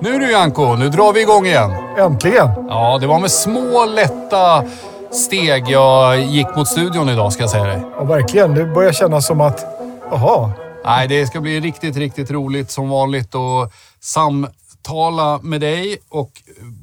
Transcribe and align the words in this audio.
Nu 0.00 0.18
du 0.18 0.32
Janko, 0.32 0.76
nu 0.76 0.88
drar 0.88 1.12
vi 1.12 1.20
igång 1.20 1.46
igen. 1.46 1.70
Äntligen! 1.98 2.48
Ja, 2.68 2.98
det 3.00 3.06
var 3.06 3.20
med 3.20 3.30
små 3.30 3.84
lätta 3.84 4.64
steg 5.12 5.68
jag 5.68 6.20
gick 6.20 6.56
mot 6.56 6.68
studion 6.68 7.08
idag 7.08 7.32
ska 7.32 7.42
jag 7.42 7.50
säga 7.50 7.64
dig. 7.64 7.82
Ja, 7.96 8.04
verkligen. 8.04 8.54
Det 8.54 8.64
börjar 8.64 8.92
kännas 8.92 9.26
som 9.26 9.40
att, 9.40 9.64
jaha, 10.10 10.52
Nej, 10.84 11.08
det 11.08 11.26
ska 11.26 11.40
bli 11.40 11.60
riktigt, 11.60 11.96
riktigt 11.96 12.30
roligt 12.30 12.70
som 12.70 12.88
vanligt 12.88 13.34
att 13.34 13.72
samtala 14.00 15.38
med 15.42 15.60
dig 15.60 15.98
och 16.08 16.30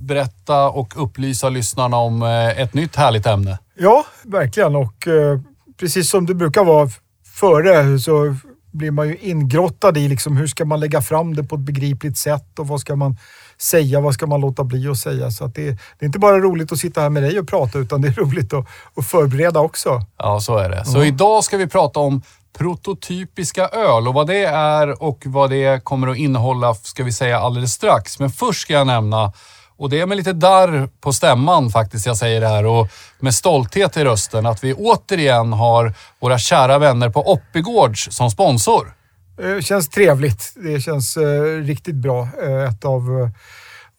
berätta 0.02 0.70
och 0.70 1.04
upplysa 1.04 1.50
lyssnarna 1.50 1.98
om 1.98 2.22
eh, 2.22 2.62
ett 2.62 2.74
nytt 2.74 2.96
härligt 2.96 3.26
ämne. 3.26 3.58
Ja, 3.78 4.06
verkligen. 4.24 4.76
Och 4.76 5.08
eh, 5.08 5.40
precis 5.80 6.10
som 6.10 6.26
det 6.26 6.34
brukar 6.34 6.64
vara 6.64 6.90
före 7.40 8.00
så 8.00 8.36
blir 8.72 8.92
man 8.92 9.08
ju 9.08 9.18
ingrottad 9.18 9.98
i 9.98 10.08
liksom, 10.08 10.38
hur 10.38 10.48
ska 10.48 10.66
man 10.66 10.80
lägga 10.80 11.02
fram 11.02 11.36
det 11.36 11.44
på 11.44 11.56
ett 11.56 11.62
begripligt 11.62 12.18
sätt 12.18 12.60
och 12.60 12.68
vad 12.68 12.80
ska 12.80 12.96
man 12.96 13.18
säga, 13.58 14.00
vad 14.00 14.14
ska 14.14 14.28
man 14.28 14.42
låta 14.42 14.64
bli 14.64 14.88
att 14.88 14.98
säga. 14.98 15.32
Så 15.32 15.46
att 15.46 15.56
det, 15.56 15.66
det 15.72 15.78
är 16.00 16.06
inte 16.06 16.20
bara 16.20 16.40
roligt 16.40 16.72
att 16.72 16.78
sitta 16.78 17.02
här 17.02 17.10
med 17.10 17.24
dig 17.24 17.40
och 17.40 17.48
prata 17.48 17.80
utan 17.80 18.02
det 18.02 18.08
är 18.08 18.14
roligt 18.14 18.54
att, 18.54 18.66
att 18.96 19.06
förbereda 19.06 19.60
också. 19.60 20.02
Ja, 20.18 20.40
så 20.40 20.58
är 20.58 20.70
det. 20.70 20.86
Så 20.86 21.04
idag 21.04 21.44
ska 21.44 21.58
vi 21.58 21.68
prata 21.68 22.00
om 22.00 22.22
prototypiska 22.58 23.68
öl 23.68 24.08
och 24.08 24.14
vad 24.14 24.28
det 24.28 24.46
är 24.46 25.04
och 25.04 25.24
vad 25.26 25.50
det 25.50 25.84
kommer 25.84 26.08
att 26.08 26.18
innehålla 26.18 26.74
ska 26.74 27.04
vi 27.04 27.12
säga 27.12 27.40
alldeles 27.40 27.74
strax. 27.74 28.20
Men 28.20 28.30
först 28.30 28.62
ska 28.62 28.74
jag 28.74 28.88
nämna, 28.88 29.34
och 29.80 29.90
det 29.90 30.00
är 30.00 30.06
med 30.06 30.18
lite 30.18 30.34
darr 30.34 30.90
på 31.02 31.14
stämman 31.14 31.70
faktiskt 31.70 32.06
jag 32.06 32.18
säger 32.18 32.42
det 32.42 32.48
här 32.48 32.66
och 32.66 32.88
med 33.20 33.36
stolthet 33.36 33.98
i 33.98 34.04
rösten, 34.04 34.46
att 34.46 34.64
vi 34.64 34.74
återigen 34.74 35.54
har 35.54 35.94
våra 36.20 36.38
kära 36.38 36.80
vänner 36.80 37.10
på 37.10 37.32
Oppigårds 37.32 38.08
som 38.12 38.32
sponsor. 38.32 38.94
Det 39.38 39.62
känns 39.62 39.90
trevligt. 39.90 40.54
Det 40.56 40.82
känns 40.82 41.18
eh, 41.18 41.42
riktigt 41.64 41.96
bra. 41.96 42.28
Eh, 42.44 42.64
ett 42.70 42.86
av 42.86 43.02
eh, 43.22 43.30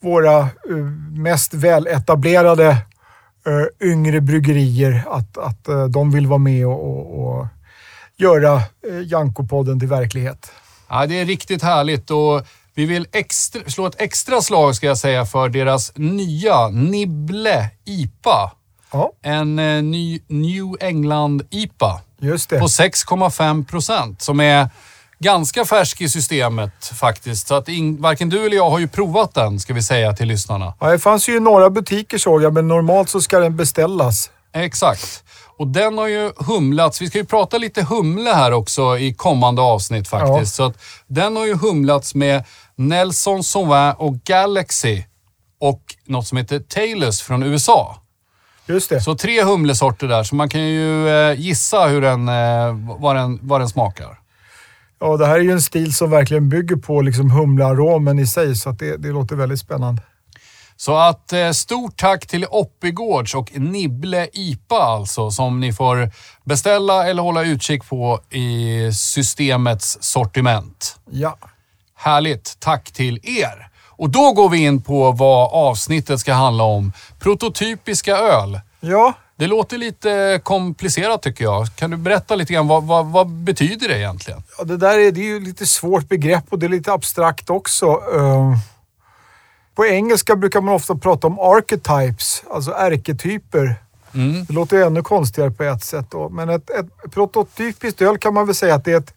våra 0.01 0.39
eh, 0.39 0.75
mest 1.11 1.53
väletablerade 1.53 2.69
eh, 3.45 3.87
yngre 3.89 4.21
bryggerier. 4.21 5.03
Att, 5.07 5.37
att 5.37 5.67
eh, 5.67 5.85
de 5.85 6.11
vill 6.11 6.27
vara 6.27 6.39
med 6.39 6.67
och, 6.67 6.89
och, 6.89 7.27
och 7.27 7.47
göra 8.17 8.55
eh, 8.55 8.61
Janko-podden 9.03 9.79
till 9.79 9.89
verklighet. 9.89 10.51
Ja, 10.89 11.05
det 11.05 11.19
är 11.19 11.25
riktigt 11.25 11.63
härligt 11.63 12.11
och 12.11 12.41
vi 12.75 12.85
vill 12.85 13.07
extra, 13.11 13.61
slå 13.69 13.85
ett 13.85 14.01
extra 14.01 14.41
slag 14.41 14.75
ska 14.75 14.87
jag 14.87 14.97
säga 14.97 15.25
för 15.25 15.49
deras 15.49 15.91
nya 15.95 16.67
Nibble 16.67 17.69
IPA. 17.85 18.51
Ja, 18.91 19.11
En 19.21 19.59
eh, 19.59 19.83
ny 19.83 20.21
New 20.27 20.65
England 20.79 21.41
IPA 21.49 22.01
just 22.21 22.49
det. 22.49 22.59
på 22.59 22.67
6,5 22.67 23.65
procent 23.65 24.21
som 24.21 24.39
är 24.39 24.69
ganska 25.19 25.65
färsk 25.65 26.01
i 26.01 26.09
systemet 26.09 26.85
faktiskt. 26.99 27.47
Så 27.47 27.55
att 27.55 27.69
in, 27.69 28.01
varken 28.01 28.29
du 28.29 28.45
eller 28.45 28.55
jag 28.55 28.69
har 28.69 28.79
ju 28.79 28.87
provat 28.87 29.33
den 29.33 29.59
ska 29.59 29.73
vi 29.73 29.83
säga 29.83 30.13
till 30.13 30.27
lyssnarna. 30.27 30.73
Ja, 30.79 30.91
det 30.91 30.99
fanns 30.99 31.29
ju 31.29 31.35
i 31.35 31.39
några 31.39 31.69
butiker 31.69 32.17
såg 32.17 32.43
jag, 32.43 32.53
men 32.53 32.67
normalt 32.67 33.09
så 33.09 33.21
ska 33.21 33.39
den 33.39 33.57
beställas. 33.57 34.31
Exakt. 34.53 35.23
Och 35.61 35.67
den 35.67 35.97
har 35.97 36.07
ju 36.07 36.31
humlats. 36.37 37.01
Vi 37.01 37.07
ska 37.07 37.17
ju 37.17 37.25
prata 37.25 37.57
lite 37.57 37.83
humle 37.83 38.29
här 38.29 38.51
också 38.51 38.97
i 38.97 39.13
kommande 39.13 39.61
avsnitt 39.61 40.07
faktiskt. 40.07 40.55
Så 40.55 40.63
att 40.63 40.77
den 41.07 41.35
har 41.35 41.45
ju 41.45 41.55
humlats 41.55 42.15
med 42.15 42.43
Nelson 42.75 43.43
Sauvin 43.43 43.93
och 43.97 44.15
Galaxy 44.23 45.03
och 45.59 45.81
något 46.05 46.27
som 46.27 46.37
heter 46.37 46.59
Taylors 46.59 47.21
från 47.21 47.43
USA. 47.43 48.01
Just 48.65 48.89
det. 48.89 49.01
Så 49.01 49.15
tre 49.15 49.43
humlesorter 49.43 50.07
där, 50.07 50.23
så 50.23 50.35
man 50.35 50.49
kan 50.49 50.61
ju 50.61 51.09
eh, 51.09 51.39
gissa 51.39 51.87
hur 51.87 52.01
den, 52.01 52.29
eh, 52.29 52.97
vad, 52.99 53.15
den, 53.15 53.39
vad 53.41 53.61
den 53.61 53.69
smakar. 53.69 54.19
Ja, 54.99 55.17
det 55.17 55.25
här 55.25 55.35
är 55.35 55.43
ju 55.43 55.51
en 55.51 55.61
stil 55.61 55.93
som 55.93 56.09
verkligen 56.09 56.49
bygger 56.49 56.75
på 56.75 57.01
liksom 57.01 57.31
humlearomen 57.31 58.19
i 58.19 58.27
sig, 58.27 58.55
så 58.55 58.71
det, 58.71 58.97
det 58.97 59.07
låter 59.07 59.35
väldigt 59.35 59.59
spännande. 59.59 60.01
Så 60.81 60.97
att 60.97 61.33
eh, 61.33 61.51
stort 61.51 61.97
tack 61.97 62.27
till 62.27 62.45
Oppigårds 62.45 63.35
och 63.35 63.51
Nibble 63.59 64.27
IPA 64.33 64.83
alltså, 64.83 65.31
som 65.31 65.59
ni 65.59 65.73
får 65.73 66.11
beställa 66.43 67.07
eller 67.07 67.23
hålla 67.23 67.43
utkik 67.43 67.89
på 67.89 68.19
i 68.29 68.91
systemets 68.93 69.97
sortiment. 70.01 70.99
Ja. 71.11 71.37
Härligt. 71.95 72.59
Tack 72.59 72.91
till 72.91 73.19
er. 73.23 73.69
Och 73.87 74.09
då 74.09 74.33
går 74.33 74.49
vi 74.49 74.57
in 74.57 74.81
på 74.81 75.11
vad 75.11 75.49
avsnittet 75.53 76.19
ska 76.19 76.33
handla 76.33 76.63
om. 76.63 76.93
Prototypiska 77.19 78.17
öl. 78.17 78.59
Ja, 78.79 79.13
Det 79.35 79.47
låter 79.47 79.77
lite 79.77 80.41
komplicerat 80.43 81.21
tycker 81.21 81.43
jag. 81.43 81.75
Kan 81.75 81.91
du 81.91 81.97
berätta 81.97 82.35
lite 82.35 82.53
grann, 82.53 82.67
vad, 82.67 82.83
vad, 82.83 83.05
vad 83.05 83.27
betyder 83.27 83.87
det 83.87 83.97
egentligen? 83.97 84.43
Ja, 84.57 84.63
det 84.63 84.77
där 84.77 84.99
är, 84.99 85.11
det 85.11 85.21
är 85.21 85.25
ju 85.25 85.39
lite 85.39 85.65
svårt 85.65 86.09
begrepp 86.09 86.43
och 86.49 86.59
det 86.59 86.65
är 86.65 86.69
lite 86.69 86.93
abstrakt 86.93 87.49
också. 87.49 87.85
Eh, 87.85 88.57
på 89.75 89.85
engelska 89.85 90.35
brukar 90.35 90.61
man 90.61 90.73
ofta 90.75 90.95
prata 90.95 91.27
om 91.27 91.39
archetypes, 91.39 92.43
alltså 92.51 92.71
ärketyper. 92.71 93.75
Mm. 94.13 94.45
Det 94.45 94.53
låter 94.53 94.77
ju 94.77 94.83
ännu 94.83 95.01
konstigare 95.01 95.51
på 95.51 95.63
ett 95.63 95.83
sätt 95.83 96.05
då. 96.11 96.29
Men 96.29 96.49
ett, 96.49 96.69
ett 96.69 97.11
prototypiskt 97.11 98.01
öl 98.01 98.17
kan 98.17 98.33
man 98.33 98.45
väl 98.45 98.55
säga 98.55 98.75
att 98.75 98.85
det 98.85 98.91
är 98.91 98.97
ett, 98.97 99.13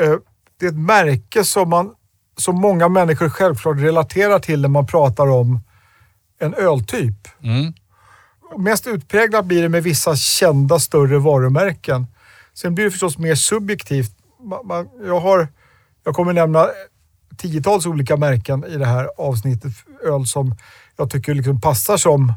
eh, 0.00 0.14
det 0.60 0.66
är 0.66 0.70
ett 0.70 0.76
märke 0.78 1.44
som, 1.44 1.68
man, 1.70 1.94
som 2.36 2.56
många 2.56 2.88
människor 2.88 3.28
självklart 3.28 3.76
relaterar 3.78 4.38
till 4.38 4.60
när 4.60 4.68
man 4.68 4.86
pratar 4.86 5.30
om 5.30 5.60
en 6.38 6.54
öltyp. 6.54 7.28
Mm. 7.42 7.72
Mest 8.58 8.86
utpräglat 8.86 9.44
blir 9.44 9.62
det 9.62 9.68
med 9.68 9.82
vissa 9.82 10.16
kända 10.16 10.78
större 10.78 11.18
varumärken. 11.18 12.06
Sen 12.54 12.74
blir 12.74 12.84
det 12.84 12.90
förstås 12.90 13.18
mer 13.18 13.34
subjektivt. 13.34 14.12
Ma- 14.42 14.62
ma- 14.64 15.06
Jag, 15.06 15.20
har, 15.20 15.48
jag 16.04 16.14
kommer 16.14 16.32
nämna 16.32 16.68
tiotals 17.40 17.86
olika 17.86 18.16
märken 18.16 18.64
i 18.64 18.76
det 18.76 18.86
här 18.86 19.08
avsnittet. 19.16 19.72
Öl 20.04 20.26
som 20.26 20.56
jag 20.96 21.10
tycker 21.10 21.34
liksom 21.34 21.60
passar 21.60 21.96
som, 21.96 22.32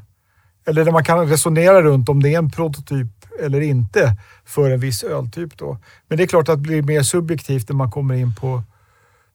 eller 0.65 0.85
där 0.85 0.91
man 0.91 1.03
kan 1.03 1.27
resonera 1.27 1.81
runt 1.81 2.09
om 2.09 2.23
det 2.23 2.33
är 2.33 2.37
en 2.37 2.51
prototyp 2.51 3.07
eller 3.39 3.61
inte 3.61 4.15
för 4.45 4.69
en 4.69 4.79
viss 4.79 5.03
öltyp. 5.03 5.57
Då. 5.57 5.77
Men 6.07 6.17
det 6.17 6.23
är 6.23 6.27
klart 6.27 6.49
att 6.49 6.55
det 6.55 6.69
blir 6.69 6.81
mer 6.81 7.03
subjektivt 7.03 7.69
när 7.69 7.75
man 7.75 7.91
kommer 7.91 8.15
in 8.15 8.35
på, 8.35 8.63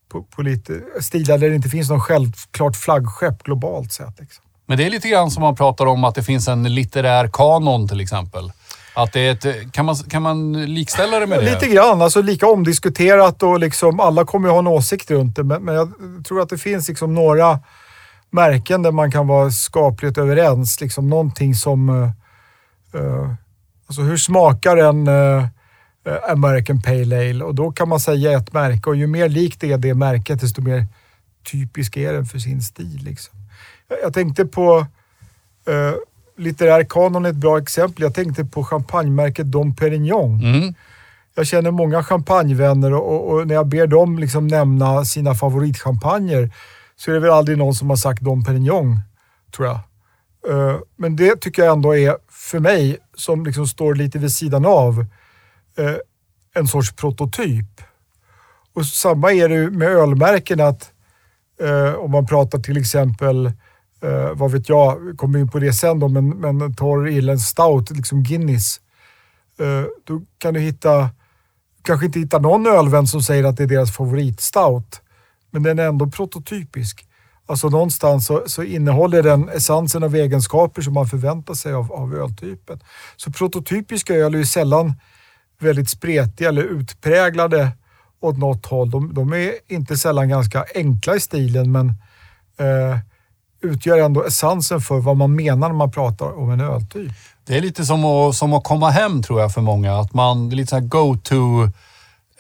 på, 0.09 0.23
på 0.23 0.43
lite 0.43 0.81
stilar 1.01 1.39
där 1.39 1.49
det 1.49 1.56
inte 1.56 1.69
finns 1.69 1.91
någon 1.91 2.00
självklart 2.00 2.77
flaggskepp 2.77 3.43
globalt 3.43 3.93
sett. 3.93 4.21
Liksom. 4.21 4.45
Men 4.67 4.79
det 4.79 4.87
är 4.87 4.91
lite 4.91 5.09
grann 5.09 5.31
som 5.31 5.43
man 5.43 5.56
pratar 5.56 5.87
om 5.87 6.05
att 6.05 6.15
det 6.15 6.23
finns 6.23 6.49
en 6.49 6.75
litterär 6.75 7.29
kanon 7.33 7.89
till 7.89 8.00
exempel. 8.00 8.53
Att 8.99 9.13
det 9.13 9.21
är 9.21 9.33
ett, 9.33 9.73
kan, 9.73 9.85
man, 9.85 9.97
kan 9.97 10.23
man 10.23 10.53
likställa 10.75 11.19
det 11.19 11.27
med 11.27 11.39
det? 11.39 11.51
Lite 11.51 11.69
grann, 11.69 12.03
alltså 12.03 12.23
lika 12.23 12.47
omdiskuterat 12.47 13.43
och 13.43 13.59
liksom 13.59 14.01
alla 14.01 14.25
kommer 14.25 14.49
ju 14.49 14.53
ha 14.53 14.59
en 14.59 14.67
åsikt 14.67 15.11
runt 15.11 15.37
det. 15.37 15.45
Men, 15.45 15.63
men 15.63 15.75
jag 15.75 15.93
tror 16.29 16.41
att 16.41 16.49
det 16.49 16.59
finns 16.59 16.89
liksom 16.89 17.15
några 17.15 17.59
märken 18.31 18.83
där 18.83 18.93
man 18.93 19.11
kan 19.11 19.27
vara 19.27 19.51
skapligt 19.51 20.19
överens. 20.19 20.81
Liksom 20.81 21.09
någonting 21.09 21.55
som... 21.55 21.89
Uh, 22.95 23.33
alltså 23.87 24.03
hur 24.03 24.17
smakar 24.17 24.77
en 24.77 25.09
uh, 25.09 25.45
American 26.31 26.83
Pale 26.83 27.31
Ale? 27.31 27.45
Och 27.45 27.55
då 27.55 27.73
kan 27.73 27.89
man 27.89 28.01
säga 28.01 28.39
ett 28.39 28.53
märke 28.53 28.91
och 28.91 28.97
ju 28.97 29.07
mer 29.07 29.29
likt 29.29 29.61
det 29.61 29.73
är 29.73 29.79
det 29.79 29.95
märket 29.95 30.41
desto 30.41 30.63
mer 30.63 30.87
typisk 31.51 31.97
är 31.97 32.13
den 32.13 32.27
för 32.27 32.39
sin 32.39 32.63
stil. 32.63 33.01
Liksom. 33.05 33.35
Jag, 33.89 33.99
jag 34.03 34.15
tänkte 34.15 34.45
på 34.45 34.79
uh, 35.69 35.95
litterär 36.38 36.84
kanon 36.84 37.25
är 37.25 37.31
ett 37.31 37.37
bra 37.37 37.59
exempel. 37.59 38.03
Jag 38.03 38.15
tänkte 38.15 38.44
på 38.44 38.65
champagnemärket 38.65 39.47
Dom 39.47 39.76
Perignon. 39.76 40.41
Mm. 40.44 40.75
Jag 41.34 41.47
känner 41.47 41.71
många 41.71 42.03
champagnevänner 42.03 42.93
och, 42.93 43.31
och, 43.31 43.47
när 43.47 43.54
jag 43.54 43.66
ber 43.66 43.87
dem 43.87 44.19
liksom 44.19 44.47
nämna 44.47 45.04
sina 45.04 45.34
favoritchampagner 45.34 46.50
så 46.97 47.10
är 47.10 47.15
det 47.15 47.21
väl 47.21 47.31
aldrig 47.31 47.59
någon 47.59 47.75
som 47.75 47.91
har 47.91 47.97
sagt 47.97 48.22
Dom 48.22 48.44
Perignon, 48.44 49.00
tror 49.56 49.69
jag. 49.69 49.81
Eh, 50.49 50.76
men 50.97 51.16
det 51.16 51.41
tycker 51.41 51.65
jag 51.65 51.72
ändå 51.72 51.97
är, 51.97 52.16
för 52.31 52.59
mig, 52.59 52.99
som 53.15 53.44
liksom 53.44 53.66
står 53.66 53.94
lite 53.94 54.19
vid 54.19 54.32
sidan 54.32 54.66
av, 54.66 55.06
eh, 55.79 55.94
en 56.55 56.69
sorts 56.69 56.93
prototyp. 56.93 57.82
Och 58.75 58.87
samma 58.87 59.32
är 59.32 59.49
det 59.49 59.70
med 59.70 59.88
ölmärken 59.88 60.61
att 60.61 60.93
eh, 61.61 61.94
om 61.94 62.11
man 62.11 62.26
pratar 62.26 62.58
till 62.58 62.76
exempel, 62.76 63.52
eh, 64.03 64.33
vad 64.35 64.53
vet 64.53 64.69
jag, 64.69 65.00
vi 65.00 65.17
kommer 65.17 65.39
in 65.39 65.49
på 65.49 65.59
det 65.59 65.73
sen 65.73 66.00
då, 66.00 66.09
men, 66.09 66.29
men 66.29 66.75
torr 66.75 67.09
irländsk 67.09 67.49
stout, 67.49 67.91
liksom 67.91 68.23
Guinness. 68.23 68.81
Eh, 69.61 69.85
då 70.05 70.23
kan 70.39 70.55
du 70.55 70.61
hitta, 70.61 71.11
kanske 71.83 72.06
inte 72.06 72.19
hitta 72.19 72.39
någon 72.39 72.67
ölvän 72.67 73.06
som 73.06 73.23
säger 73.23 73.45
att 73.45 73.56
det 73.56 73.62
är 73.62 73.69
deras 73.69 73.97
favoritstout. 73.97 75.00
Men 75.50 75.62
den 75.62 75.79
är 75.79 75.87
ändå 75.89 76.06
prototypisk. 76.06 77.05
Alltså 77.47 77.69
någonstans 77.69 78.27
så, 78.27 78.43
så 78.47 78.62
innehåller 78.62 79.23
den 79.23 79.49
essensen 79.49 80.03
av 80.03 80.15
egenskaper 80.15 80.83
som 80.83 80.94
man 80.94 81.06
förväntar 81.06 81.55
sig 81.55 81.73
av, 81.73 81.93
av 81.93 82.15
öltypen. 82.15 82.81
Så 83.17 83.33
prototypiska 83.33 84.15
öl 84.15 84.35
är 84.35 84.39
ju 84.39 84.44
sällan 84.44 84.93
väldigt 85.59 85.89
spretiga 85.89 86.49
eller 86.49 86.62
utpräglade 86.62 87.71
åt 88.21 88.39
något 88.39 88.67
håll. 88.67 88.91
De, 88.91 89.15
de 89.15 89.33
är 89.33 89.53
inte 89.67 89.97
sällan 89.97 90.29
ganska 90.29 90.65
enkla 90.75 91.17
i 91.17 91.21
stilen 91.21 91.73
men 91.73 91.89
eh, 92.59 92.99
utgör 93.60 93.99
ändå 93.99 94.25
essensen 94.25 94.81
för 94.81 94.99
vad 94.99 95.16
man 95.16 95.37
menar 95.37 95.69
när 95.69 95.75
man 95.75 95.90
pratar 95.90 96.38
om 96.38 96.50
en 96.50 96.60
öltyp. 96.60 97.12
Det 97.46 97.56
är 97.56 97.60
lite 97.60 97.84
som 97.84 98.05
att, 98.05 98.34
som 98.34 98.52
att 98.52 98.64
komma 98.64 98.90
hem 98.90 99.22
tror 99.22 99.40
jag 99.40 99.55
för 99.55 99.60
många. 99.60 99.99
Att 99.99 100.14
man, 100.14 100.49
det 100.49 100.55
är 100.55 100.56
lite 100.56 100.70
sån 100.70 100.81
här 100.81 100.88
go-to 100.88 101.64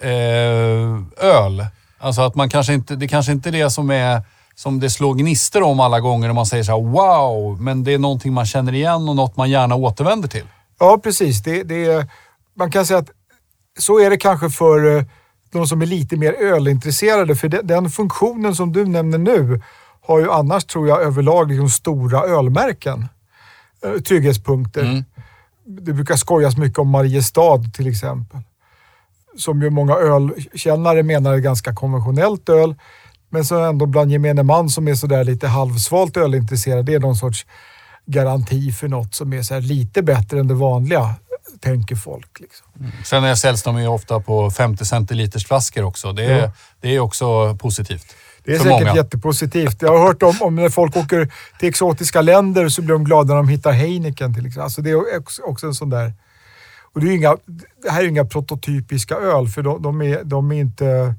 eh. 0.00 1.66
Alltså 2.00 2.22
att 2.22 2.34
man 2.34 2.50
kanske 2.50 2.74
inte, 2.74 2.96
det 2.96 3.08
kanske 3.08 3.32
inte 3.32 3.48
är 3.48 3.52
det 3.52 3.70
som 3.70 3.90
är 3.90 4.22
som 4.54 4.80
det 4.80 4.90
slår 4.90 5.14
gnistor 5.14 5.62
om 5.62 5.80
alla 5.80 6.00
gånger 6.00 6.28
och 6.28 6.34
man 6.34 6.46
säger 6.46 6.64
så 6.64 6.72
här, 6.72 6.82
wow, 6.82 7.60
men 7.60 7.84
det 7.84 7.94
är 7.94 7.98
någonting 7.98 8.32
man 8.32 8.46
känner 8.46 8.74
igen 8.74 9.08
och 9.08 9.16
något 9.16 9.36
man 9.36 9.50
gärna 9.50 9.74
återvänder 9.74 10.28
till. 10.28 10.44
Ja, 10.78 11.00
precis. 11.02 11.42
Det, 11.42 11.62
det, 11.62 12.06
man 12.54 12.72
kan 12.72 12.86
säga 12.86 12.98
att 12.98 13.10
så 13.78 14.00
är 14.00 14.10
det 14.10 14.16
kanske 14.16 14.50
för 14.50 14.96
eh, 14.96 15.04
de 15.52 15.66
som 15.66 15.82
är 15.82 15.86
lite 15.86 16.16
mer 16.16 16.32
ölintresserade. 16.32 17.36
För 17.36 17.48
den 17.48 17.90
funktionen 17.90 18.54
som 18.54 18.72
du 18.72 18.86
nämner 18.86 19.18
nu 19.18 19.62
har 20.08 20.18
ju 20.18 20.30
annars, 20.30 20.64
tror 20.64 20.88
jag, 20.88 21.02
överlag 21.02 21.50
liksom 21.50 21.70
stora 21.70 22.20
ölmärken. 22.20 23.08
Eh, 23.84 24.00
trygghetspunkter. 24.00 24.80
Mm. 24.80 25.04
Det 25.64 25.92
brukar 25.92 26.16
skojas 26.16 26.56
mycket 26.56 26.78
om 26.78 26.88
Mariestad 26.88 27.62
till 27.74 27.86
exempel. 27.86 28.40
Som 29.36 29.62
ju 29.62 29.70
många 29.70 29.94
ölkännare 29.94 31.02
menar 31.02 31.32
är 31.34 31.38
ganska 31.38 31.74
konventionellt 31.74 32.48
öl. 32.48 32.74
Men 33.30 33.44
så 33.44 33.64
ändå 33.64 33.86
bland 33.86 34.10
gemene 34.10 34.42
man 34.42 34.68
som 34.68 34.88
är 34.88 34.94
sådär 34.94 35.24
lite 35.24 35.48
halvsvalt 35.48 36.16
ölintresserad, 36.16 36.84
det 36.84 36.94
är 36.94 37.00
någon 37.00 37.16
sorts 37.16 37.46
garanti 38.06 38.72
för 38.72 38.88
något 38.88 39.14
som 39.14 39.32
är 39.32 39.42
så 39.42 39.60
lite 39.60 40.02
bättre 40.02 40.40
än 40.40 40.48
det 40.48 40.54
vanliga, 40.54 41.14
tänker 41.60 41.96
folk. 41.96 42.40
Liksom. 42.40 42.66
Mm. 42.80 42.92
Sen 43.04 43.36
säljs 43.36 43.62
de 43.62 43.80
ju 43.80 43.88
ofta 43.88 44.20
på 44.20 44.50
50 44.50 44.84
centiliters 44.84 45.46
flaskor 45.46 45.84
också. 45.84 46.12
Det 46.12 46.24
är, 46.24 46.42
ja. 46.42 46.52
det 46.80 46.96
är 46.96 47.00
också 47.00 47.56
positivt. 47.56 48.14
Det 48.48 48.54
är 48.54 48.58
säkert 48.58 48.86
många. 48.86 48.96
jättepositivt. 48.96 49.82
Jag 49.82 49.98
har 49.98 50.06
hört 50.06 50.22
om, 50.22 50.34
om 50.40 50.54
när 50.54 50.68
folk 50.68 50.96
åker 50.96 51.32
till 51.58 51.68
exotiska 51.68 52.22
länder 52.22 52.68
så 52.68 52.82
blir 52.82 52.92
de 52.92 53.04
glada 53.04 53.28
när 53.28 53.36
de 53.36 53.48
hittar 53.48 53.72
Heineken 53.72 54.34
till 54.34 54.46
exempel. 54.46 54.62
Alltså 54.62 54.82
det 54.82 54.90
är 54.90 55.00
också 55.44 55.66
en 55.66 55.74
sån 55.74 55.90
där... 55.90 56.12
Och 56.92 57.00
det, 57.00 57.08
är 57.08 57.14
inga, 57.14 57.36
det 57.82 57.90
här 57.90 58.02
är 58.02 58.08
inga 58.08 58.24
prototypiska 58.24 59.14
öl 59.14 59.48
för 59.48 59.62
de, 59.62 59.82
de, 59.82 60.02
är, 60.02 60.24
de 60.24 60.52
är 60.52 60.56
inte 60.56 61.14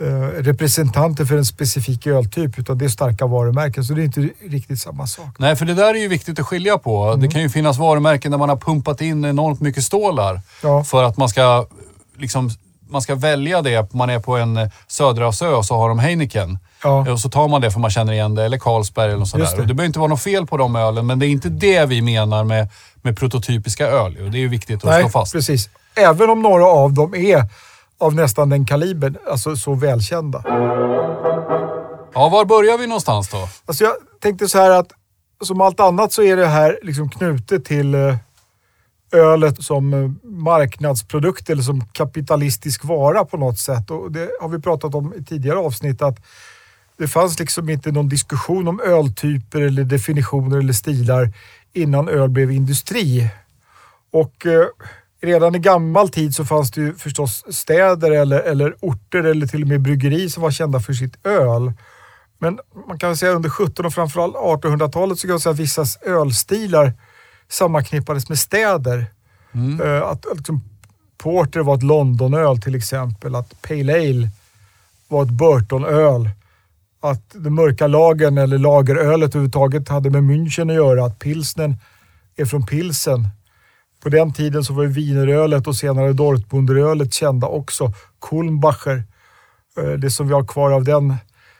Eh, 0.00 0.42
representanter 0.42 1.24
för 1.24 1.36
en 1.36 1.44
specifik 1.44 2.06
öltyp 2.06 2.58
utan 2.58 2.78
det 2.78 2.84
är 2.84 2.88
starka 2.88 3.26
varumärken. 3.26 3.84
Så 3.84 3.92
det 3.94 4.02
är 4.02 4.04
inte 4.04 4.28
riktigt 4.50 4.80
samma 4.80 5.06
sak. 5.06 5.38
Nej, 5.38 5.56
för 5.56 5.64
det 5.64 5.74
där 5.74 5.94
är 5.94 5.98
ju 5.98 6.08
viktigt 6.08 6.38
att 6.38 6.46
skilja 6.46 6.78
på. 6.78 7.04
Mm. 7.04 7.20
Det 7.20 7.28
kan 7.28 7.42
ju 7.42 7.48
finnas 7.48 7.78
varumärken 7.78 8.30
där 8.30 8.38
man 8.38 8.48
har 8.48 8.56
pumpat 8.56 9.00
in 9.00 9.24
enormt 9.24 9.60
mycket 9.60 9.84
stålar 9.84 10.40
ja. 10.62 10.84
för 10.84 11.04
att 11.04 11.16
man 11.16 11.28
ska, 11.28 11.66
liksom, 12.16 12.50
man 12.88 13.02
ska 13.02 13.14
välja 13.14 13.62
det. 13.62 13.92
Man 13.94 14.10
är 14.10 14.20
på 14.20 14.36
en 14.36 14.70
Söderhavsö 14.86 15.48
och 15.48 15.64
så 15.64 15.76
har 15.76 15.88
de 15.88 15.98
Heineken. 15.98 16.58
Ja. 16.82 17.12
Och 17.12 17.20
så 17.20 17.28
tar 17.28 17.48
man 17.48 17.60
det 17.60 17.70
för 17.70 17.80
man 17.80 17.90
känner 17.90 18.12
igen 18.12 18.34
det, 18.34 18.44
eller 18.44 18.58
Carlsberg 18.58 19.06
eller 19.08 19.18
något 19.18 19.28
sånt. 19.28 19.56
Det. 19.56 19.56
det 19.56 19.74
behöver 19.74 19.84
inte 19.84 19.98
vara 19.98 20.08
något 20.08 20.22
fel 20.22 20.46
på 20.46 20.56
de 20.56 20.76
ölen, 20.76 21.06
men 21.06 21.18
det 21.18 21.26
är 21.26 21.28
inte 21.28 21.48
det 21.48 21.86
vi 21.86 22.02
menar 22.02 22.44
med, 22.44 22.68
med 23.02 23.18
prototypiska 23.18 23.86
öl. 23.86 24.16
Och 24.24 24.30
det 24.30 24.38
är 24.38 24.40
ju 24.40 24.48
viktigt 24.48 24.76
att 24.76 24.84
Nej, 24.84 25.00
slå 25.00 25.08
fast. 25.10 25.32
precis. 25.32 25.68
Även 25.96 26.30
om 26.30 26.42
några 26.42 26.66
av 26.66 26.92
dem 26.92 27.14
är 27.14 27.44
av 27.98 28.14
nästan 28.14 28.48
den 28.48 28.66
kalibern, 28.66 29.16
alltså 29.30 29.56
så 29.56 29.74
välkända. 29.74 30.42
Ja, 32.14 32.28
var 32.28 32.44
börjar 32.44 32.78
vi 32.78 32.86
någonstans 32.86 33.28
då? 33.28 33.48
Alltså 33.66 33.84
jag 33.84 33.92
tänkte 34.20 34.48
så 34.48 34.58
här 34.58 34.70
att 34.70 34.88
som 35.44 35.60
allt 35.60 35.80
annat 35.80 36.12
så 36.12 36.22
är 36.22 36.36
det 36.36 36.46
här 36.46 36.78
liksom 36.82 37.10
knutet 37.10 37.64
till 37.64 37.94
eh, 37.94 38.16
ölet 39.12 39.64
som 39.64 39.94
eh, 39.94 40.10
marknadsprodukt 40.30 41.50
eller 41.50 41.62
som 41.62 41.88
kapitalistisk 41.88 42.84
vara 42.84 43.24
på 43.24 43.36
något 43.36 43.58
sätt. 43.58 43.90
Och 43.90 44.12
det 44.12 44.30
har 44.40 44.48
vi 44.48 44.60
pratat 44.60 44.94
om 44.94 45.14
i 45.14 45.24
tidigare 45.24 45.58
avsnitt 45.58 46.02
att 46.02 46.18
det 46.98 47.08
fanns 47.08 47.38
liksom 47.38 47.68
inte 47.68 47.92
någon 47.92 48.08
diskussion 48.08 48.68
om 48.68 48.80
öltyper 48.80 49.60
eller 49.60 49.84
definitioner 49.84 50.58
eller 50.58 50.72
stilar 50.72 51.32
innan 51.72 52.08
öl 52.08 52.28
blev 52.28 52.50
industri. 52.50 53.30
Och 54.12 54.46
eh, 54.46 54.66
redan 55.22 55.54
i 55.54 55.58
gammal 55.58 56.08
tid 56.08 56.34
så 56.34 56.44
fanns 56.44 56.70
det 56.70 56.80
ju 56.80 56.94
förstås 56.94 57.44
städer 57.54 58.10
eller, 58.10 58.40
eller 58.40 58.76
orter 58.80 59.24
eller 59.24 59.46
till 59.46 59.62
och 59.62 59.68
med 59.68 59.80
bryggeri 59.80 60.30
som 60.30 60.42
var 60.42 60.50
kända 60.50 60.80
för 60.80 60.92
sitt 60.92 61.26
öl. 61.26 61.72
Men 62.38 62.58
man 62.88 62.98
kan 62.98 63.16
säga 63.16 63.32
under 63.32 63.48
1700 63.48 63.86
och 63.86 63.94
framförallt 63.94 64.36
1800-talet 64.36 65.18
så 65.18 65.26
kan 65.26 65.32
man 65.32 65.40
säga 65.40 65.52
att 65.52 65.58
vissa 65.58 65.84
ölstilar 66.02 66.92
sammanknippades 67.48 68.28
med 68.28 68.38
städer. 68.38 69.06
Mm. 69.52 69.80
Uh, 69.80 70.02
att 70.02 70.26
liksom, 70.36 70.60
Porter 71.18 71.60
var 71.60 71.74
ett 71.74 71.82
Londonöl 71.82 72.60
till 72.60 72.74
exempel. 72.74 73.34
Att 73.34 73.62
Pale 73.62 73.92
Ale 73.92 74.28
var 75.08 75.22
ett 75.22 75.30
Burtonöl. 75.30 76.30
Att 77.00 77.22
den 77.32 77.54
mörka 77.54 77.86
lagen 77.86 78.38
eller 78.38 78.58
lagerölet 78.58 79.30
överhuvudtaget 79.30 79.88
hade 79.88 80.10
med 80.10 80.22
München 80.22 80.70
att 80.70 80.76
göra. 80.76 81.04
Att 81.04 81.18
pilsnen 81.18 81.76
är 82.36 82.44
från 82.44 82.66
pilsen. 82.66 83.28
På 84.02 84.08
den 84.08 84.32
tiden 84.32 84.64
så 84.64 84.72
var 84.72 84.82
ju 84.82 84.88
wienerölet 84.88 85.66
och 85.66 85.76
senare 85.76 86.12
Dortmunderölet 86.12 87.14
kända 87.14 87.46
också. 87.46 87.92
Kulmbacher. 88.20 89.04
Eh, 89.78 89.90
det 89.90 90.10
som 90.10 90.28
vi 90.28 90.34
har 90.34 90.44
kvar 90.44 90.70
av 90.70 90.84
den 90.84 91.14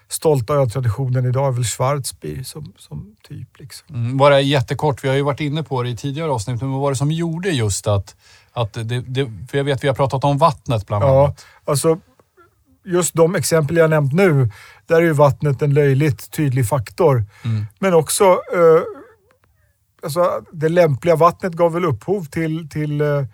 stolta 0.09 0.55
öltraditionen 0.55 1.27
idag 1.27 1.49
är 1.49 1.53
väl 1.53 1.65
Schwarzbier 1.65 2.43
som, 2.43 2.73
som 2.79 3.17
typ. 3.29 3.59
Liksom. 3.59 3.97
Mm, 3.97 4.17
bara 4.17 4.41
jättekort, 4.41 5.05
vi 5.05 5.09
har 5.09 5.17
ju 5.17 5.23
varit 5.23 5.41
inne 5.41 5.63
på 5.63 5.83
det 5.83 5.89
i 5.89 5.97
tidigare 5.97 6.31
avsnitt, 6.31 6.61
men 6.61 6.71
vad 6.71 6.81
var 6.81 6.91
det 6.91 6.97
som 6.97 7.13
gjorde 7.13 7.51
just 7.51 7.87
att... 7.87 8.17
att 8.53 8.73
det, 8.73 8.85
det, 8.85 9.31
för 9.51 9.59
jag 9.59 9.65
vet 9.65 9.85
vi 9.85 9.89
har 9.89 9.95
pratat 9.95 10.25
om 10.25 10.39
vattnet 10.39 10.87
bland 10.87 11.05
annat. 11.05 11.45
Ja, 11.67 11.73
alltså 11.73 12.01
just 12.85 13.15
de 13.15 13.35
exempel 13.35 13.77
jag 13.77 13.91
nämnt 13.91 14.13
nu, 14.13 14.51
där 14.87 14.97
är 14.97 15.01
ju 15.01 15.13
vattnet 15.13 15.63
en 15.63 15.75
löjligt 15.75 16.31
tydlig 16.31 16.69
faktor. 16.69 17.25
Mm. 17.45 17.67
Men 17.79 17.95
också 17.95 18.25
eh, 18.25 18.83
alltså, 20.03 20.45
det 20.53 20.69
lämpliga 20.69 21.17
vattnet 21.17 21.53
gav 21.53 21.73
väl 21.73 21.85
upphov 21.85 22.25
till, 22.25 22.69
till 22.69 23.01
eh, 23.01 23.25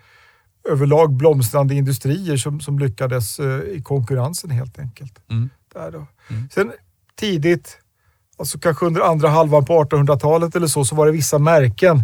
överlag 0.69 1.13
blomstrande 1.13 1.75
industrier 1.75 2.37
som, 2.37 2.59
som 2.59 2.79
lyckades 2.79 3.39
eh, 3.39 3.59
i 3.59 3.81
konkurrensen 3.83 4.49
helt 4.49 4.79
enkelt. 4.79 5.19
Mm. 5.29 5.49
Där 5.73 5.91
då. 5.91 6.07
Mm. 6.29 6.49
Sen 6.53 6.71
tidigt, 7.15 7.77
alltså 8.37 8.59
kanske 8.59 8.85
under 8.85 9.01
andra 9.01 9.29
halvan 9.29 9.65
på 9.65 9.83
1800-talet 9.83 10.55
eller 10.55 10.67
så, 10.67 10.85
så 10.85 10.95
var 10.95 11.05
det 11.05 11.11
vissa 11.11 11.39
märken 11.39 12.03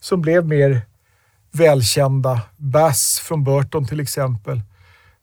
som 0.00 0.20
blev 0.20 0.46
mer 0.46 0.82
välkända. 1.52 2.40
Bass 2.56 3.20
från 3.24 3.44
Burton 3.44 3.86
till 3.86 4.00
exempel 4.00 4.62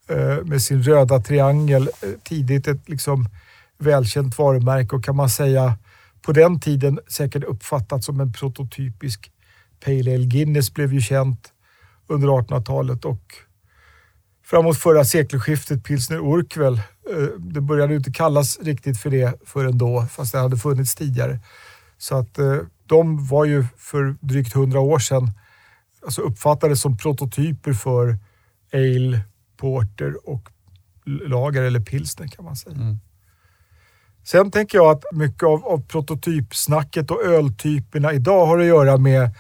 eh, 0.08 0.46
med 0.46 0.62
sin 0.62 0.84
röda 0.84 1.20
triangel. 1.20 1.90
Eh, 2.02 2.10
tidigt 2.24 2.68
ett 2.68 2.90
liksom 2.90 3.30
välkänt 3.78 4.38
varumärke 4.38 4.96
och 4.96 5.04
kan 5.04 5.16
man 5.16 5.30
säga 5.30 5.78
på 6.22 6.32
den 6.32 6.60
tiden 6.60 7.00
säkert 7.08 7.44
uppfattat 7.44 8.04
som 8.04 8.20
en 8.20 8.34
prototypisk 8.34 9.32
Pale 9.86 10.14
Ale. 10.16 10.26
Guinness 10.26 10.74
blev 10.74 10.94
ju 10.94 11.02
känt 11.02 11.54
under 12.08 12.28
1800-talet 12.28 13.06
och 13.06 13.34
framåt 14.46 14.78
förra 14.78 15.06
sekelskiftet 15.06 15.84
pilsner 15.84 16.18
Urquell. 16.18 16.82
Eh, 17.12 17.40
det 17.40 17.62
började 17.62 17.96
inte 17.96 18.12
kallas 18.12 18.60
riktigt 18.60 19.00
för 19.00 19.10
det 19.10 19.34
förrän 19.46 19.78
då, 19.78 20.06
fast 20.12 20.32
det 20.32 20.40
hade 20.40 20.58
funnits 20.58 20.96
tidigare. 20.96 21.40
Så 21.98 22.16
att 22.16 22.38
eh, 22.38 22.58
de 22.86 23.28
var 23.28 23.46
ju 23.46 23.66
för 23.78 24.16
drygt 24.22 24.54
hundra 24.54 24.80
år 24.80 25.00
sedan 25.00 25.32
alltså 26.06 26.22
uppfattades 26.22 26.82
som 26.82 26.98
prototyper 26.98 27.74
för 27.74 28.18
ale, 28.74 29.22
porter 29.58 30.30
och 30.30 30.50
lager 31.06 31.64
eller 31.64 31.80
pilsner 31.80 32.28
kan 32.28 32.46
man 32.46 32.56
säga. 32.56 32.76
Mm. 32.76 32.98
Sen 34.24 34.52
tänker 34.52 34.78
jag 34.78 34.92
att 34.92 35.04
mycket 35.12 35.44
av, 35.44 35.66
av 35.66 35.88
prototypsnacket 35.88 37.12
och 37.12 37.24
öltyperna 37.24 38.14
idag 38.14 38.46
har 38.46 38.60
att 38.60 38.66
göra 38.66 38.98
med, 38.98 39.36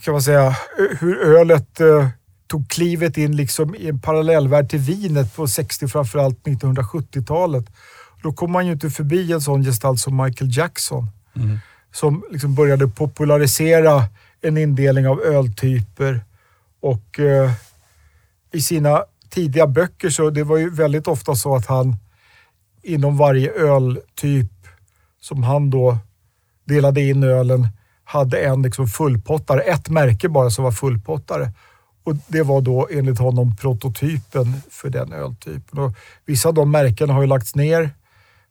kan 0.00 0.12
man 0.12 0.22
säga, 0.22 0.56
hur 1.00 1.18
ölet 1.18 1.80
eh, 1.80 2.08
tog 2.48 2.68
klivet 2.68 3.16
in 3.16 3.36
liksom 3.36 3.74
i 3.74 3.88
en 3.88 4.00
parallellvärld 4.00 4.70
till 4.70 4.78
vinet 4.78 5.36
på 5.36 5.48
60 5.48 5.88
framförallt 5.88 6.42
1970-talet. 6.42 7.64
Då 8.22 8.32
kom 8.32 8.52
man 8.52 8.66
ju 8.66 8.72
inte 8.72 8.90
förbi 8.90 9.32
en 9.32 9.40
sån 9.40 9.64
gestalt 9.64 10.00
som 10.00 10.16
Michael 10.16 10.56
Jackson. 10.56 11.06
Mm. 11.36 11.58
Som 11.92 12.24
liksom 12.30 12.54
började 12.54 12.88
popularisera 12.88 14.04
en 14.40 14.56
indelning 14.56 15.08
av 15.08 15.20
öltyper 15.20 16.20
och 16.80 17.20
eh, 17.20 17.50
i 18.52 18.60
sina 18.60 19.04
tidiga 19.30 19.66
böcker 19.66 20.10
så 20.10 20.30
det 20.30 20.44
var 20.44 20.56
ju 20.56 20.70
väldigt 20.70 21.08
ofta 21.08 21.34
så 21.34 21.56
att 21.56 21.66
han 21.66 21.96
inom 22.82 23.16
varje 23.16 23.52
öltyp 23.52 24.52
som 25.20 25.42
han 25.42 25.70
då 25.70 25.98
delade 26.64 27.00
in 27.00 27.22
ölen 27.22 27.68
hade 28.04 28.38
en 28.38 28.62
liksom 28.62 28.86
fullpottare, 28.86 29.60
ett 29.60 29.88
märke 29.88 30.28
bara 30.28 30.50
som 30.50 30.64
var 30.64 30.72
fullpottare. 30.72 31.52
Och 32.08 32.16
Det 32.26 32.42
var 32.42 32.60
då 32.60 32.88
enligt 32.90 33.18
honom 33.18 33.56
prototypen 33.56 34.54
för 34.70 34.90
den 34.90 35.12
öltypen. 35.12 35.78
Och 35.78 35.92
vissa 36.26 36.48
av 36.48 36.54
de 36.54 36.70
märkena 36.70 37.12
har 37.12 37.20
ju 37.20 37.26
lagts 37.26 37.54
ner. 37.54 37.90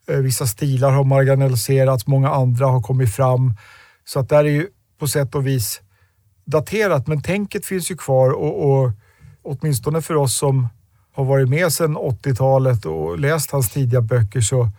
Eh, 0.07 0.17
vissa 0.17 0.45
stilar 0.45 0.91
har 0.91 1.03
marginaliserats, 1.03 2.07
många 2.07 2.29
andra 2.29 2.65
har 2.65 2.81
kommit 2.81 3.15
fram. 3.15 3.53
Så 4.05 4.19
att 4.19 4.29
det 4.29 4.35
är 4.35 4.43
ju 4.43 4.67
på 4.99 5.07
sätt 5.07 5.35
och 5.35 5.47
vis 5.47 5.81
daterat, 6.45 7.07
men 7.07 7.21
tänket 7.21 7.65
finns 7.65 7.91
ju 7.91 7.97
kvar 7.97 8.29
och, 8.29 8.71
och 8.71 8.91
åtminstone 9.43 10.01
för 10.01 10.15
oss 10.15 10.37
som 10.37 10.67
har 11.13 11.25
varit 11.25 11.49
med 11.49 11.73
sedan 11.73 11.97
80-talet 11.97 12.85
och 12.85 13.19
läst 13.19 13.51
hans 13.51 13.69
tidiga 13.69 14.01
böcker 14.01 14.41
så 14.41 14.69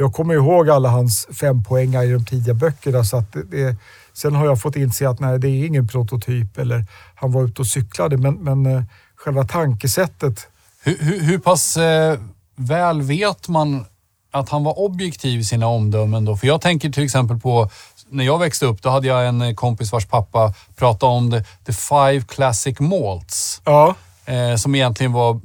jag 0.00 0.12
kommer 0.12 0.34
ihåg 0.34 0.70
alla 0.70 0.88
hans 0.88 1.26
fempoängar 1.40 2.02
i 2.02 2.12
de 2.12 2.24
tidiga 2.24 2.54
böckerna. 2.54 3.04
Så 3.04 3.16
att 3.16 3.36
det, 3.50 3.76
sen 4.12 4.34
har 4.34 4.46
jag 4.46 4.60
fått 4.60 4.76
inse 4.76 5.08
att 5.08 5.20
nej, 5.20 5.38
det 5.38 5.48
är 5.48 5.66
ingen 5.66 5.88
prototyp 5.88 6.58
eller 6.58 6.84
han 7.14 7.32
var 7.32 7.44
ute 7.44 7.62
och 7.62 7.66
cyklade. 7.66 8.16
Men, 8.16 8.34
men 8.34 8.66
eh, 8.66 8.82
själva 9.16 9.44
tankesättet. 9.44 10.46
Hur, 10.82 10.96
hur, 11.00 11.20
hur 11.20 11.38
pass 11.38 11.76
eh, 11.76 12.18
väl 12.56 13.02
vet 13.02 13.48
man 13.48 13.84
att 14.30 14.48
han 14.48 14.64
var 14.64 14.78
objektiv 14.78 15.40
i 15.40 15.44
sina 15.44 15.66
omdömen 15.66 16.24
då? 16.24 16.36
För 16.36 16.46
jag 16.46 16.60
tänker 16.60 16.90
till 16.90 17.04
exempel 17.04 17.38
på 17.38 17.70
när 18.08 18.24
jag 18.24 18.38
växte 18.38 18.66
upp, 18.66 18.82
då 18.82 18.88
hade 18.88 19.06
jag 19.06 19.28
en 19.28 19.56
kompis 19.56 19.92
vars 19.92 20.06
pappa 20.06 20.54
pratade 20.76 21.12
om 21.12 21.30
the, 21.30 21.44
the 21.66 21.72
five 21.72 22.20
classic 22.20 22.80
malts. 22.80 23.60
Ja. 23.64 23.94
Eh, 24.28 24.56
som 24.56 24.74
egentligen 24.74 25.12
var, 25.12 25.40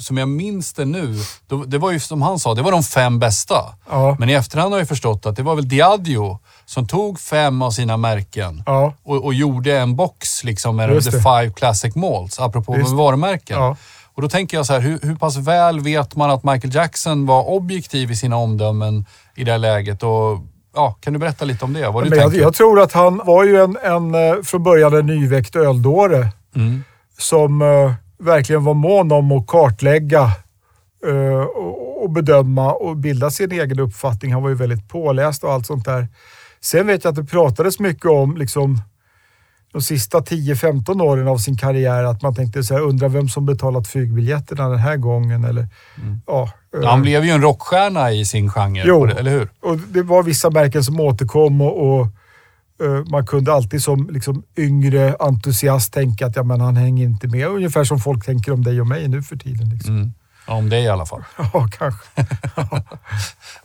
som 0.00 0.16
jag 0.18 0.28
minns 0.28 0.72
det 0.72 0.84
nu, 0.84 1.14
då, 1.46 1.64
det 1.64 1.78
var 1.78 1.90
ju 1.90 2.00
som 2.00 2.22
han 2.22 2.38
sa, 2.38 2.54
det 2.54 2.62
var 2.62 2.72
de 2.72 2.82
fem 2.82 3.18
bästa. 3.18 3.54
Ja. 3.90 4.16
Men 4.18 4.30
i 4.30 4.32
efterhand 4.32 4.72
har 4.72 4.78
jag 4.78 4.88
förstått 4.88 5.26
att 5.26 5.36
det 5.36 5.42
var 5.42 5.54
väl 5.54 5.68
Diageo 5.68 6.38
som 6.64 6.86
tog 6.88 7.20
fem 7.20 7.62
av 7.62 7.70
sina 7.70 7.96
märken 7.96 8.62
Ja. 8.66 8.92
och, 9.04 9.24
och 9.24 9.34
gjorde 9.34 9.78
en 9.78 9.96
box 9.96 10.44
liksom 10.44 10.76
med 10.76 11.04
the 11.04 11.10
five 11.10 11.50
classic 11.56 11.94
malts, 11.94 12.40
apropå 12.40 12.76
Just 12.76 12.90
med 12.90 12.98
varumärken. 12.98 13.58
Ja. 13.58 13.76
Och 14.14 14.22
då 14.22 14.28
tänker 14.28 14.56
jag 14.56 14.66
så 14.66 14.72
här, 14.72 14.80
hur, 14.80 14.98
hur 15.02 15.14
pass 15.16 15.36
väl 15.36 15.80
vet 15.80 16.16
man 16.16 16.30
att 16.30 16.44
Michael 16.44 16.74
Jackson 16.74 17.26
var 17.26 17.48
objektiv 17.48 18.10
i 18.10 18.16
sina 18.16 18.36
omdömen 18.36 19.06
i 19.36 19.44
det 19.44 19.50
här 19.52 19.58
läget? 19.58 20.02
Och, 20.02 20.38
ja, 20.74 20.96
kan 21.00 21.12
du 21.12 21.18
berätta 21.18 21.44
lite 21.44 21.64
om 21.64 21.72
det? 21.72 21.88
Vad 21.90 22.10
du 22.10 22.16
jag, 22.16 22.34
jag 22.34 22.54
tror 22.54 22.80
att 22.80 22.92
han 22.92 23.20
var 23.24 23.44
ju 23.44 23.60
en, 23.62 23.76
en 23.82 24.14
eh, 24.14 24.42
från 24.42 24.62
början 24.62 24.94
en 24.94 25.06
nyväckt 25.06 25.56
öldåre 25.56 26.28
Mm. 26.56 26.84
som 27.18 27.62
eh, 27.62 27.92
verkligen 28.18 28.64
var 28.64 28.74
mån 28.74 29.12
om 29.12 29.32
att 29.32 29.46
kartlägga 29.46 30.22
eh, 31.06 31.40
och, 32.02 32.10
bedöma 32.10 32.72
och 32.72 32.96
bilda 32.96 33.30
sin 33.30 33.52
egen 33.52 33.80
uppfattning. 33.80 34.32
Han 34.32 34.42
var 34.42 34.48
ju 34.48 34.54
väldigt 34.54 34.88
påläst 34.88 35.44
och 35.44 35.52
allt 35.52 35.66
sånt 35.66 35.84
där. 35.84 36.08
Sen 36.60 36.86
vet 36.86 37.04
jag 37.04 37.10
att 37.10 37.16
det 37.16 37.24
pratades 37.24 37.78
mycket 37.80 38.06
om 38.10 38.36
liksom, 38.36 38.80
de 39.72 39.82
sista 39.82 40.18
10-15 40.18 41.02
åren 41.02 41.28
av 41.28 41.38
sin 41.38 41.56
karriär 41.58 42.04
att 42.04 42.22
man 42.22 42.34
tänkte 42.34 42.62
så 42.62 42.74
här, 42.74 42.80
undra 42.80 43.08
vem 43.08 43.28
som 43.28 43.46
betalat 43.46 43.88
flygbiljetterna 43.88 44.68
den 44.68 44.78
här 44.78 44.96
gången. 44.96 45.44
Eller, 45.44 45.68
ja, 46.26 46.50
eh, 46.82 46.88
Han 46.88 47.02
blev 47.02 47.24
ju 47.24 47.30
en 47.30 47.42
rockstjärna 47.42 48.12
i 48.12 48.24
sin 48.24 48.50
genre, 48.50 48.82
Jo. 48.86 49.06
det- 49.06 49.12
eller 49.14 49.30
hur? 49.30 49.48
och 49.62 49.78
det 49.78 50.02
var 50.02 50.22
vissa 50.22 50.50
märken 50.50 50.84
som 50.84 51.00
återkom 51.00 51.60
och, 51.60 52.00
och 52.00 52.06
man 53.10 53.26
kunde 53.26 53.52
alltid 53.52 53.82
som 53.82 54.08
liksom, 54.10 54.42
yngre 54.56 55.16
entusiast 55.20 55.92
tänka 55.92 56.26
att 56.26 56.36
ja, 56.36 56.42
men 56.42 56.60
han 56.60 56.76
hänger 56.76 57.04
inte 57.04 57.26
med. 57.28 57.46
Ungefär 57.48 57.84
som 57.84 57.98
folk 58.00 58.24
tänker 58.26 58.52
om 58.52 58.62
dig 58.64 58.80
och 58.80 58.86
mig 58.86 59.08
nu 59.08 59.22
för 59.22 59.36
tiden. 59.36 59.68
Liksom. 59.68 59.96
Mm. 59.96 60.12
Ja, 60.48 60.54
om 60.54 60.68
det 60.68 60.80
i 60.80 60.88
alla 60.88 61.06
fall. 61.06 61.24
Ja, 61.52 61.68
kanske. 61.78 62.04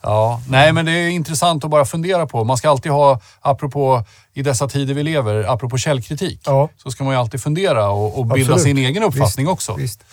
Ja, 0.04 0.42
nej 0.50 0.74
men 0.74 0.86
det 0.86 0.92
är 0.92 1.10
intressant 1.10 1.64
att 1.64 1.70
bara 1.72 1.86
fundera 1.86 2.28
på. 2.28 2.44
Man 2.44 2.58
ska 2.58 2.70
alltid 2.70 2.92
ha, 2.92 3.20
apropå 3.42 4.04
i 4.34 4.42
dessa 4.42 4.68
tider 4.68 4.94
vi 4.94 5.04
lever, 5.04 5.44
apropå 5.54 5.78
källkritik, 5.78 6.42
Ja. 6.46 6.70
så 6.78 6.92
ska 6.92 7.04
man 7.04 7.14
ju 7.14 7.20
alltid 7.20 7.42
fundera 7.44 7.90
och, 7.90 8.20
och 8.20 8.26
bilda 8.26 8.54
Absolut. 8.54 8.62
sin 8.64 8.78
egen 8.78 9.04
uppfattning 9.04 9.46
Visst, 9.46 9.54
också. 9.54 9.74
Visst. 9.74 10.04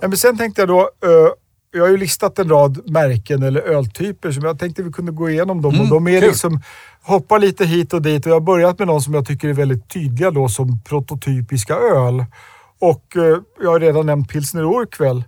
Ja, 0.00 0.08
men 0.08 0.16
sen 0.16 0.38
tänkte 0.38 0.62
jag 0.62 0.68
då, 0.68 0.80
eh, 0.80 1.32
jag 1.70 1.82
har 1.82 1.88
ju 1.88 1.96
listat 1.96 2.38
en 2.38 2.48
rad 2.48 2.90
märken 2.90 3.42
eller 3.42 3.60
öltyper 3.60 4.32
som 4.32 4.44
jag 4.44 4.58
tänkte 4.58 4.82
vi 4.82 4.92
kunde 4.92 5.12
gå 5.12 5.30
igenom 5.30 5.62
dem. 5.62 5.74
Mm, 5.74 5.82
och 5.82 5.88
de 5.88 6.06
är 6.06 6.20
kul. 6.20 6.28
liksom, 6.28 6.60
hoppar 7.02 7.38
lite 7.38 7.64
hit 7.64 7.92
och 7.92 8.02
dit 8.02 8.26
och 8.26 8.30
jag 8.30 8.36
har 8.36 8.40
börjat 8.40 8.78
med 8.78 8.88
någon 8.88 9.02
som 9.02 9.14
jag 9.14 9.26
tycker 9.26 9.48
är 9.48 9.52
väldigt 9.52 9.88
tydliga 9.88 10.30
då 10.30 10.48
som 10.48 10.80
prototypiska 10.82 11.74
öl. 11.74 12.24
Och 12.80 13.16
eh, 13.16 13.38
jag 13.62 13.70
har 13.70 13.80
redan 13.80 14.06
nämnt 14.06 14.28
pilsner 14.28 14.62
Urquell. 14.62 15.24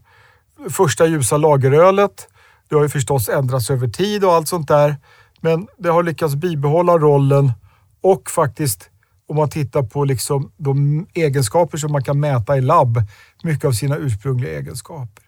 Första 0.70 1.06
ljusa 1.06 1.36
lagerölet. 1.36 2.28
Det 2.68 2.74
har 2.74 2.82
ju 2.82 2.88
förstås 2.88 3.28
ändrats 3.28 3.70
över 3.70 3.88
tid 3.88 4.24
och 4.24 4.32
allt 4.32 4.48
sånt 4.48 4.68
där. 4.68 4.96
Men 5.40 5.66
det 5.78 5.88
har 5.88 6.02
lyckats 6.02 6.34
bibehålla 6.34 6.98
rollen 6.98 7.52
och 8.00 8.30
faktiskt 8.30 8.90
om 9.28 9.36
man 9.36 9.50
tittar 9.50 9.82
på 9.82 10.04
liksom 10.04 10.52
de 10.56 11.06
egenskaper 11.14 11.78
som 11.78 11.92
man 11.92 12.04
kan 12.04 12.20
mäta 12.20 12.56
i 12.56 12.60
labb, 12.60 13.02
mycket 13.42 13.64
av 13.64 13.72
sina 13.72 13.96
ursprungliga 13.96 14.58
egenskaper. 14.58 15.24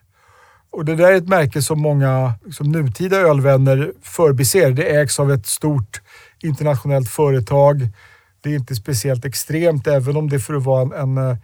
Och 0.73 0.85
det 0.85 0.97
där 0.97 1.13
är 1.13 1.17
ett 1.17 1.29
märke 1.29 1.63
som 1.63 1.81
många 1.81 2.35
som 2.51 2.73
nutida 2.73 3.17
ölvänner 3.17 3.93
förbiser. 4.03 4.71
Det 4.71 4.97
ägs 4.97 5.21
av 5.21 5.33
ett 5.33 5.47
stort 5.47 6.01
internationellt 6.43 7.09
företag. 7.09 7.89
Det 8.41 8.51
är 8.51 8.55
inte 8.55 8.75
speciellt 8.75 9.25
extremt, 9.25 9.87
även 9.87 10.17
om 10.17 10.29
det 10.29 10.41
för 10.41 10.55
att 10.55 10.65
vara 10.65 10.83
en, 10.83 10.93
en, 10.93 11.19
eh, 11.19 11.37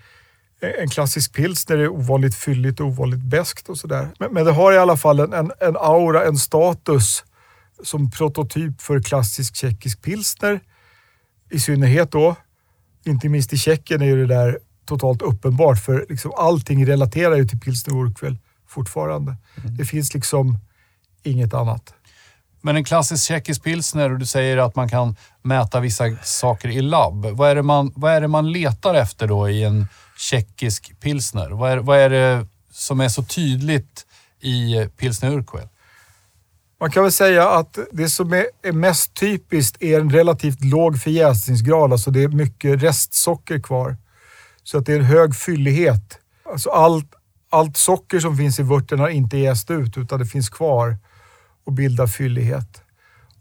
en 0.83 0.89
klassisk 0.89 1.35
pilsner 1.35 1.79
är 1.79 1.89
ovanligt 1.89 2.35
fylligt 2.35 2.81
och 2.81 2.87
ovanligt 2.87 3.21
beskt 3.21 3.69
och 3.69 3.79
sådär. 3.79 4.09
Men, 4.19 4.33
men 4.33 4.45
det 4.45 4.53
har 4.53 4.73
i 4.73 4.79
alla 4.79 4.97
fall 4.97 5.21
en, 5.21 5.33
en, 5.33 5.53
en 5.61 5.77
aura, 5.77 6.25
en 6.25 6.37
status 6.37 7.25
som 7.83 8.11
prototyp 8.11 8.81
för 8.81 9.03
klassisk 9.03 9.57
tjeckisk 9.57 10.03
pilsner. 10.03 10.61
I 11.51 11.61
synnerhet 11.61 12.13
då, 12.13 12.37
inte 13.05 13.29
minst 13.29 13.53
i 13.53 13.57
Tjeckien 13.57 14.03
är 14.03 14.07
ju 14.07 14.27
det 14.27 14.35
där 14.35 14.59
totalt 14.87 15.23
uppenbart 15.23 15.79
för 15.85 16.07
liksom 16.09 16.33
allting 16.37 16.87
relaterar 16.87 17.37
ju 17.37 17.49
till 17.49 17.61
pilsner 17.61 17.95
Urquell 17.95 18.37
fortfarande. 18.69 19.37
Det 19.79 19.85
finns 19.85 20.15
liksom 20.15 20.59
inget 21.23 21.55
annat. 21.55 21.95
Men 22.61 22.77
en 22.77 22.85
klassisk 22.85 23.25
tjeckisk 23.25 23.63
pilsner 23.63 24.13
och 24.13 24.19
du 24.19 24.27
säger 24.27 24.57
att 24.57 24.77
man 24.77 24.89
kan 24.89 25.17
mäta 25.43 25.81
vissa 25.81 26.05
saker 26.23 26.69
i 26.69 26.83
labb. 26.83 27.27
Vad 27.27 27.51
är 27.51 27.55
det 27.55 27.63
man, 27.63 27.93
vad 27.97 28.13
är 28.13 28.21
det 28.21 28.29
man 28.29 28.53
letar 28.53 28.95
efter 28.95 29.27
då 29.27 29.49
i 29.49 29.65
en 29.65 29.89
tjeckisk 30.17 31.01
pilsner? 31.01 31.51
Vad 31.51 31.71
är, 31.71 31.77
vad 31.77 31.99
är 31.99 32.11
det 32.11 32.47
som 32.71 33.01
är 33.01 33.09
så 33.09 33.23
tydligt 33.23 34.07
i 34.41 34.87
pilsner 34.97 35.31
Urquell? 35.31 35.69
Man 36.81 36.91
kan 36.91 37.03
väl 37.03 37.13
säga 37.13 37.51
att 37.51 37.79
det 37.93 38.11
som 38.11 38.33
är, 38.33 38.47
är 38.63 38.73
mest 38.73 39.15
typiskt 39.15 39.83
är 39.83 40.01
en 40.01 40.11
relativt 40.11 40.65
låg 40.65 41.01
förjäsningsgrad, 41.01 41.93
alltså 41.93 42.11
det 42.11 42.23
är 42.23 42.29
mycket 42.29 42.83
restsocker 42.83 43.61
kvar. 43.61 43.97
Så 44.63 44.79
att 44.79 44.87
det 44.87 44.93
är 44.93 44.99
en 44.99 45.05
hög 45.05 45.37
fyllighet. 45.37 46.19
Alltså 46.53 46.71
allt, 46.71 47.15
allt 47.51 47.77
socker 47.77 48.21
som 48.21 48.37
finns 48.37 48.59
i 48.59 48.63
vörten 48.63 48.99
har 48.99 49.09
inte 49.09 49.39
jäst 49.39 49.71
ut 49.71 49.99
utan 49.99 50.19
det 50.19 50.27
finns 50.27 50.49
kvar 50.49 50.97
och 51.65 51.73
bildar 51.73 52.07
fyllighet. 52.07 52.83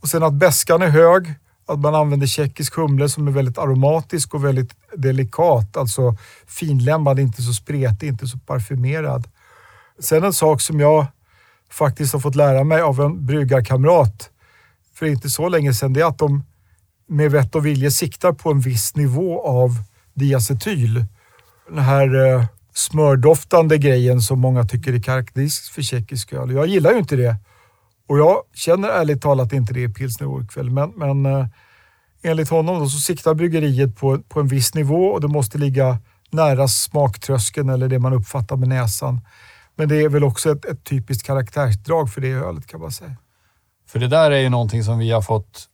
Och 0.01 0.07
sen 0.07 0.23
att 0.23 0.33
bäskan 0.33 0.81
är 0.81 0.89
hög, 0.89 1.33
att 1.67 1.79
man 1.79 1.95
använder 1.95 2.27
tjeckisk 2.27 2.75
humle 2.75 3.09
som 3.09 3.27
är 3.27 3.31
väldigt 3.31 3.57
aromatisk 3.57 4.33
och 4.33 4.45
väldigt 4.45 4.75
delikat, 4.97 5.77
alltså 5.77 6.17
finlämmad, 6.47 7.19
inte 7.19 7.41
så 7.41 7.53
spretig, 7.53 8.07
inte 8.07 8.27
så 8.27 8.37
parfymerad. 8.37 9.27
Sen 9.99 10.23
en 10.23 10.33
sak 10.33 10.61
som 10.61 10.79
jag 10.79 11.05
faktiskt 11.69 12.13
har 12.13 12.19
fått 12.19 12.35
lära 12.35 12.63
mig 12.63 12.81
av 12.81 13.01
en 13.01 13.25
bryggarkamrat 13.25 14.29
för 14.93 15.05
inte 15.05 15.29
så 15.29 15.49
länge 15.49 15.73
sedan, 15.73 15.93
det 15.93 16.01
är 16.01 16.05
att 16.05 16.17
de 16.17 16.43
med 17.07 17.31
vett 17.31 17.55
och 17.55 17.65
vilje 17.65 17.91
siktar 17.91 18.31
på 18.33 18.51
en 18.51 18.59
viss 18.59 18.95
nivå 18.95 19.41
av 19.41 19.69
diacetyl. 20.13 21.05
Den 21.69 21.79
här 21.79 22.25
eh, 22.25 22.45
smördoftande 22.77 23.77
grejen 23.77 24.21
som 24.21 24.39
många 24.39 24.63
tycker 24.63 24.93
är 24.93 25.01
karaktäristisk 25.01 25.73
för 25.73 25.81
tjeckisk 25.81 26.33
öl. 26.33 26.51
Jag 26.51 26.67
gillar 26.67 26.91
ju 26.91 26.97
inte 26.97 27.15
det. 27.15 27.35
Och 28.07 28.19
jag 28.19 28.41
känner 28.53 28.89
ärligt 28.89 29.21
talat 29.21 29.53
inte 29.53 29.73
det 29.73 29.81
i 29.81 29.89
pilsner 29.89 30.27
Urquell, 30.27 30.69
men, 30.69 30.89
men 30.89 31.25
eh, 31.25 31.47
enligt 32.21 32.49
honom 32.49 32.79
då, 32.79 32.89
så 32.89 32.99
siktar 32.99 33.33
bryggeriet 33.33 33.97
på, 33.97 34.19
på 34.19 34.39
en 34.39 34.47
viss 34.47 34.73
nivå 34.73 35.05
och 35.05 35.21
det 35.21 35.27
måste 35.27 35.57
ligga 35.57 35.97
nära 36.29 36.67
smaktröskeln 36.67 37.69
eller 37.69 37.87
det 37.87 37.99
man 37.99 38.13
uppfattar 38.13 38.55
med 38.55 38.69
näsan. 38.69 39.21
Men 39.75 39.89
det 39.89 39.95
är 39.95 40.09
väl 40.09 40.23
också 40.23 40.51
ett, 40.51 40.65
ett 40.65 40.83
typiskt 40.83 41.25
karaktärsdrag 41.25 42.13
för 42.13 42.21
det 42.21 42.31
ölet 42.31 42.67
kan 42.67 42.79
man 42.79 42.91
säga. 42.91 43.15
För 43.87 43.99
det 43.99 44.07
där 44.07 44.31
är 44.31 44.39
ju 44.39 44.49
någonting 44.49 44.83
som 44.83 44.99
vi 44.99 45.11
har 45.11 45.21
fått 45.21 45.67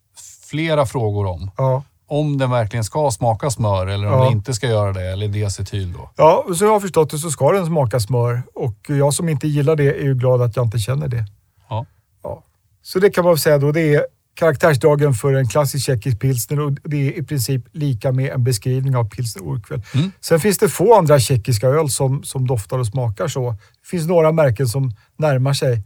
flera 0.49 0.85
frågor 0.85 1.25
om. 1.25 1.51
Ja. 1.57 1.83
Om 2.19 2.37
den 2.37 2.51
verkligen 2.51 2.83
ska 2.83 3.11
smaka 3.11 3.49
smör 3.49 3.87
eller 3.87 4.07
om 4.07 4.13
Ja. 4.13 4.23
den 4.23 4.33
inte 4.33 4.53
ska 4.53 4.67
göra 4.67 4.93
det, 4.93 5.11
eller 5.11 5.27
diacetyl 5.27 5.93
då. 5.93 6.09
Ja, 6.15 6.45
så 6.57 6.65
jag 6.65 6.71
har 6.71 6.79
förstått 6.79 7.09
det 7.11 7.17
så 7.17 7.31
ska 7.31 7.51
den 7.51 7.65
smaka 7.65 7.99
smör 7.99 8.41
och 8.53 8.75
jag 8.87 9.13
som 9.13 9.29
inte 9.29 9.47
gillar 9.47 9.75
det 9.75 9.83
är 9.99 10.03
ju 10.03 10.15
glad 10.15 10.41
att 10.41 10.55
jag 10.55 10.65
inte 10.65 10.79
känner 10.79 11.07
det. 11.07 11.25
Ja. 11.69 11.85
Ja. 12.23 12.43
Så 12.81 12.99
det 12.99 13.09
kan 13.09 13.25
man 13.25 13.37
säga 13.37 13.57
då, 13.57 13.71
det 13.71 13.95
är 13.95 14.05
karaktärsdragen 14.35 15.13
för 15.13 15.33
en 15.33 15.47
klassisk 15.47 15.85
tjeckisk 15.85 16.19
pilsner 16.19 16.59
och 16.59 16.71
det 16.71 17.07
är 17.07 17.19
i 17.19 17.23
princip 17.23 17.65
lika 17.71 18.11
med 18.11 18.31
en 18.31 18.43
beskrivning 18.43 18.95
av 18.95 19.09
pilsner 19.09 19.43
Urquell. 19.43 19.81
Mm. 19.95 20.11
Sen 20.21 20.39
finns 20.39 20.57
det 20.57 20.69
få 20.69 20.97
andra 20.97 21.19
tjeckiska 21.19 21.67
öl 21.67 21.89
som, 21.89 22.23
som 22.23 22.47
doftar 22.47 22.79
och 22.79 22.87
smakar 22.87 23.27
så. 23.27 23.51
Det 23.51 23.87
finns 23.89 24.07
några 24.07 24.31
märken 24.31 24.67
som 24.67 24.91
närmar 25.17 25.53
sig, 25.53 25.83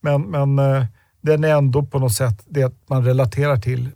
men, 0.00 0.22
men 0.22 0.58
eh, 0.58 0.84
den 1.20 1.44
är 1.44 1.48
ändå 1.48 1.82
på 1.82 1.98
något 1.98 2.14
sätt 2.14 2.44
det 2.48 2.72
man 2.86 3.04
relaterar 3.04 3.56
till. 3.56 3.88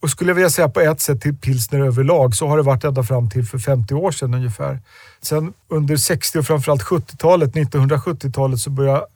Och 0.00 0.10
skulle 0.10 0.30
jag 0.30 0.34
vilja 0.34 0.50
säga 0.50 0.68
på 0.68 0.80
ett 0.80 1.00
sätt 1.00 1.20
till 1.20 1.36
pilsner 1.36 1.80
överlag 1.80 2.34
så 2.34 2.46
har 2.46 2.56
det 2.56 2.62
varit 2.62 2.84
ända 2.84 3.02
fram 3.02 3.30
till 3.30 3.44
för 3.44 3.58
50 3.58 3.94
år 3.94 4.10
sedan 4.10 4.34
ungefär. 4.34 4.80
Sen 5.22 5.52
under 5.68 5.96
60 5.96 6.38
och 6.38 6.46
framförallt 6.46 6.82
70-talet, 6.82 7.52
1970-talet 7.52 8.60
så 8.60 8.70
började 8.70 9.06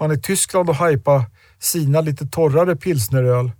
man 0.00 0.12
i 0.12 0.20
Tyskland 0.20 0.70
att 0.70 0.90
hypa 0.90 1.24
sina 1.58 2.00
lite 2.00 2.26
torrare 2.26 2.76
pilsneröl. 2.76 3.50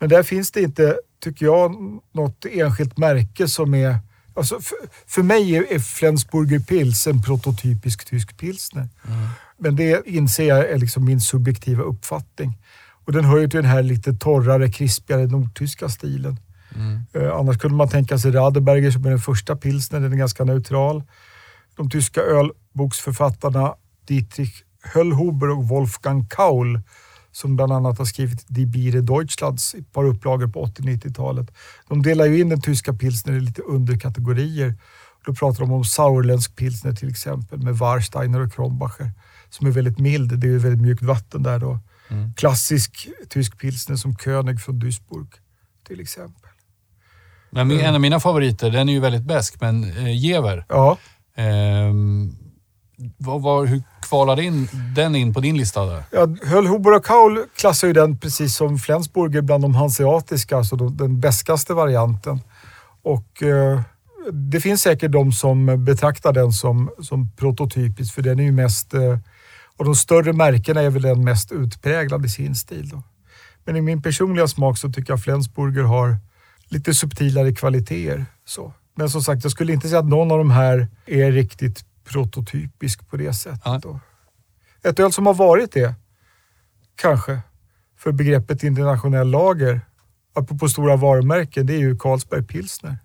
Men 0.00 0.08
där 0.08 0.22
finns 0.22 0.50
det 0.50 0.62
inte, 0.62 0.98
tycker 1.22 1.46
jag, 1.46 1.74
något 2.12 2.46
enskilt 2.50 2.98
märke 2.98 3.48
som 3.48 3.74
är 3.74 3.98
Alltså, 4.34 4.60
för, 4.60 4.76
för 5.06 5.22
mig 5.22 5.56
är, 5.56 5.72
är 5.72 5.78
Flensburger 5.78 6.58
Pils 6.58 7.06
en 7.06 7.22
prototypisk 7.22 8.04
tysk 8.04 8.36
pilsner. 8.36 8.88
Men 9.58 9.76
det 9.76 10.02
inser 10.06 10.44
jag 10.44 10.70
är 10.70 10.78
liksom 10.78 11.04
min 11.04 11.20
subjektiva 11.20 11.82
uppfattning. 11.82 12.58
Och 13.10 13.14
den 13.14 13.24
hör 13.24 13.38
ju 13.38 13.48
till 13.48 13.56
den 13.62 13.70
här 13.70 13.82
lite 13.82 14.12
torrare, 14.12 14.70
krispigare 14.70 15.26
nordtyska 15.26 15.88
stilen. 15.88 16.36
Eh, 17.12 17.36
annars 17.36 17.58
kunde 17.58 17.76
man 17.76 17.88
tänka 17.88 18.18
sig 18.18 18.30
Radeberger 18.30 18.90
som 18.90 19.04
är 19.04 19.10
den 19.10 19.18
första 19.18 19.56
pilsnern. 19.56 20.02
Den 20.02 20.12
är 20.12 20.16
ganska 20.16 20.44
neutral. 20.44 21.02
De 21.76 21.90
tyska 21.90 22.20
ölboksförfattarna 22.20 23.74
Dietrich 24.06 24.62
Höllhuber 24.82 25.50
och 25.50 25.68
Wolfgang 25.68 26.26
Kaul 26.26 26.80
som 27.32 27.56
bland 27.56 27.72
annat 27.72 27.98
har 27.98 28.04
skrivit 28.04 28.44
Die 28.48 28.66
Biere 28.66 29.00
Deutschlands 29.00 29.74
ett 29.74 29.92
par 29.92 30.04
upplagor 30.04 30.48
på 30.48 30.66
80-90-talet. 30.66 31.50
De 31.88 32.02
delar 32.02 32.26
ju 32.26 32.40
in 32.40 32.48
den 32.48 32.60
tyska 32.60 32.92
pilsner 32.92 33.32
i 33.32 33.40
lite 33.40 33.62
underkategorier. 33.62 34.74
Då 35.26 35.34
pratar 35.34 35.60
de 35.60 35.72
om 35.72 35.84
Sauerländsk 35.84 36.56
pilsner 36.56 36.92
till 36.92 37.08
exempel 37.08 37.62
med 37.62 37.78
Warsteiner 37.78 38.40
och 38.40 38.52
Kronbacher 38.52 39.10
som 39.48 39.66
är 39.66 39.70
väldigt 39.70 39.98
mild. 39.98 40.38
Det 40.38 40.48
är 40.48 40.58
väldigt 40.58 40.82
mjukt 40.82 41.02
vatten 41.02 41.42
där 41.42 41.58
då. 41.58 41.78
Klassisk 42.36 43.08
tysk 43.28 43.58
pilsner 43.60 43.96
som 43.96 44.16
König 44.16 44.60
från 44.60 44.78
Duisburg 44.78 45.28
till 45.86 46.00
exempel. 46.00 46.50
Men 47.50 47.68
min, 47.68 47.80
en 47.80 47.94
av 47.94 48.00
mina 48.00 48.20
favoriter, 48.20 48.70
den 48.70 48.88
är 48.88 48.92
ju 48.92 49.00
väldigt 49.00 49.22
besk, 49.22 49.60
men 49.60 49.84
eh, 49.84 50.16
Jever. 50.16 50.64
Ja, 50.68 50.98
Ehm, 51.40 52.32
vad, 53.18 53.42
vad, 53.42 53.68
hur 53.68 53.82
kvalade 54.08 54.42
in, 54.42 54.68
den 54.96 55.14
in 55.14 55.34
på 55.34 55.40
din 55.40 55.56
lista 55.56 55.86
där? 55.86 56.04
Ja, 56.10 56.28
Höllhuber 56.42 56.96
och 56.96 57.04
Kaul 57.04 57.44
klassar 57.56 57.86
ju 57.86 57.92
den 57.92 58.18
precis 58.18 58.56
som 58.56 58.78
Flensburger 58.78 59.40
bland 59.40 59.64
de 59.64 59.74
hanseatiska, 59.74 60.56
alltså 60.56 60.76
de, 60.76 60.96
den 60.96 61.20
beskaste 61.20 61.74
varianten. 61.74 62.40
Och 63.02 63.42
eh, 63.42 63.80
det 64.32 64.60
finns 64.60 64.82
säkert 64.82 65.12
de 65.12 65.32
som 65.32 65.84
betraktar 65.84 66.32
den 66.32 66.52
som, 66.52 66.90
som 67.02 67.30
prototypisk, 67.36 68.14
för 68.14 68.22
den 68.22 68.38
är 68.38 68.44
ju 68.44 68.52
mest, 68.52 68.94
eh, 68.94 69.18
av 69.80 69.86
de 69.86 69.94
större 69.94 70.32
märkena 70.32 70.80
är 70.80 70.90
väl 70.90 71.02
den 71.02 71.24
mest 71.24 71.52
utpräglad 71.52 72.24
i 72.24 72.28
sin 72.28 72.54
stil. 72.54 72.88
Då. 72.88 73.02
Men 73.64 73.76
i 73.76 73.80
min 73.80 74.02
personliga 74.02 74.48
smak 74.48 74.78
så 74.78 74.92
tycker 74.92 75.12
jag 75.12 75.22
Flensburger 75.22 75.82
har 75.82 76.16
lite 76.68 76.94
subtilare 76.94 77.54
kvaliteter. 77.54 78.26
Så. 78.44 78.72
Men 78.94 79.10
som 79.10 79.22
sagt, 79.22 79.44
jag 79.44 79.52
skulle 79.52 79.72
inte 79.72 79.88
säga 79.88 79.98
att 79.98 80.08
någon 80.08 80.32
av 80.32 80.38
de 80.38 80.50
här 80.50 80.88
är 81.06 81.32
riktigt 81.32 81.84
prototypisk 82.04 83.08
på 83.08 83.16
det 83.16 83.32
sättet. 83.32 83.82
Då. 83.82 84.00
Ett 84.82 84.98
öl 84.98 85.12
som 85.12 85.26
har 85.26 85.34
varit 85.34 85.72
det, 85.72 85.94
kanske, 86.94 87.40
för 87.98 88.12
begreppet 88.12 88.62
internationell 88.62 89.30
lager, 89.30 89.80
apropå 90.34 90.68
stora 90.68 90.96
varumärken, 90.96 91.66
det 91.66 91.74
är 91.74 91.78
ju 91.78 91.98
Carlsberg 91.98 92.42
pilsner. 92.42 92.98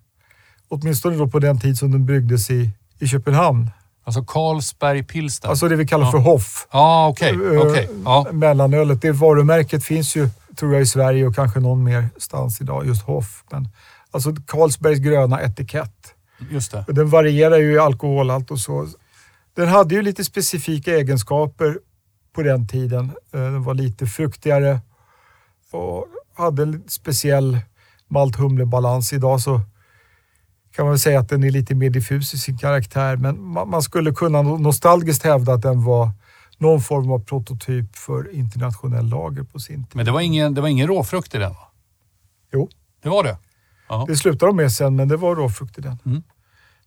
Åtminstone 0.68 1.16
då 1.16 1.28
på 1.28 1.38
den 1.38 1.60
tid 1.60 1.78
som 1.78 1.90
den 1.90 2.06
bryggdes 2.06 2.50
i, 2.50 2.70
i 2.98 3.08
Köpenhamn. 3.08 3.70
Alltså 4.06 4.24
Carlsberg 4.24 5.02
Pilsner. 5.02 5.50
Alltså 5.50 5.68
det 5.68 5.76
vi 5.76 5.86
kallar 5.86 6.04
Ja. 6.04 6.10
för 6.10 6.18
Hoff. 6.18 6.66
Ja, 6.72 7.08
okej. 7.08 7.30
Eh, 7.54 7.60
okej. 7.60 7.88
Ja. 8.04 8.26
Mellanölet. 8.32 9.02
Det 9.02 9.12
varumärket 9.12 9.84
finns 9.84 10.16
ju, 10.16 10.28
tror 10.56 10.72
jag, 10.72 10.82
i 10.82 10.86
Sverige 10.86 11.26
och 11.26 11.34
kanske 11.34 11.60
någon 11.60 11.84
mer 11.84 12.08
stans 12.18 12.60
idag, 12.60 12.86
just 12.86 13.02
Hoff. 13.02 13.44
Men, 13.50 13.68
alltså 14.10 14.34
Carlsbergs 14.46 14.98
gröna 14.98 15.42
etikett. 15.42 16.14
Just 16.50 16.72
det. 16.72 16.84
Den 16.88 17.10
varierar 17.10 17.56
ju 17.56 17.72
i 17.72 17.78
alkoholhalt 17.78 18.50
och 18.50 18.58
så. 18.60 18.88
Den 19.56 19.68
hade 19.68 19.94
ju 19.94 20.02
lite 20.02 20.24
specifika 20.24 20.90
egenskaper 20.96 21.78
på 22.34 22.42
den 22.42 22.68
tiden. 22.68 23.04
Eh, 23.34 23.40
Den 23.40 23.62
var 23.62 23.74
lite 23.74 24.06
fruktigare 24.06 24.80
och 25.72 26.06
hade 26.36 26.62
en 26.62 26.84
speciell 26.88 27.58
malt-humle-balans. 28.08 29.12
Idag 29.12 29.40
så 29.40 29.60
kan 30.76 30.84
man 30.84 30.92
väl 30.92 30.98
säga 31.00 31.20
att 31.20 31.28
den 31.28 31.44
är 31.44 31.50
lite 31.50 31.74
mer 31.74 31.90
diffus 31.90 32.34
i 32.34 32.38
sin 32.38 32.58
karaktär, 32.58 33.16
men 33.16 33.36
ma- 33.36 33.66
man 33.66 33.82
skulle 33.82 34.12
kunna 34.12 34.38
no- 34.42 34.58
nostalgiskt 34.58 35.22
hävda 35.24 35.52
att 35.52 35.62
den 35.62 35.84
var 35.84 36.10
någon 36.58 36.80
form 36.80 37.10
av 37.12 37.24
prototyp 37.24 37.96
för 37.96 38.34
internationell 38.34 39.08
lager 39.08 39.42
på 39.42 39.58
sin 39.58 39.84
tid. 39.84 39.96
Men 39.96 40.06
det 40.06 40.12
var 40.12 40.20
ingen, 40.20 40.54
det 40.54 40.60
var 40.60 40.68
ingen 40.68 40.86
råfrukt 40.88 41.34
i 41.34 41.38
den 41.38 41.50
va? 41.50 41.68
Jo, 42.52 42.68
Det 43.02 43.08
var 43.08 43.24
det? 43.24 43.38
Ja. 43.88 44.04
det 44.08 44.16
slutade 44.16 44.50
de 44.52 44.56
med 44.56 44.72
sen, 44.72 44.96
men 44.96 45.08
det 45.08 45.16
var 45.16 45.36
råfrukt 45.36 45.78
i 45.78 45.80
den. 45.80 45.98
Mm. 46.06 46.22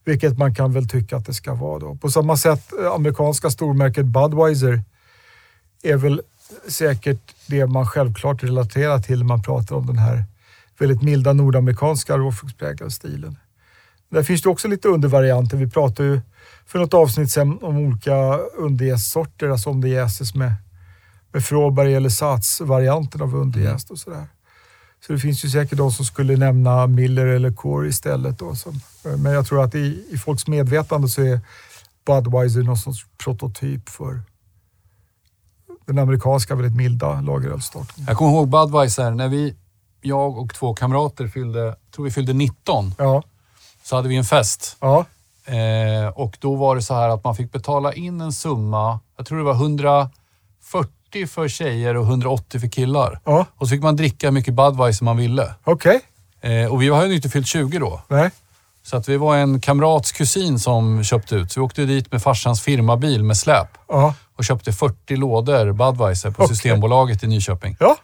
Vilket 0.05 0.37
man 0.37 0.55
kan 0.55 0.73
väl 0.73 0.87
tycka 0.89 1.17
att 1.17 1.25
det 1.25 1.33
ska 1.33 1.53
vara 1.53 1.79
då. 1.79 1.95
På 1.95 2.11
samma 2.11 2.37
sätt, 2.37 2.73
eh, 2.83 2.91
amerikanska 2.91 3.49
stormärket 3.49 4.05
Budweiser 4.05 4.83
är 5.83 5.97
väl 5.97 6.21
säkert 6.67 7.35
det 7.47 7.67
man 7.67 7.85
självklart 7.87 8.43
relaterar 8.43 8.99
till 8.99 9.17
när 9.19 9.25
man 9.25 9.41
pratar 9.41 9.75
om 9.75 9.85
den 9.85 9.97
här 9.97 10.23
väldigt 10.79 11.01
milda 11.01 11.33
nordamerikanska 11.33 12.17
råfruktspräglade 12.17 12.91
stilen. 12.91 13.37
Där 14.09 14.23
finns 14.23 14.41
det 14.41 14.49
också 14.49 14.67
lite 14.67 14.87
undervarianter. 14.87 15.57
Vi 15.57 15.69
pratade 15.69 16.09
ju 16.09 16.21
för 16.65 16.79
något 16.79 16.93
avsnitt 16.93 17.31
sedan 17.31 17.59
om 17.61 17.77
olika 17.77 18.37
underjästsorter, 18.37 19.49
alltså 19.49 19.69
om 19.69 19.81
det 19.81 19.89
jäses 19.89 20.35
med, 20.35 20.53
med 21.33 21.45
Fråberg 21.45 21.95
eller 21.95 22.09
Sats-varianten 22.09 23.21
av 23.21 23.35
underjäst 23.35 23.91
och 23.91 23.99
sådär. 23.99 24.27
Så 25.07 25.13
det 25.13 25.19
finns 25.19 25.45
ju 25.45 25.49
säkert 25.49 25.77
de 25.77 25.91
som 25.91 26.05
skulle 26.05 26.37
nämna 26.37 26.87
Miller 26.87 27.25
eller 27.25 27.51
Core 27.51 27.87
istället. 27.87 28.39
Då, 28.39 28.55
som, 28.55 28.79
men 29.03 29.31
jag 29.33 29.47
tror 29.47 29.63
att 29.63 29.75
i, 29.75 30.05
i 30.11 30.17
folks 30.17 30.47
medvetande 30.47 31.07
så 31.07 31.21
är 31.21 31.39
Budweiser 32.05 32.63
någon 32.63 32.77
sorts 32.77 33.05
prototyp 33.17 33.89
för 33.89 34.21
den 35.85 35.99
amerikanska 35.99 36.55
väldigt 36.55 36.75
milda 36.75 37.21
lagerölssorten. 37.21 38.05
Jag 38.07 38.17
kommer 38.17 38.31
ihåg 38.31 38.49
Budweiser, 38.49 39.11
när 39.11 39.27
vi, 39.27 39.55
jag 40.01 40.37
och 40.37 40.53
två 40.53 40.73
kamrater 40.73 41.27
fyllde, 41.27 41.75
tror 41.95 42.05
vi 42.05 42.11
fyllde 42.11 42.33
19, 42.33 42.93
Ja, 42.97 43.23
så 43.89 43.95
hade 43.95 44.09
vi 44.09 44.15
en 44.15 44.23
fest. 44.25 44.77
ja, 44.79 45.05
Eh, 45.45 46.07
och 46.07 46.37
då 46.39 46.55
var 46.55 46.75
det 46.75 46.81
så 46.81 46.93
här 46.93 47.09
att 47.09 47.23
man 47.23 47.35
fick 47.35 47.51
betala 47.51 47.93
in 47.93 48.21
en 48.21 48.31
summa, 48.33 48.99
jag 49.17 49.25
tror 49.25 49.37
det 49.37 49.43
var 49.43 49.53
140 49.53 51.27
för 51.27 51.47
tjejer 51.47 51.95
och 51.97 52.05
180 52.05 52.59
för 52.59 52.67
killar. 52.67 53.19
ja. 53.25 53.45
Och 53.57 53.67
så 53.67 53.71
fick 53.71 53.81
man 53.83 53.95
dricka 53.95 54.27
hur 54.27 54.31
mycket 54.31 54.53
Budweiser 54.53 55.05
man 55.05 55.17
ville. 55.17 55.53
okej. 55.63 56.01
Eh, 56.41 56.71
och 56.73 56.81
vi 56.81 56.89
hade 56.89 57.07
ju 57.07 57.15
inte 57.15 57.29
fyllt 57.29 57.47
20 57.47 57.79
då. 57.79 58.01
Nej, 58.07 58.31
Så 58.83 58.97
att 58.97 59.09
vi 59.09 59.17
var 59.17 59.37
en 59.37 59.61
kamrats 59.61 60.11
kusin 60.11 60.59
som 60.59 61.03
köpte 61.03 61.35
ut. 61.35 61.51
Så 61.51 61.59
vi 61.59 61.65
åkte 61.65 61.85
dit 61.85 62.11
med 62.11 62.21
farsans 62.23 62.61
firmabil 62.61 63.23
med 63.23 63.37
släp 63.37 63.67
ja, 63.87 64.13
och 64.35 64.43
köpte 64.45 64.73
40 64.73 65.15
lådor 65.15 65.71
Budweiser 65.71 66.31
på 66.31 66.43
Okej. 66.43 66.55
Systembolaget 66.55 67.23
i 67.23 67.27
Nyköping. 67.27 67.75
ja, 67.79 67.95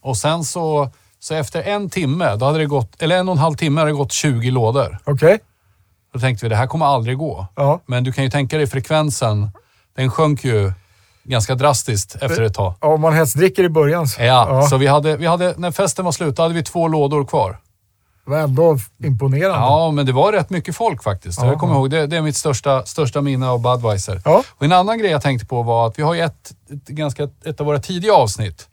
Och 0.00 0.16
sen 0.16 0.44
så, 0.44 0.90
så 1.20 1.34
efter 1.34 1.62
en 1.62 1.90
timme, 1.90 2.36
då 2.36 2.46
hade 2.46 2.58
det 2.58 2.66
gått, 2.66 3.02
eller 3.02 3.16
en 3.16 3.28
och 3.28 3.32
en 3.32 3.38
halv 3.38 3.54
timme 3.54 3.80
hade 3.80 3.90
det 3.90 3.96
gått 3.96 4.12
20 4.12 4.50
lådor. 4.50 4.98
okej. 5.04 5.38
Då 6.12 6.20
tänkte 6.20 6.44
vi, 6.44 6.48
det 6.48 6.56
här 6.56 6.66
kommer 6.66 6.86
aldrig 6.86 7.18
gå. 7.18 7.46
Ja. 7.56 7.80
Men 7.86 8.04
du 8.04 8.12
kan 8.12 8.24
ju 8.24 8.30
tänka 8.30 8.56
dig 8.56 8.66
frekvensen. 8.66 9.50
Den 9.96 10.10
sjönk 10.10 10.44
ju 10.44 10.72
ganska 11.24 11.54
drastiskt 11.54 12.14
efter 12.14 12.42
ett 12.42 12.54
tag. 12.54 12.74
Ja, 12.80 12.88
om 12.88 13.00
man 13.00 13.14
hetsdricker 13.14 13.64
i 13.64 13.68
början 13.68 14.08
så. 14.08 14.22
Ja, 14.22 14.62
så 14.62 14.76
vi 14.76 14.86
hade, 14.86 15.16
vi 15.16 15.26
hade, 15.26 15.54
när 15.56 15.70
festen 15.70 16.04
var 16.04 16.12
slut, 16.12 16.36
då 16.36 16.42
hade 16.42 16.54
vi 16.54 16.62
två 16.62 16.88
lådor 16.88 17.24
kvar. 17.24 17.58
Det 18.24 18.30
var 18.30 18.38
ändå 18.38 18.78
imponerande. 19.04 19.58
Ja, 19.58 19.90
men 19.90 20.06
det 20.06 20.12
var 20.12 20.32
rätt 20.32 20.50
mycket 20.50 20.76
folk 20.76 21.02
faktiskt. 21.02 21.40
Ja. 21.40 21.46
Jag 21.46 21.58
kommer 21.58 21.74
ihåg, 21.74 21.90
det, 21.90 22.06
det 22.06 22.16
är 22.16 22.22
mitt 22.22 22.36
största, 22.36 22.86
största 22.86 23.20
minne 23.20 23.48
av 23.48 23.62
Budweiser. 23.62 24.22
Ja. 24.24 24.42
Och 24.48 24.64
en 24.64 24.72
annan 24.72 24.98
grej 24.98 25.10
jag 25.10 25.22
tänkte 25.22 25.46
på 25.46 25.62
var 25.62 25.86
att 25.86 25.98
vi 25.98 26.02
har 26.02 26.14
ju 26.14 26.20
ett, 26.20 26.52
ett, 26.70 26.88
ganska, 26.88 27.28
ett 27.44 27.60
av 27.60 27.66
våra 27.66 27.78
tidiga 27.78 28.14
avsnitt, 28.14 28.68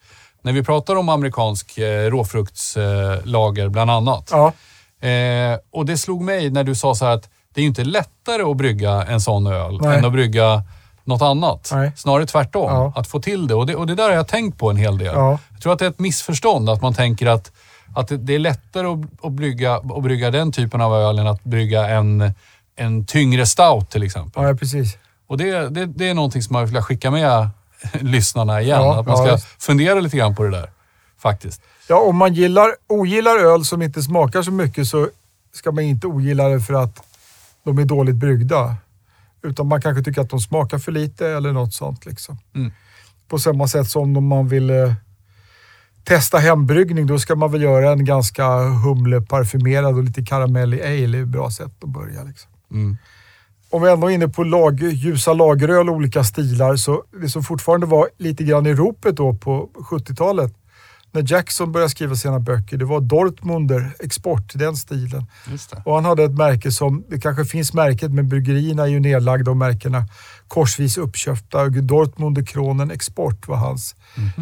när 0.45 0.53
vi 0.53 0.63
pratar 0.63 0.95
om 0.95 1.09
amerikansk 1.09 1.77
eh, 1.77 2.09
råfruktslager 2.09 3.21
lager 3.25 3.69
bland 3.69 3.91
annat. 3.91 4.29
Ja, 4.31 4.53
Eh, 4.99 5.57
och 5.71 5.85
det 5.85 5.97
slog 5.97 6.21
mig 6.21 6.49
när 6.49 6.63
du 6.63 6.75
sa 6.75 6.95
så 6.95 7.05
här 7.05 7.11
att 7.13 7.29
det 7.53 7.61
är 7.61 7.65
inte 7.65 7.83
lättare 7.83 8.41
att 8.43 8.57
brygga 8.57 9.03
en 9.03 9.21
sån 9.21 9.47
öl 9.47 9.77
Nej. 9.81 9.97
än 9.97 10.05
att 10.05 10.11
brygga 10.11 10.63
något 11.03 11.21
annat. 11.21 11.69
Nej. 11.73 11.91
Snarare 11.95 12.25
tvärtom, 12.25 12.71
Ja. 12.71 12.93
att 12.95 13.07
få 13.07 13.19
till 13.19 13.47
det. 13.47 13.55
Och, 13.55 13.65
det. 13.65 13.75
och 13.75 13.87
det 13.87 13.95
där 13.95 14.03
har 14.03 14.11
jag 14.15 14.27
tänkt 14.27 14.57
på 14.57 14.69
en 14.69 14.77
hel 14.77 14.97
del. 14.97 15.13
Ja. 15.15 15.39
Jag 15.51 15.61
tror 15.61 15.73
att 15.73 15.79
det 15.79 15.85
är 15.85 15.89
ett 15.89 15.99
missförstånd 15.99 16.69
att 16.69 16.81
man 16.81 16.93
tänker 16.93 17.27
att, 17.27 17.51
att 17.95 18.07
det, 18.07 18.17
det 18.17 18.35
är 18.35 18.39
lättare 18.39 18.87
att, 18.87 19.25
att, 19.25 19.31
brygga, 19.31 19.75
att 19.75 20.03
brygga 20.03 20.31
den 20.31 20.51
typen 20.51 20.81
av 20.81 20.93
öl 20.93 21.19
än 21.19 21.27
att 21.27 21.43
brygga 21.43 21.87
en, 21.89 22.33
en 22.75 23.05
tyngre 23.05 23.45
stout 23.45 23.89
till 23.89 24.03
exempel. 24.03 24.43
ja, 24.43 24.53
precis. 24.53 24.97
Och 25.27 25.37
det, 25.37 25.69
det, 25.69 25.85
det 25.85 26.09
är 26.09 26.13
någonting 26.13 26.41
som 26.41 26.55
jag 26.55 26.65
vill 26.65 26.81
skicka 26.81 27.11
med 27.11 27.49
lyssnarna 27.93 28.61
igen. 28.61 28.81
Ja, 28.81 28.99
att 28.99 29.05
man 29.05 29.17
ja, 29.17 29.25
ska 29.25 29.35
visst. 29.35 29.63
fundera 29.63 29.99
lite 29.99 30.17
grann 30.17 30.35
på 30.35 30.43
det 30.43 30.51
där. 30.51 30.69
Faktiskt. 31.17 31.61
Ja, 31.89 31.99
om 31.99 32.17
man 32.17 32.33
gillar, 32.33 32.75
ogillar 32.87 33.37
öl 33.37 33.65
som 33.65 33.81
inte 33.81 34.01
smakar 34.01 34.41
så 34.41 34.51
mycket 34.51 34.87
så 34.87 35.09
ska 35.53 35.71
man 35.71 35.83
inte 35.83 36.07
ogilla 36.07 36.47
det 36.47 36.61
för 36.61 36.73
att 36.73 37.03
de 37.63 37.77
är 37.77 37.85
dåligt 37.85 38.15
bryggda. 38.15 38.75
Utan 39.43 39.67
man 39.67 39.81
kanske 39.81 40.03
tycker 40.03 40.21
att 40.21 40.29
de 40.29 40.39
smakar 40.39 40.79
för 40.79 40.91
lite 40.91 41.27
eller 41.27 41.51
något 41.51 41.73
sånt. 41.73 42.05
Liksom. 42.05 42.37
Mm. 42.55 42.71
På 43.27 43.39
samma 43.39 43.67
sätt 43.67 43.89
som 43.89 44.17
om 44.17 44.27
man 44.27 44.47
vill 44.47 44.69
eh, 44.69 44.93
testa 46.03 46.37
hembryggning, 46.37 47.07
då 47.07 47.19
ska 47.19 47.35
man 47.35 47.51
väl 47.51 47.61
göra 47.61 47.91
en 47.91 48.05
ganska 48.05 48.47
humleparfymerad 48.59 49.95
och 49.95 50.03
lite 50.03 50.23
karamellig 50.23 50.81
ale. 50.81 51.07
Det 51.07 51.17
är 51.17 51.21
ett 51.21 51.27
bra 51.27 51.51
sätt 51.51 51.83
att 51.83 51.89
börja. 51.89 52.23
Liksom. 52.23 52.51
Mm. 52.71 52.97
Om 53.75 53.81
vi 53.81 53.89
ändå 53.91 54.11
är 54.11 54.11
inne 54.11 54.27
på 54.27 54.43
lag, 54.43 54.81
ljusa 54.81 55.33
lageröl 55.33 55.89
och 55.89 55.95
olika 55.95 56.23
stilar, 56.23 56.75
så 56.75 57.03
det 57.21 57.29
som 57.29 57.43
fortfarande 57.43 57.85
var 57.85 58.09
lite 58.17 58.43
grann 58.43 58.65
i 58.65 58.73
ropet 58.73 59.15
då 59.15 59.33
på 59.33 59.69
70-talet, 59.91 60.53
när 61.11 61.31
Jackson 61.31 61.71
började 61.71 61.89
skriva 61.89 62.15
sina 62.15 62.39
böcker, 62.39 62.77
det 62.77 62.85
var 62.85 63.01
Dortmunder 63.01 63.91
export, 63.99 64.51
den 64.53 64.75
stilen. 64.75 65.25
Och 65.85 65.95
han 65.95 66.05
hade 66.05 66.23
ett 66.23 66.31
märke 66.37 66.71
som, 66.71 67.03
det 67.09 67.19
kanske 67.19 67.45
finns 67.45 67.73
märket, 67.73 68.11
men 68.11 68.29
bryggerierna 68.29 68.83
är 68.83 68.87
ju 68.87 68.99
nedlagda 68.99 69.51
och 69.51 69.57
märkena 69.57 70.03
korsvis 70.47 70.97
uppköpta. 70.97 71.69
Dortmunder 71.69 72.45
Kronen 72.45 72.91
Export 72.91 73.47
var 73.47 73.57
hans 73.57 73.95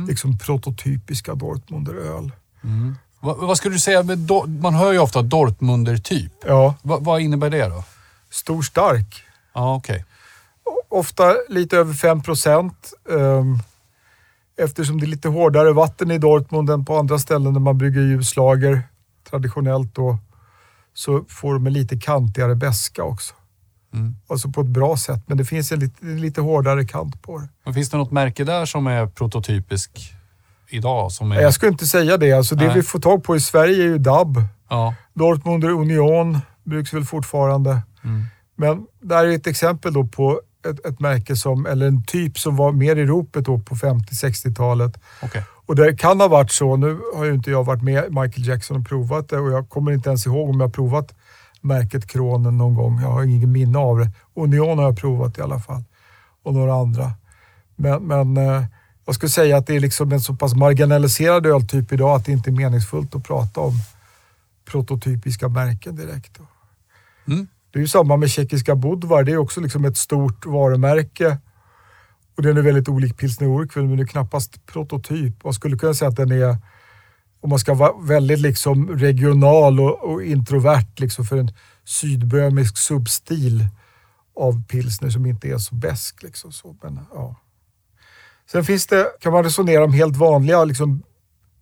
liksom 0.07 0.37
prototypiska 0.37 1.35
Dortmunderöl. 1.35 2.31
Va, 3.19 3.35
vad 3.39 3.57
skulle 3.57 3.75
du 3.75 3.79
säga 3.79 4.03
man 4.61 4.73
hör 4.73 4.91
ju 4.91 4.99
ofta 4.99 5.21
Dortmunder-typ. 5.21 6.33
Ja, 6.47 6.75
Va, 6.81 6.97
vad 7.01 7.21
innebär 7.21 7.49
det 7.49 7.67
då? 7.67 7.83
Stor 8.33 8.61
stark. 8.61 9.23
Ja, 9.53 9.75
okej. 9.75 10.05
Ofta 10.89 11.35
lite 11.49 11.77
över 11.77 11.93
5 11.93 12.21
procent. 12.23 12.93
Um, 13.03 13.59
eftersom 14.57 14.99
det 14.99 15.05
är 15.05 15.07
lite 15.07 15.27
hårdare 15.29 15.73
vatten 15.73 16.11
i 16.11 16.17
Dortmund 16.17 16.69
än 16.69 16.85
på 16.85 16.97
andra 16.97 17.19
ställen 17.19 17.53
där 17.53 17.61
man 17.61 17.77
brygger 17.77 18.01
ljuslager 18.01 18.81
traditionellt 19.29 19.95
då, 19.95 20.17
så 20.93 21.23
får 21.29 21.53
de 21.53 21.67
en 21.67 21.73
lite 21.73 21.97
kantigare 21.99 22.55
beska 22.55 23.03
också. 23.03 23.33
Mm. 23.93 24.15
Alltså 24.27 24.49
på 24.49 24.61
ett 24.61 24.67
bra 24.67 24.97
sätt, 24.97 25.23
men 25.25 25.37
det 25.37 25.45
finns 25.45 25.71
en 25.71 25.79
lite, 25.79 26.05
lite 26.05 26.41
hårdare 26.41 26.85
kant 26.85 27.21
på 27.21 27.37
det. 27.39 27.47
Men 27.65 27.73
finns 27.73 27.89
det 27.89 27.97
något 27.97 28.11
märke 28.11 28.43
där 28.43 28.65
som 28.65 28.87
är 28.87 29.07
prototypisk 29.07 30.13
idag? 30.69 31.11
Som 31.11 31.31
är, 31.31 31.41
Jag 31.41 31.53
skulle 31.53 31.71
inte 31.71 31.85
säga 31.87 32.17
det. 32.17 32.31
Alltså 32.33 32.55
det 32.55 32.65
Nej. 32.65 32.75
vi 32.75 32.83
får 32.83 32.99
tag 32.99 33.23
på 33.23 33.35
i 33.35 33.39
Sverige 33.39 33.75
är 33.83 33.87
ju 33.87 33.97
DAB. 33.97 34.37
ja. 34.69 34.95
Dortmunder 35.13 35.69
Union 35.69 36.39
brukar 36.63 36.97
väl 36.97 37.05
fortfarande. 37.05 37.81
Mm. 38.03 38.23
Men 38.55 38.87
där 39.01 39.25
är 39.25 39.31
ett 39.31 39.47
exempel 39.47 39.93
då 39.93 40.07
på 40.07 40.41
ett, 40.69 40.85
ett 40.85 40.99
märke 40.99 41.35
som, 41.35 41.65
eller 41.65 41.87
en 41.87 42.03
typ 42.03 42.39
som 42.39 42.55
var 42.55 42.71
mer 42.71 42.95
i 42.95 43.05
ropet 43.05 43.45
då 43.45 43.59
på 43.59 43.75
50-60-talet. 43.75 44.99
Okej. 45.21 45.43
Och 45.65 45.75
det 45.75 45.97
kan 45.97 46.19
ha 46.19 46.27
varit 46.27 46.51
så, 46.51 46.75
nu 46.75 46.99
har 47.15 47.25
ju 47.25 47.33
inte 47.33 47.51
jag 47.51 47.63
varit 47.63 47.83
med 47.83 48.03
Michael 48.03 48.47
Jackson 48.47 48.77
och 48.77 48.87
provat 48.87 49.29
det 49.29 49.37
och 49.37 49.51
jag 49.51 49.69
kommer 49.69 49.91
inte 49.91 50.09
ens 50.09 50.25
ihåg 50.25 50.49
om 50.49 50.59
jag 50.59 50.67
har 50.67 50.73
provat 50.73 51.15
märket 51.61 52.07
Kronen 52.07 52.57
någon 52.57 52.75
gång. 52.75 53.01
Jag 53.01 53.09
har 53.09 53.23
ingen 53.23 53.51
minne 53.51 53.77
av 53.77 53.99
det. 53.99 54.11
Union 54.33 54.77
har 54.77 54.85
jag 54.85 54.97
provat 54.97 55.37
i 55.37 55.41
alla 55.41 55.59
fall. 55.59 55.83
Och 56.43 56.53
några 56.53 56.73
andra. 56.73 57.11
Men, 57.75 58.03
men 58.03 58.37
eh, 58.37 58.63
jag 59.05 59.15
skulle 59.15 59.29
säga 59.29 59.57
att 59.57 59.67
det 59.67 59.75
är 59.75 59.79
liksom 59.79 60.11
en 60.11 60.21
så 60.21 60.35
pass 60.35 60.53
marginaliserad 60.55 61.45
öltyp 61.45 61.91
idag 61.91 62.15
att 62.15 62.25
det 62.25 62.31
inte 62.31 62.49
är 62.49 62.51
meningsfullt 62.51 63.15
att 63.15 63.23
prata 63.23 63.61
om 63.61 63.73
prototypiska 64.65 65.47
märken 65.47 65.95
direkt. 65.95 66.39
Mm. 67.27 67.47
Det 67.73 67.79
är 67.79 67.81
ju 67.81 67.87
samma 67.87 68.17
med 68.17 68.29
tjeckiska 68.29 68.75
Budvar. 68.75 69.23
Det 69.23 69.31
är 69.31 69.37
också 69.37 69.61
liksom 69.61 69.85
ett 69.85 69.97
stort 69.97 70.45
varumärke. 70.45 71.37
Och 72.35 72.43
den 72.43 72.57
är 72.57 72.61
väldigt 72.61 72.89
olik 72.89 73.17
pilsner 73.17 73.47
Urquell, 73.47 73.87
men 73.87 73.97
det 73.97 74.03
är 74.03 74.07
knappast 74.07 74.65
prototyp. 74.65 75.43
Man 75.43 75.53
skulle 75.53 75.77
kunna 75.77 75.93
säga 75.93 76.09
att 76.09 76.15
den 76.15 76.31
är, 76.31 76.57
om 77.41 77.49
man 77.49 77.59
ska 77.59 77.73
vara 77.73 77.93
väldigt 78.01 78.39
liksom 78.39 78.89
regional 78.89 79.79
och, 79.79 80.03
och 80.03 80.23
introvert 80.23 80.87
liksom 80.97 81.25
för 81.25 81.37
en 81.37 81.51
sydböhmisk 81.85 82.77
substil 82.77 83.67
av 84.35 84.63
pilsner 84.63 85.09
som 85.09 85.25
inte 85.25 85.47
är 85.47 85.57
så 85.57 85.75
besk. 85.75 86.23
Liksom 86.23 86.51
så. 86.51 86.75
Men, 86.81 86.99
ja. 87.13 87.35
Sen 88.51 88.65
finns 88.65 88.87
det, 88.87 89.07
kan 89.19 89.33
man 89.33 89.43
resonera 89.43 89.83
om 89.83 89.93
helt 89.93 90.15
vanliga 90.15 90.65
liksom, 90.65 91.03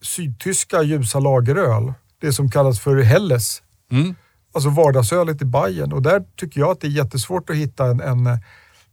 sydtyska 0.01 0.83
ljusa 0.83 1.19
lageröl. 1.19 1.93
Det 2.19 2.33
som 2.33 2.51
kallas 2.51 2.79
för 2.79 3.01
Helles 3.01 3.61
Mm 3.91 4.15
alltså 4.53 4.69
vardagsölet 4.69 5.41
i 5.41 5.45
Bayern 5.45 5.93
och 5.93 6.01
där 6.01 6.23
tycker 6.35 6.59
jag 6.59 6.71
att 6.71 6.81
det 6.81 6.87
är 6.87 6.91
jättesvårt 6.91 7.49
att 7.49 7.55
hitta 7.55 7.85
en, 7.85 8.01
en, 8.01 8.39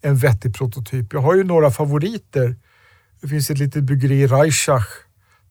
en 0.03 0.17
vettig 0.17 0.55
prototyp. 0.55 1.13
Jag 1.13 1.21
har 1.21 1.35
ju 1.35 1.45
några 1.45 1.71
favoriter. 1.71 2.57
Det 3.21 3.29
finns 3.29 3.51
ett 3.51 3.59
litet 3.59 3.85
bryggeri 3.85 4.27
Reichach 4.27 4.89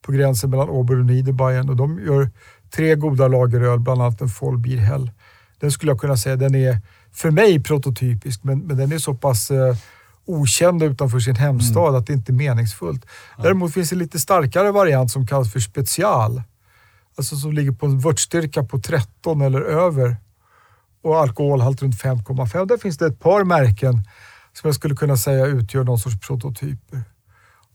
på 0.02 0.12
gränsen 0.12 0.50
mellan 0.50 0.68
Ober 0.68 0.98
och 0.98 1.06
Niederbayern 1.06 1.68
och 1.68 1.76
de 1.76 1.98
gör 1.98 2.30
tre 2.70 2.94
goda 2.94 3.28
lageröl, 3.28 3.78
bland 3.78 4.02
annat 4.02 4.20
en 4.20 4.28
Vollbier 4.40 4.78
Hell. 4.78 5.10
Den 5.60 5.70
skulle 5.70 5.92
jag 5.92 6.00
kunna 6.00 6.16
säga, 6.16 6.36
den 6.36 6.54
är 6.54 6.80
för 7.12 7.30
mig 7.30 7.62
prototypisk 7.62 8.44
men, 8.44 8.58
men 8.58 8.76
den 8.76 8.92
är 8.92 8.98
så 8.98 9.14
pass 9.14 9.50
eh, 9.50 9.76
okänd 10.24 10.82
utanför 10.82 11.20
sin 11.20 11.36
hemstad 11.36 11.94
att 11.94 12.06
det 12.06 12.12
inte 12.12 12.32
är 12.32 12.34
meningsfullt. 12.34 13.06
Däremot 13.42 13.74
finns 13.74 13.90
det 13.90 13.94
en 13.94 13.98
lite 13.98 14.18
starkare 14.18 14.72
variant 14.72 15.10
som 15.10 15.26
kallas 15.26 15.52
för 15.52 15.60
special. 15.60 16.42
Alltså 17.18 17.36
som 17.36 17.52
ligger 17.52 17.72
på 17.72 17.86
en 17.86 17.98
vörtstyrka 17.98 18.64
på 18.64 18.78
13 18.78 19.40
eller 19.40 19.60
över 19.60 20.16
och 21.02 21.18
alkoholhalt 21.18 21.82
runt 21.82 22.02
5,5. 22.02 22.66
Där 22.66 22.76
finns 22.76 22.98
det 22.98 23.06
ett 23.06 23.20
par 23.20 23.44
märken 23.44 23.92
som 24.52 24.68
jag 24.68 24.74
skulle 24.74 24.94
kunna 24.94 25.16
säga 25.16 25.46
utgör 25.46 25.84
någon 25.84 25.98
sorts 25.98 26.26
prototyper. 26.26 27.02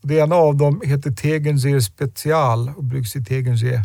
Och 0.02 0.08
det 0.08 0.14
ena 0.14 0.34
av 0.34 0.56
dem 0.56 0.82
heter 0.84 1.10
Tegernseer 1.10 1.80
Special 1.80 2.72
och 2.76 2.84
bryggs 2.84 3.16
i 3.16 3.24
Tegernseer 3.24 3.84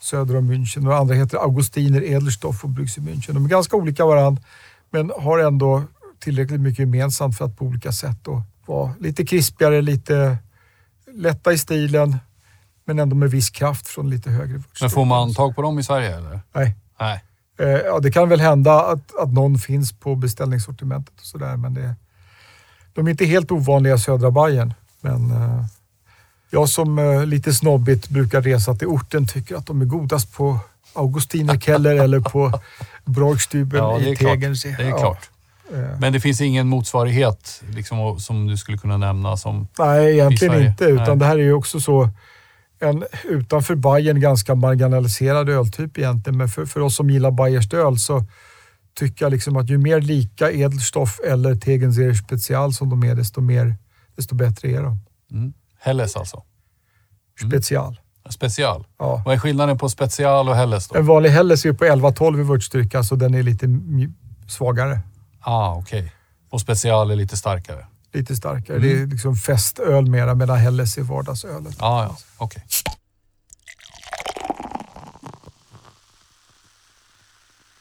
söder 0.00 0.36
om 0.36 0.52
München. 0.52 0.78
Och 0.78 0.90
det 0.90 0.98
andra 0.98 1.14
heter 1.14 1.38
Augustiner 1.38 2.02
Edelstoff 2.02 2.64
och 2.64 2.70
bryggs 2.70 2.98
i 2.98 3.00
München. 3.00 3.32
De 3.32 3.44
är 3.44 3.48
ganska 3.48 3.76
olika 3.76 4.06
varandra 4.06 4.42
men 4.90 5.12
har 5.18 5.38
ändå 5.38 5.84
tillräckligt 6.18 6.60
mycket 6.60 6.78
gemensamt 6.78 7.38
för 7.38 7.44
att 7.44 7.56
på 7.56 7.64
olika 7.64 7.92
sätt 7.92 8.16
då 8.22 8.42
vara 8.66 8.94
lite 9.00 9.26
krispigare, 9.26 9.82
lite 9.82 10.38
lätta 11.14 11.52
i 11.52 11.58
stilen 11.58 12.16
men 12.90 12.98
ändå 12.98 13.16
med 13.16 13.30
viss 13.30 13.50
kraft 13.50 13.88
från 13.88 14.10
lite 14.10 14.30
högre 14.30 14.52
Men 14.52 14.62
vörtstyrka. 14.62 14.90
får 14.90 15.04
man 15.04 15.34
tag 15.34 15.56
på 15.56 15.62
dem 15.62 15.78
i 15.78 15.82
Sverige 15.82 16.16
eller? 16.16 16.40
Nej. 16.52 16.76
Nej. 17.00 17.24
Eh, 17.58 17.68
ja, 17.68 17.98
det 17.98 18.10
kan 18.10 18.28
väl 18.28 18.40
hända 18.40 18.80
att, 18.80 19.16
att 19.18 19.32
någon 19.32 19.58
finns 19.58 19.92
på 19.92 20.14
beställningssortimentet 20.14 21.14
och 21.20 21.26
sådär, 21.26 21.56
men 21.56 21.74
det, 21.74 21.94
de 22.94 23.06
är 23.06 23.10
inte 23.10 23.24
helt 23.24 23.50
ovanliga 23.50 23.94
i 23.94 23.98
södra 23.98 24.30
Bayern. 24.30 24.74
Men 25.00 25.30
eh, 25.30 25.64
jag 26.50 26.68
som 26.68 26.98
eh, 26.98 27.26
lite 27.26 27.52
snobbigt 27.54 28.08
brukar 28.08 28.42
resa 28.42 28.74
till 28.74 28.88
orten 28.88 29.26
tycker 29.26 29.56
att 29.56 29.66
de 29.66 29.80
är 29.80 29.86
godast 29.86 30.34
på 30.36 30.58
Augustinerkeller 30.94 31.94
eller 32.04 32.20
på 32.20 32.60
Broigstübel 33.04 33.78
Ja, 33.78 34.00
i. 34.00 34.16
Tegernsee. 34.16 34.76
Det 34.78 34.84
är 34.84 34.98
klart. 34.98 35.30
Men 35.98 36.12
det 36.12 36.20
finns 36.20 36.40
ingen 36.40 36.68
motsvarighet 36.68 37.62
liksom, 37.70 38.20
som 38.20 38.46
du 38.46 38.56
skulle 38.56 38.78
kunna 38.78 38.96
nämna 38.96 39.36
som... 39.36 39.68
Nej, 39.78 40.12
egentligen 40.12 40.66
inte. 40.66 40.84
Utan 40.84 41.06
Nej. 41.06 41.16
det 41.16 41.24
här 41.24 41.38
är 41.38 41.42
ju 41.42 41.52
också 41.52 41.80
så 41.80 42.10
en 42.80 43.04
utanför 43.24 43.74
Bayern 43.74 44.20
ganska 44.20 44.54
marginaliserad 44.54 45.48
öltyp 45.48 45.98
egentligen. 45.98 46.38
Men 46.38 46.48
för, 46.48 46.66
för 46.66 46.80
oss 46.80 46.96
som 46.96 47.10
gillar 47.10 47.30
Bayerskt 47.30 47.74
öl 47.74 47.98
så 47.98 48.24
tycker 48.94 49.24
jag 49.24 49.30
liksom 49.30 49.56
att 49.56 49.70
ju 49.70 49.78
mer 49.78 50.00
lika 50.00 50.52
Edelstoff 50.52 51.20
eller 51.26 51.54
Tegernseer 51.54 52.14
Special 52.14 52.72
som 52.72 52.90
de 52.90 53.04
är, 53.04 53.14
desto, 53.14 53.40
mer, 53.40 53.76
desto 54.16 54.34
bättre 54.34 54.68
är 54.68 54.82
de. 54.82 54.98
Mm. 55.32 55.52
Helles 55.78 56.16
alltså. 56.16 56.42
Special. 57.46 58.00
Special. 58.30 58.86
Ja. 58.98 59.22
Vad 59.26 59.34
är 59.34 59.38
skillnaden 59.38 59.78
på 59.78 59.88
special 59.88 60.48
och 60.48 60.56
Helles 60.56 60.88
då? 60.88 60.98
En 60.98 61.06
vanlig 61.06 61.30
Helles 61.30 61.64
är 61.64 61.68
ju 61.68 61.74
på 61.74 61.84
11-12 61.84 62.40
i 62.40 62.42
vörtstyrka, 62.42 63.02
så 63.02 63.16
den 63.16 63.34
är 63.34 63.42
lite 63.42 63.66
svagare. 64.48 65.00
Ah, 65.40 65.74
okej. 65.74 66.12
Och 66.50 66.60
special 66.60 67.10
är 67.10 67.16
lite 67.16 67.36
starkare. 67.36 67.86
Lite 68.12 68.36
starkare. 68.36 68.78
Det 68.78 68.92
är 69.02 69.06
liksom 69.06 69.36
festöl 69.36 70.10
mera, 70.10 70.34
medan 70.34 70.58
Helles 70.58 70.98
är 70.98 71.02
vardagsölet. 71.02 71.76
Ah, 71.78 72.02
ja, 72.02 72.16
okej. 72.38 72.64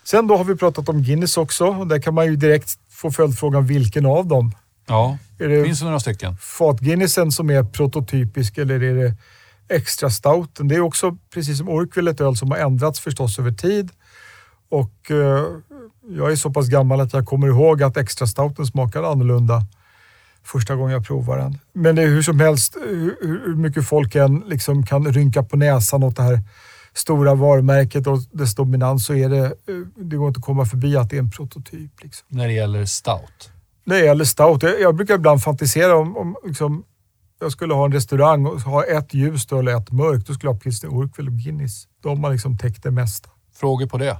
Sen 0.03 0.27
då 0.27 0.37
har 0.37 0.43
vi 0.43 0.55
pratat 0.55 0.89
om 0.89 1.01
Guinness 1.03 1.37
också 1.37 1.65
och 1.67 1.87
där 1.87 1.99
kan 2.01 2.13
man 2.13 2.25
ju 2.25 2.35
direkt 2.35 2.69
få 2.89 3.11
följdfrågan 3.11 3.65
vilken 3.65 4.05
av 4.05 4.27
dem. 4.27 4.51
Ja, 4.87 5.17
Är 5.39 5.47
det 5.47 5.63
finns 5.63 5.79
det 5.79 5.85
några 5.85 5.99
stycken? 5.99 6.37
fat-Guinnessen 6.37 7.31
som 7.31 7.49
är 7.49 7.63
prototypisk 7.63 8.57
eller 8.57 8.83
är 8.83 8.95
det 8.95 9.13
extra 9.75 10.09
stouten? 10.09 10.67
Det 10.67 10.75
är 10.75 10.79
också 10.81 11.17
precis 11.33 11.57
som 11.57 11.69
Orkville 11.69 12.11
ett 12.11 12.21
öl 12.21 12.35
som 12.35 12.51
har 12.51 12.57
ändrats 12.57 12.99
förstås 12.99 13.39
över 13.39 13.51
tid. 13.51 13.89
Och 14.69 15.11
eh, 15.11 15.45
jag 16.09 16.31
är 16.31 16.35
så 16.35 16.49
pass 16.51 16.67
gammal 16.67 16.99
att 17.01 17.13
jag 17.13 17.25
kommer 17.25 17.47
ihåg 17.47 17.83
att 17.83 17.97
extra 17.97 18.27
stouten 18.27 18.65
smakade 18.65 19.07
annorlunda 19.07 19.65
första 20.43 20.75
gången 20.75 20.93
jag 20.93 21.05
provade 21.05 21.41
den. 21.41 21.59
Men 21.73 21.95
det 21.95 22.01
är 22.01 22.07
hur 22.07 22.21
som 22.21 22.39
helst, 22.39 22.77
hur, 22.81 23.17
hur 23.45 23.55
mycket 23.55 23.87
folk 23.87 24.15
än 24.15 24.39
liksom 24.39 24.85
kan 24.85 25.13
rynka 25.13 25.43
på 25.43 25.57
näsan 25.57 26.03
åt 26.03 26.15
det 26.15 26.23
här 26.23 26.39
stora 26.93 27.35
varumärket 27.35 28.07
och 28.07 28.19
dess 28.31 28.55
dominans 28.55 29.05
så 29.05 29.13
är 29.13 29.29
det, 29.29 29.45
eh, 29.45 29.51
det 29.95 30.15
går 30.15 30.27
inte 30.27 30.37
att 30.37 30.45
komma 30.45 30.65
förbi 30.65 30.97
att 30.97 31.09
det 31.09 31.15
är 31.15 31.19
en 31.19 31.31
prototyp. 31.31 32.03
Liksom. 32.03 32.27
När 32.29 32.47
det 32.47 32.53
gäller 32.53 32.85
stout. 32.85 33.51
Det 33.85 33.99
gäller 33.99 34.25
stout. 34.25 34.63
Jag, 34.63 34.81
jag 34.81 34.95
brukar 34.95 35.15
ibland 35.15 35.43
fantisera 35.43 35.95
om, 35.95 36.17
om 36.17 36.35
liksom, 36.45 36.83
jag 37.39 37.51
skulle 37.51 37.73
ha 37.73 37.85
en 37.85 37.91
restaurang 37.91 38.45
och 38.45 38.61
ha 38.61 38.83
ett 38.83 39.13
ljust 39.13 39.51
eller 39.51 39.77
ett 39.77 39.91
mörkt. 39.91 40.27
Då 40.27 40.33
skulle 40.33 40.49
jag 40.49 40.53
ha 40.53 40.59
pilsner 40.59 40.89
Urquell 40.89 41.27
och 41.27 41.33
Guinness. 41.33 41.87
De 42.03 42.23
har 42.23 42.31
liksom 42.31 42.57
täckt 42.57 42.83
det 42.83 42.91
mesta. 42.91 43.29
Frågor 43.55 43.87
på 43.87 43.97
det? 43.97 44.17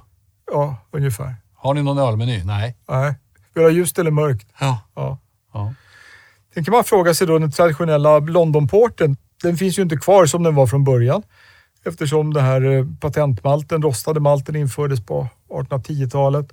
Ja, 0.52 0.76
ungefär. 0.90 1.34
Har 1.54 1.74
ni 1.74 1.82
någon 1.82 1.98
ölmeny? 1.98 2.44
Nej. 2.44 2.76
Nej. 2.88 3.14
Vill 3.54 3.62
du 3.62 3.62
ha 3.62 3.70
ljust 3.70 3.98
eller 3.98 4.10
mörkt? 4.10 4.46
Ja. 4.60 4.78
Ja. 4.94 5.18
ja. 5.52 5.74
Sen 6.54 6.64
kan 6.64 6.72
man 6.72 6.84
fråga 6.84 7.14
sig 7.14 7.26
då 7.26 7.38
den 7.38 7.50
traditionella 7.52 8.18
Londonporten. 8.18 9.16
Den 9.42 9.56
finns 9.56 9.78
ju 9.78 9.82
inte 9.82 9.96
kvar 9.96 10.26
som 10.26 10.42
den 10.42 10.54
var 10.54 10.66
från 10.66 10.84
början. 10.84 11.22
Eftersom 11.84 12.34
det 12.34 12.40
här 12.40 12.62
eh, 12.62 12.86
patentmalten, 13.00 13.82
rostade 13.82 14.20
malten 14.20 14.56
infördes 14.56 15.06
på 15.06 15.28
1810-talet. 15.48 16.46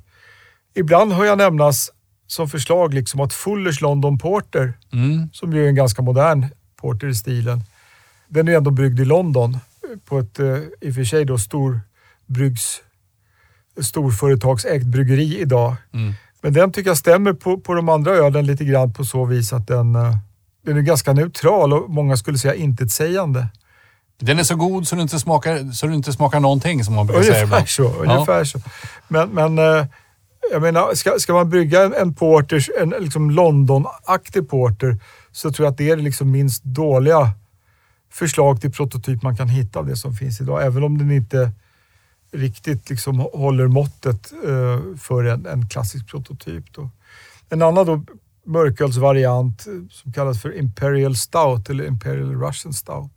Ibland 0.75 1.13
hör 1.13 1.25
jag 1.25 1.37
nämnas 1.37 1.91
som 2.27 2.49
förslag 2.49 2.93
liksom 2.93 3.19
att 3.19 3.33
Fullers 3.33 3.81
London 3.81 4.17
Porter 4.17 4.73
Mm. 4.93 5.29
som 5.33 5.53
ju 5.53 5.63
är 5.63 5.67
en 5.67 5.75
ganska 5.75 6.01
modern 6.01 6.45
porter 6.75 7.07
i 7.07 7.15
stilen, 7.15 7.61
Den 8.27 8.47
är 8.47 8.57
ändå 8.57 8.71
bryggd 8.71 8.99
i 8.99 9.05
London 9.05 9.57
på 10.05 10.19
ett 10.19 10.39
eh, 10.39 10.57
i 10.81 10.89
och 10.91 10.95
för 10.95 11.03
sig 11.03 11.25
då 11.25 11.37
stor 11.37 11.79
bryggs, 12.25 12.81
storföretagsägt 13.81 14.85
bryggeri 14.85 15.39
idag. 15.41 15.75
Mm. 15.93 16.13
Men 16.41 16.53
den 16.53 16.71
tycker 16.71 16.89
jag 16.89 16.97
stämmer 16.97 17.33
på, 17.33 17.59
på 17.59 17.73
de 17.73 17.89
andra 17.89 18.11
ölen 18.11 18.45
lite 18.45 18.65
grann 18.65 18.93
på 18.93 19.03
så 19.03 19.25
vis 19.25 19.53
att 19.53 19.67
den, 19.67 19.95
eh, 19.95 20.17
den 20.65 20.77
är 20.77 20.81
ganska 20.81 21.13
neutral 21.13 21.73
och 21.73 21.89
många 21.89 22.17
skulle 22.17 22.37
säga 22.37 22.55
intetsägande. 22.55 23.47
Den 24.19 24.39
är 24.39 24.43
så 24.43 24.55
god 24.55 24.87
så 24.87 24.95
du 24.95 25.01
inte 25.01 25.19
smakar, 25.19 25.71
så 25.71 25.87
du 25.87 25.93
inte 25.93 26.13
smakar 26.13 26.39
någonting 26.39 26.83
som 26.83 26.95
man 26.95 27.07
brukar 27.07 27.23
säga 27.23 27.33
Ungefär 27.33 27.45
ibland. 27.45 27.69
så. 27.69 27.93
Ungefär 28.03 28.43
så. 28.43 28.59
Men, 29.07 29.29
men 29.29 29.59
eh, 29.59 29.85
jag 30.51 30.61
menar, 30.61 30.93
ska, 30.93 31.19
ska 31.19 31.33
man 31.33 31.49
brygga 31.49 31.83
en, 31.83 31.93
en 31.93 32.13
porter, 32.13 32.65
en 32.81 32.89
liksom 32.99 33.31
London-aktig 33.31 34.49
porter, 34.49 34.97
så 35.31 35.51
tror 35.51 35.65
jag 35.65 35.71
att 35.71 35.77
det 35.77 35.89
är 35.89 35.95
det 35.95 36.01
liksom 36.01 36.31
minst 36.31 36.63
dåliga 36.63 37.31
förslag 38.11 38.61
till 38.61 38.71
prototyp 38.71 39.23
man 39.23 39.37
kan 39.37 39.49
hitta 39.49 39.79
av 39.79 39.87
det 39.87 39.95
som 39.95 40.13
finns 40.13 40.41
idag. 40.41 40.65
Även 40.65 40.83
om 40.83 40.97
den 40.97 41.11
inte 41.11 41.51
riktigt 42.31 42.89
liksom 42.89 43.19
håller 43.19 43.67
måttet 43.67 44.33
eh, 44.45 44.97
för 44.97 45.23
en, 45.23 45.45
en 45.45 45.69
klassisk 45.69 46.07
prototyp. 46.07 46.73
Då. 46.73 46.89
En 47.49 47.61
annan 47.61 47.85
då, 47.85 48.03
mörkölsvariant 48.45 49.67
eh, 49.67 49.73
som 49.89 50.13
kallas 50.13 50.41
för 50.41 50.57
Imperial 50.57 51.15
Stout 51.15 51.69
eller 51.69 51.85
Imperial 51.85 52.41
Russian 52.41 52.73
Stout. 52.73 53.11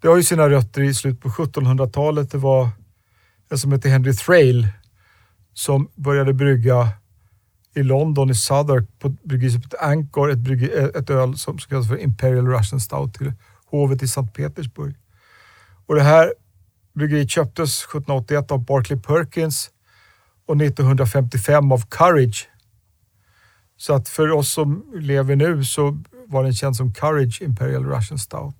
Det 0.00 0.08
har 0.08 0.16
ju 0.16 0.22
sina 0.22 0.48
rötter 0.48 0.82
i 0.82 0.94
slutet 0.94 1.20
på 1.22 1.28
1700-talet. 1.28 2.30
Det 2.30 2.38
var 2.38 2.68
en 3.50 3.58
som 3.58 3.72
hette 3.72 3.88
Henry 3.88 4.12
Thrale 4.14 4.68
som 5.54 5.88
började 5.94 6.32
brygga 6.32 6.88
i 7.74 7.82
London 7.82 8.30
i 8.30 8.34
Southwark 8.34 8.84
på 8.98 9.08
bryggeriet 9.08 9.74
Anchor, 9.80 10.30
ett, 10.30 10.38
brygge, 10.38 10.66
eh, 10.66 11.00
ett 11.00 11.10
öl 11.10 11.38
som 11.38 11.58
kallas 11.58 11.88
för 11.88 11.98
Imperial 11.98 12.46
Russian 12.46 12.80
Stout 12.80 13.14
till 13.14 13.32
hovet 13.66 14.02
i 14.02 14.08
Sankt 14.08 14.36
Petersburg. 14.36 14.94
Och 15.86 15.94
det 15.94 16.02
här 16.02 16.34
bryggeriet 16.94 17.30
köptes 17.30 17.82
1781 17.82 18.50
av 18.50 18.64
Barclay 18.64 19.00
Perkins 19.00 19.70
och 20.46 20.62
1955 20.62 21.72
av 21.72 21.86
Courage. 21.88 22.48
Så 23.76 23.94
att 23.94 24.08
för 24.08 24.30
oss 24.30 24.52
som 24.52 24.84
lever 24.94 25.36
nu 25.36 25.64
så 25.64 25.98
var 26.26 26.44
den 26.44 26.54
känd 26.54 26.76
som 26.76 26.94
Courage 26.94 27.42
Imperial 27.42 27.86
Russian 27.86 28.18
Stout. 28.18 28.56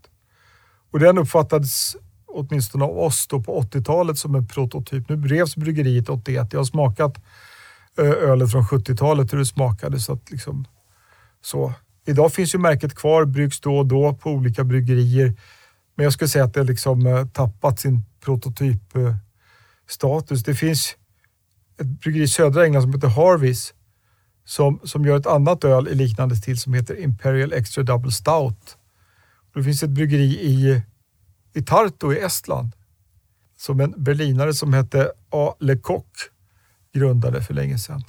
Och 0.91 0.99
den 0.99 1.19
uppfattades 1.19 1.97
åtminstone 2.35 2.85
av 2.85 2.99
oss 2.99 3.27
då 3.27 3.43
på 3.43 3.61
80-talet 3.63 4.19
som 4.19 4.35
en 4.35 4.47
prototyp. 4.47 5.09
Nu 5.09 5.17
revs 5.17 5.57
bryggeriet 5.57 6.09
81. 6.09 6.53
Jag 6.53 6.61
har 6.61 6.65
smakat 6.65 7.19
eh, 7.99 8.05
ölet 8.05 8.53
från 8.53 8.63
70-talet 8.63 9.33
hur 9.33 9.39
det 9.39 9.47
smakade. 9.47 10.01
Så 10.01 10.13
att 10.13 10.31
liksom, 10.31 10.65
så. 11.43 11.73
Idag 12.07 12.33
finns 12.33 12.55
ju 12.55 12.59
märket 12.59 12.95
kvar, 12.95 13.25
bryggs 13.25 13.61
då 13.61 13.79
och 13.79 13.87
då 13.87 14.15
på 14.15 14.31
olika 14.31 14.65
bryggerier. 14.65 15.35
Men 15.95 16.05
jag 16.05 16.13
skulle 16.13 16.29
säga 16.29 16.45
att 16.45 16.55
det 16.55 16.65
liksom 16.65 17.07
eh, 17.07 17.27
tappat 17.27 17.81
sin 17.81 18.05
prototypstatus. 18.25 20.41
Eh, 20.41 20.45
det 20.45 20.55
finns 20.55 20.97
ett 21.81 21.87
bryggeri 21.87 22.23
i 22.23 22.29
södra 22.29 22.65
England 22.65 22.83
som 22.83 22.95
heter 22.95 23.09
Harveys 23.09 23.75
som, 24.45 24.81
som 24.85 25.05
gör 25.05 25.17
ett 25.17 25.27
annat 25.27 25.65
öl 25.65 25.89
i 25.89 25.95
liknande 25.95 26.37
stil 26.37 26.59
som 26.59 26.75
heter 26.75 27.01
Imperial 27.01 27.53
Extra 27.53 27.83
Double 27.83 28.13
Stout. 28.13 28.77
Och 29.53 29.61
det 29.61 29.65
finns 29.65 29.83
ett 29.83 29.91
bryggeri 29.91 30.25
i, 30.25 30.83
i 31.55 31.63
Tartu 31.63 32.13
i 32.13 32.19
Estland 32.19 32.73
som 33.57 33.81
en 33.81 33.95
berlinare 33.97 34.55
som 34.55 34.73
hette 34.73 35.13
A. 35.31 35.55
Lecoq 35.61 36.07
grundade 36.93 37.43
för 37.43 37.55
länge 37.55 37.79
sedan. 37.79 38.05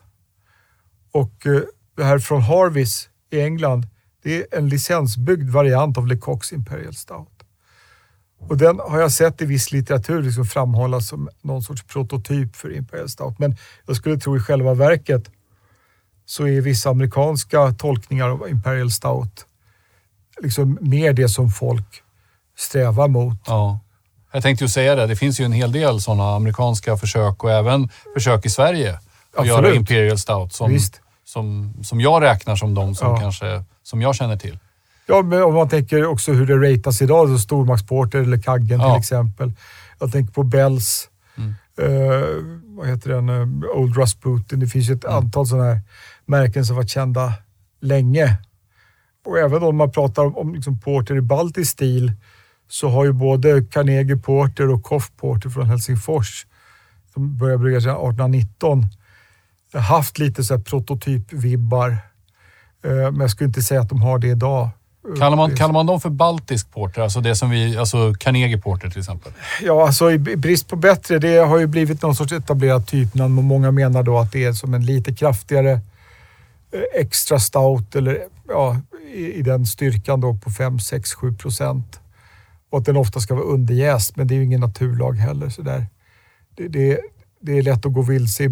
Och 1.12 1.46
eh, 1.46 1.62
det 1.96 2.04
här 2.04 2.20
från 2.20 2.42
Harveys 2.42 3.10
i 3.30 3.42
England, 3.42 3.88
det 4.24 4.38
är 4.38 4.58
en 4.58 4.70
licensbyggd 4.70 5.50
variant 5.50 5.98
av 5.98 6.08
Lecoqs 6.08 6.54
Imperial 6.54 6.94
Stout. 6.94 7.35
Och 8.40 8.58
den 8.58 8.80
har 8.80 9.00
jag 9.00 9.12
sett 9.12 9.42
i 9.42 9.46
viss 9.46 9.72
litteratur 9.72 10.22
liksom 10.24 10.46
framhållas 10.46 11.08
som 11.08 11.30
någon 11.42 11.64
sorts 11.64 11.84
prototyp 11.84 12.56
för 12.56 12.76
Imperial 12.76 13.10
Stout. 13.10 13.40
Men 13.40 13.56
jag 13.86 13.96
skulle 13.96 14.18
tro 14.18 14.38
i 14.38 14.40
själva 14.40 14.74
verket 14.74 15.30
så 16.26 16.48
är 16.48 16.62
vissa 16.62 16.90
amerikanska 16.90 17.72
tolkningar 17.72 18.30
av 18.30 18.50
Imperial 18.50 18.92
Stout 18.92 19.46
liksom 20.42 20.78
mer 20.82 21.14
det 21.14 21.30
som 21.30 21.50
folk 21.50 22.04
strävar 22.58 23.08
mot. 23.08 23.38
Ja. 23.46 23.80
Jag 24.32 24.44
tänkte 24.44 24.64
ju 24.66 24.70
säga 24.70 24.96
det, 24.96 25.08
det 25.08 25.16
finns 25.16 25.40
ju 25.40 25.46
en 25.46 25.52
hel 25.52 25.72
del 25.72 26.02
sådana 26.02 26.36
amerikanska 26.36 26.98
försök 26.98 27.44
och 27.44 27.52
även 27.52 27.90
försök 28.14 28.46
i 28.46 28.50
Sverige 28.50 28.94
att 28.94 29.00
Absolut. 29.38 29.50
göra 29.66 29.76
Imperial 29.76 30.18
Stout 30.20 30.54
som, 30.54 30.72
Visst. 30.72 31.02
som, 31.26 31.74
som 31.84 32.02
jag 32.02 32.24
räknar 32.24 32.56
som 32.56 32.74
de 32.74 32.96
som 32.96 33.08
Ja. 33.08 33.18
kanske, 33.20 33.64
som 33.84 34.02
jag 34.02 34.16
känner 34.16 34.38
till. 34.38 34.60
Ja, 35.08 35.22
men 35.22 35.44
om 35.44 35.54
man 35.54 35.70
tänker 35.70 36.06
också 36.06 36.32
hur 36.32 36.46
det 36.46 36.74
ratas 36.74 37.02
idag, 37.02 37.28
så 37.30 37.40
Stormaktsporter 37.40 38.20
eller 38.20 38.38
Kaggen 38.42 38.80
Ja. 38.80 38.94
till 38.94 39.00
exempel. 39.00 39.52
Jag 40.00 40.12
tänker 40.12 40.34
på 40.34 40.44
Bells, 40.44 41.10
Mm. 41.38 41.54
eh, 41.78 42.28
vad 42.78 42.88
heter 42.88 43.10
den, 43.10 43.30
eh, 43.30 43.70
Old 43.76 43.98
Rasputin. 43.98 44.60
Det 44.60 44.68
finns 44.68 44.90
ju 44.90 44.94
ett 44.94 45.04
Mm. 45.04 45.16
antal 45.18 45.48
sådana 45.48 45.66
här 45.74 45.82
märken 46.26 46.66
som 46.66 46.76
varit 46.76 46.90
kända 46.90 47.34
länge. 47.82 48.38
Och 49.26 49.38
även 49.40 49.64
om 49.64 49.76
man 49.78 49.92
pratar 49.92 50.26
om, 50.26 50.36
om 50.38 50.56
liksom 50.56 50.80
porter 50.80 51.16
i 51.16 51.22
baltisk 51.22 51.72
stil 51.72 52.12
så 52.68 52.90
har 52.90 53.06
ju 53.06 53.12
både 53.12 53.66
Carnegie 53.72 54.18
Porter 54.18 54.70
och 54.70 54.84
Koff 54.84 55.12
Porter 55.18 55.50
från 55.50 55.66
Helsingfors, 55.66 56.46
som 57.14 57.38
började 57.38 57.58
brygga 57.64 57.82
sedan 57.82 57.96
1819, 57.96 58.86
haft 59.74 60.20
lite 60.20 60.44
så 60.44 60.60
prototypvibbar. 60.60 61.90
Eh, 62.84 62.92
men 63.12 63.20
jag 63.20 63.30
skulle 63.32 63.48
inte 63.48 63.62
säga 63.62 63.82
att 63.82 63.90
de 63.90 64.02
har 64.02 64.20
det 64.20 64.28
idag. 64.28 64.70
Kallar 65.14 65.38
man, 65.38 65.56
kallar 65.56 65.74
man 65.74 65.86
dem 65.86 66.02
för 66.02 66.10
baltisk 66.10 66.72
porter? 66.72 67.02
Alltså 67.02 67.22
det 67.22 67.36
som 67.36 67.50
vi, 67.50 67.78
alltså 67.78 68.14
Carnegie 68.20 68.58
porter 68.58 68.90
till 68.90 69.00
exempel? 69.00 69.32
Ja, 69.62 69.86
alltså 69.86 70.12
i 70.12 70.18
brist 70.18 70.68
på 70.68 70.76
bättre. 70.76 71.20
Det 71.20 71.38
har 71.38 71.60
ju 71.60 71.68
blivit 71.68 72.02
någon 72.02 72.16
sorts 72.16 72.34
etablerat 72.34 72.88
typnamn 72.88 73.38
och 73.38 73.44
många 73.44 73.72
menar 73.72 74.04
då 74.04 74.18
att 74.18 74.32
det 74.32 74.44
är 74.44 74.54
som 74.54 74.74
en 74.74 74.86
lite 74.86 75.14
kraftigare 75.14 75.72
eh, 76.72 77.02
extra 77.02 77.40
stout 77.40 77.96
eller 77.96 78.20
ja, 78.48 78.78
i, 79.14 79.34
i 79.34 79.42
den 79.42 79.66
styrkan 79.66 80.22
då 80.22 80.34
på 80.34 80.52
5, 80.52 80.80
6, 80.80 81.14
7 81.14 81.34
procent. 81.34 82.00
Och 82.70 82.80
att 82.80 82.86
den 82.86 82.98
ofta 82.98 83.20
ska 83.20 83.36
vara 83.36 83.46
underjäst, 83.46 84.16
men 84.16 84.28
det 84.28 84.34
är 84.34 84.38
ju 84.38 84.44
ingen 84.44 84.62
naturlag 84.62 85.14
heller. 85.14 85.50
Så 85.50 85.62
där. 85.62 85.86
Det, 86.56 86.68
det, 86.68 87.00
det 87.40 87.58
är 87.58 87.62
lätt 87.62 87.86
att 87.86 87.94
gå 87.94 88.02
vilse 88.02 88.44
i 88.44 88.50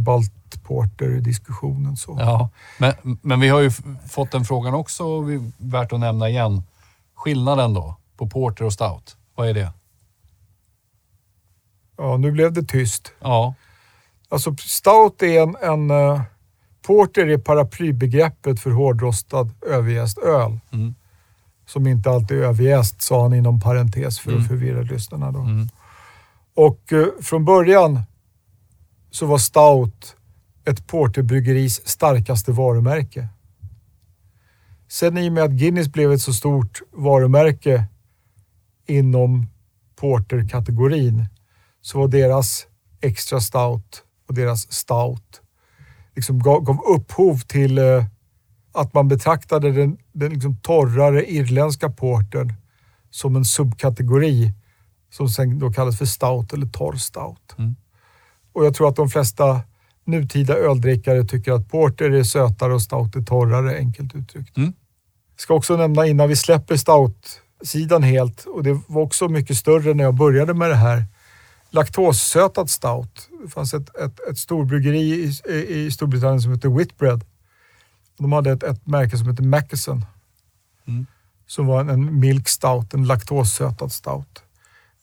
Baltporter-diskussionen. 0.57 1.97
Så. 1.97 2.17
Ja, 2.19 2.49
men, 2.77 2.93
men 3.21 3.39
vi 3.39 3.47
har 3.49 3.59
ju 3.61 3.71
fått 4.09 4.31
den 4.31 4.45
frågan 4.45 4.73
också 4.73 5.03
och 5.03 5.29
vi, 5.29 5.51
värt 5.57 5.93
att 5.93 5.99
nämna 5.99 6.29
igen. 6.29 6.63
Skillnaden 7.15 7.73
då 7.73 7.95
på 8.17 8.27
porter 8.29 8.65
och 8.65 8.73
stout, 8.73 9.17
vad 9.35 9.49
är 9.49 9.53
det? 9.53 9.71
Ja, 11.97 12.17
nu 12.17 12.31
blev 12.31 12.53
det 12.53 12.63
tyst. 12.63 13.11
Ja, 13.19 13.53
Alltså 14.29 14.55
stout 14.59 15.21
är 15.23 15.41
en, 15.43 15.55
en 15.61 15.91
eh, 15.91 16.21
porter 16.81 17.27
är 17.27 17.37
paraplybegreppet 17.37 18.59
för 18.59 18.71
hårdrostad 18.71 19.49
överjäst 19.67 20.17
öl. 20.17 20.59
Mm. 20.71 20.95
Som 21.65 21.87
inte 21.87 22.09
alltid 22.09 22.37
är 22.37 22.41
överjäst, 22.43 23.01
sa 23.01 23.21
han 23.21 23.33
inom 23.33 23.61
parentes 23.61 24.19
för 24.19 24.31
Mm. 24.31 24.41
att 24.41 24.47
förvirra 24.47 24.81
lyssnarna. 24.81 25.31
Då. 25.31 25.39
Mm. 25.39 25.69
Och 26.55 26.93
eh, 26.93 27.05
från 27.21 27.45
början 27.45 28.01
så 29.11 29.25
var 29.25 29.37
stout 29.37 30.15
ett 30.65 30.87
porterbryggeris 30.87 31.87
starkaste 31.87 32.51
varumärke. 32.51 33.27
Sen 34.87 35.17
i 35.17 35.29
och 35.29 35.33
med 35.33 35.43
att 35.43 35.51
Guinness 35.51 35.87
blev 35.87 36.11
ett 36.11 36.21
så 36.21 36.33
stort 36.33 36.81
varumärke 36.91 37.85
inom 38.87 39.47
porterkategorin 39.95 41.25
så 41.81 41.99
var 41.99 42.07
deras 42.07 42.67
extra 43.01 43.39
stout 43.39 44.03
och 44.27 44.33
deras 44.33 44.71
stout 44.71 45.41
liksom 46.15 46.39
gav, 46.39 46.61
gav 46.61 46.79
upphov 46.95 47.39
till 47.39 47.77
eh, 47.77 48.05
att 48.71 48.93
man 48.93 49.07
betraktade 49.07 49.71
den, 49.71 49.97
den 50.11 50.33
liksom 50.33 50.57
torrare 50.57 51.31
irländska 51.31 51.89
portern 51.89 52.53
som 53.09 53.35
en 53.35 53.45
subkategori 53.45 54.53
som 55.09 55.29
sen 55.29 55.59
då 55.59 55.73
kallas 55.73 55.97
för 55.97 56.05
stout 56.05 56.53
eller 56.53 56.67
torr 56.67 56.95
stout. 56.95 57.55
Mm. 57.57 57.75
Och 58.53 58.65
jag 58.65 58.75
tror 58.75 58.89
att 58.89 58.95
de 58.95 59.09
flesta 59.09 59.61
nutida 60.05 60.55
öldrickare 60.55 61.23
tycker 61.23 61.51
att 61.51 61.69
porter 61.69 62.11
är 62.11 62.23
sötare 62.23 62.73
och 62.73 62.81
stout 62.81 63.15
är 63.15 63.21
torrare, 63.21 63.77
enkelt 63.77 64.15
uttryckt. 64.15 64.57
Mm. 64.57 64.73
Ska 65.37 65.53
också 65.53 65.77
nämna 65.77 66.05
innan 66.05 66.29
vi 66.29 66.35
släpper 66.35 66.77
stout-sidan 66.77 68.03
helt, 68.03 68.45
och 68.45 68.63
det 68.63 68.79
var 68.87 69.01
också 69.01 69.27
mycket 69.27 69.57
större 69.57 69.93
när 69.93 70.03
jag 70.03 70.13
började 70.13 70.53
med 70.53 70.69
det 70.69 70.75
här, 70.75 71.05
laktossötad 71.69 72.69
stout. 72.69 73.29
Det 73.43 73.49
fanns 73.49 73.73
ett, 73.73 73.95
ett, 73.95 74.19
ett 74.29 74.37
storbryggeri 74.37 75.31
i, 75.49 75.53
i, 75.53 75.91
Storbritannien 75.91 76.41
som 76.41 76.51
heter 76.51 76.69
Whitbread. 76.69 77.25
De 78.17 78.31
hade 78.31 78.51
ett, 78.51 78.63
ett 78.63 78.87
märke 78.87 79.17
som 79.17 79.29
heter 79.29 79.43
Mackeson. 79.43 80.05
Mm. 80.87 81.05
Som 81.47 81.67
var 81.67 81.81
en, 81.81 81.89
en 81.89 82.19
milk 82.19 82.47
stout, 82.47 82.93
en 82.93 83.05
laktossötad 83.05 83.91
stout. 83.91 84.43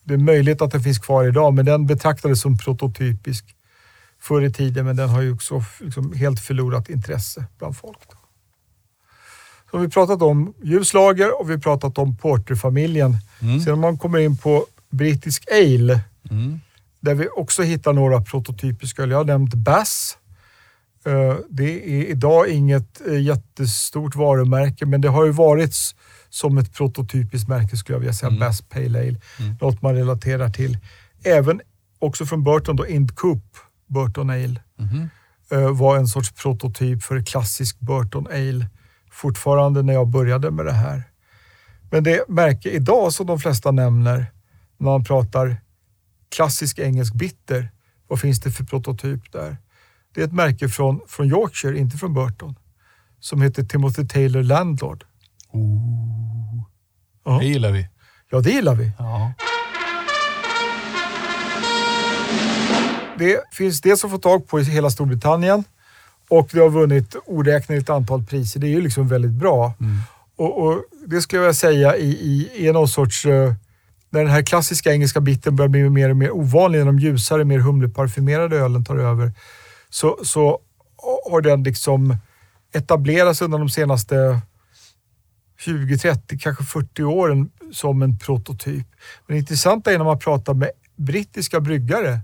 Det 0.04 0.14
är 0.14 0.18
möjligt 0.18 0.62
att 0.62 0.70
den 0.70 0.82
finns 0.82 0.98
kvar 0.98 1.24
idag, 1.24 1.54
men 1.54 1.64
den 1.64 1.86
betraktades 1.86 2.40
som 2.40 2.58
prototypisk 2.58 3.56
förr 4.20 4.42
i 4.42 4.52
tiden, 4.52 4.86
men 4.86 4.96
den 4.96 5.08
har 5.08 5.20
ju 5.22 5.32
också 5.32 5.62
liksom 5.80 6.12
helt 6.12 6.40
förlorat 6.40 6.88
intresse 6.90 7.44
bland 7.58 7.76
folk. 7.76 7.98
Då. 8.10 8.16
Så 9.70 9.78
vi 9.78 9.88
pratat 9.88 10.22
om 10.22 10.54
ljuslager 10.62 11.40
och 11.40 11.50
vi 11.50 11.58
pratat 11.58 11.98
om 11.98 12.16
porterfamiljen. 12.16 13.16
Mm. 13.42 13.60
Sen 13.60 13.72
om 13.72 13.80
man 13.80 13.98
kommer 13.98 14.18
in 14.18 14.36
på 14.36 14.66
brittisk 14.90 15.44
ale, 15.52 16.00
Mm. 16.30 16.60
där 17.00 17.14
vi 17.14 17.28
också 17.28 17.62
hittar 17.62 17.92
några 17.92 18.20
prototypiska 18.20 19.02
öl. 19.02 19.10
Jag 19.10 19.18
har 19.18 19.24
nämnt 19.24 19.54
Bass. 19.54 20.18
Eh, 21.04 21.36
Det 21.48 22.00
är 22.00 22.04
idag 22.06 22.48
inget 22.48 23.00
eh, 23.08 23.20
jättestort 23.22 24.14
varumärke, 24.16 24.86
men 24.86 25.00
det 25.00 25.08
har 25.08 25.24
ju 25.24 25.30
varit 25.32 25.74
som 26.28 26.58
ett 26.58 26.74
prototypiskt 26.74 27.48
märke 27.48 27.76
skulle 27.76 27.94
jag 27.94 28.00
vilja 28.00 28.12
säga. 28.12 28.28
Mm. 28.28 28.40
Bass 28.40 28.62
Pale 28.62 28.98
Ale. 28.98 29.20
Mm. 29.38 29.54
Något 29.60 29.82
man 29.82 29.94
relaterar 29.94 30.50
till. 30.50 30.78
Även 31.24 31.60
också 31.98 32.26
från 32.26 32.44
Burton 32.44 32.76
då, 32.76 32.86
Ind 32.86 33.14
Coop 33.14 33.44
Burton 33.90 34.30
Ale 34.30 34.60
Mhm. 34.78 35.08
eh, 35.50 35.70
var 35.70 35.96
en 35.96 36.06
sorts 36.06 36.32
prototyp 36.32 37.02
för 37.02 37.22
klassisk 37.24 37.80
Burton 37.80 38.26
Ale. 38.26 38.66
Fortfarande 39.12 39.82
när 39.82 39.92
jag 39.92 40.08
började 40.08 40.50
med 40.50 40.64
det 40.66 40.72
här. 40.72 41.02
Men 41.90 42.04
det 42.04 42.28
märke 42.28 42.70
idag 42.70 43.12
som 43.12 43.26
de 43.26 43.40
flesta 43.40 43.70
nämner 43.70 44.26
när 44.78 44.84
man 44.90 45.04
pratar 45.04 45.56
klassisk 46.36 46.78
engelsk 46.78 47.14
bitter, 47.14 47.68
vad 48.08 48.20
finns 48.20 48.40
det 48.40 48.50
för 48.50 48.64
prototyp 48.64 49.32
där? 49.32 49.56
Det 50.14 50.20
är 50.20 50.24
ett 50.24 50.32
märke 50.32 50.68
från, 50.68 51.00
från 51.08 51.26
Yorkshire, 51.26 51.78
inte 51.78 51.96
från 51.96 52.14
Burton, 52.14 52.54
som 53.20 53.42
heter 53.42 53.64
Timothy 53.64 54.08
Taylor 54.08 54.42
Landlord. 54.42 55.04
Ooh. 55.52 56.62
Ja. 57.24 57.38
Det 57.38 57.46
gillar 57.46 57.72
vi. 57.72 57.88
Ja, 58.30 58.40
det 58.40 58.50
gillar 58.50 58.74
vi. 58.74 58.92
Ja. 58.98 59.32
Det 63.20 63.40
finns 63.52 63.80
dels 63.80 64.04
att 64.04 64.10
få 64.10 64.18
tag 64.18 64.48
på 64.48 64.60
i 64.60 64.64
hela 64.64 64.90
Storbritannien 64.90 65.64
och 66.28 66.48
det 66.52 66.60
har 66.60 66.70
vunnit 66.70 67.16
oräkneligt 67.26 67.90
antal 67.90 68.24
priser. 68.24 68.60
Det 68.60 68.66
är 68.66 68.70
ju 68.70 68.80
liksom 68.80 69.08
väldigt 69.08 69.30
bra. 69.30 69.72
Mm. 69.80 69.96
Och, 70.36 70.66
och 70.66 70.84
Det 71.06 71.22
skulle 71.22 71.42
jag 71.42 71.56
säga 71.56 71.96
i, 71.96 72.10
i, 72.10 72.66
är 72.66 72.72
någon 72.72 72.88
sorts... 72.88 73.26
eh, 73.26 73.54
när 74.10 74.20
den 74.20 74.30
här 74.30 74.42
klassiska 74.42 74.92
engelska 74.92 75.20
biten 75.20 75.56
börjar 75.56 75.68
bli 75.68 75.90
mer 75.90 76.10
och 76.10 76.16
mer 76.16 76.30
ovanlig, 76.30 76.78
när 76.78 76.86
de 76.86 76.98
ljusare, 76.98 77.44
mer 77.44 77.58
humleparfymerade 77.58 78.56
ölen 78.56 78.84
tar 78.84 78.96
över, 78.96 79.32
så, 79.90 80.18
så 80.24 80.58
har 81.30 81.40
den 81.40 81.62
liksom 81.62 82.16
etablerats 82.72 83.42
under 83.42 83.58
de 83.58 83.68
senaste 83.68 84.40
20, 85.58 85.98
30, 85.98 86.38
kanske 86.38 86.64
40 86.64 87.02
åren 87.02 87.50
som 87.72 88.02
en 88.02 88.18
prototyp. 88.18 88.86
Men 89.26 89.34
det 89.34 89.38
intressanta 89.38 89.92
är 89.92 89.98
när 89.98 90.04
man 90.04 90.18
pratar 90.18 90.54
med 90.54 90.70
brittiska 90.96 91.60
bryggare 91.60 92.20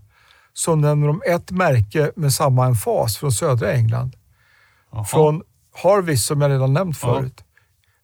så 0.59 0.77
nämner 0.77 1.07
de 1.07 1.23
ett 1.27 1.51
märke 1.51 2.13
med 2.17 2.33
samma 2.33 2.67
emfas 2.67 3.17
från 3.17 3.33
södra 3.33 3.73
England. 3.73 4.17
Jaha. 4.93 5.05
Från 5.05 5.43
Harvis 5.83 6.25
som 6.27 6.41
jag 6.41 6.51
redan 6.51 6.73
nämnt 6.73 6.99
Ja. 7.03 7.15
förut. 7.15 7.45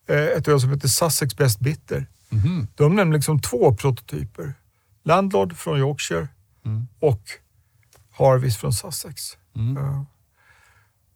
Eh, 0.09 0.17
Ett 0.38 0.49
öl 0.49 0.61
som 0.61 0.71
heter 0.71 0.88
Sussex 0.88 1.37
Best 1.37 1.61
Bitter. 1.61 2.07
Mhm. 2.29 2.67
De 2.75 2.97
nämner 2.97 3.17
liksom 3.17 3.41
två 3.41 3.75
prototyper. 3.75 4.55
Landlord 5.05 5.57
från 5.57 5.79
Yorkshire 5.79 6.29
Mm. 6.65 6.87
och 7.01 7.23
Harvis 8.19 8.57
från 8.57 8.73
Sussex. 8.73 9.23
Mm. 9.57 9.77
Ja. 9.85 10.07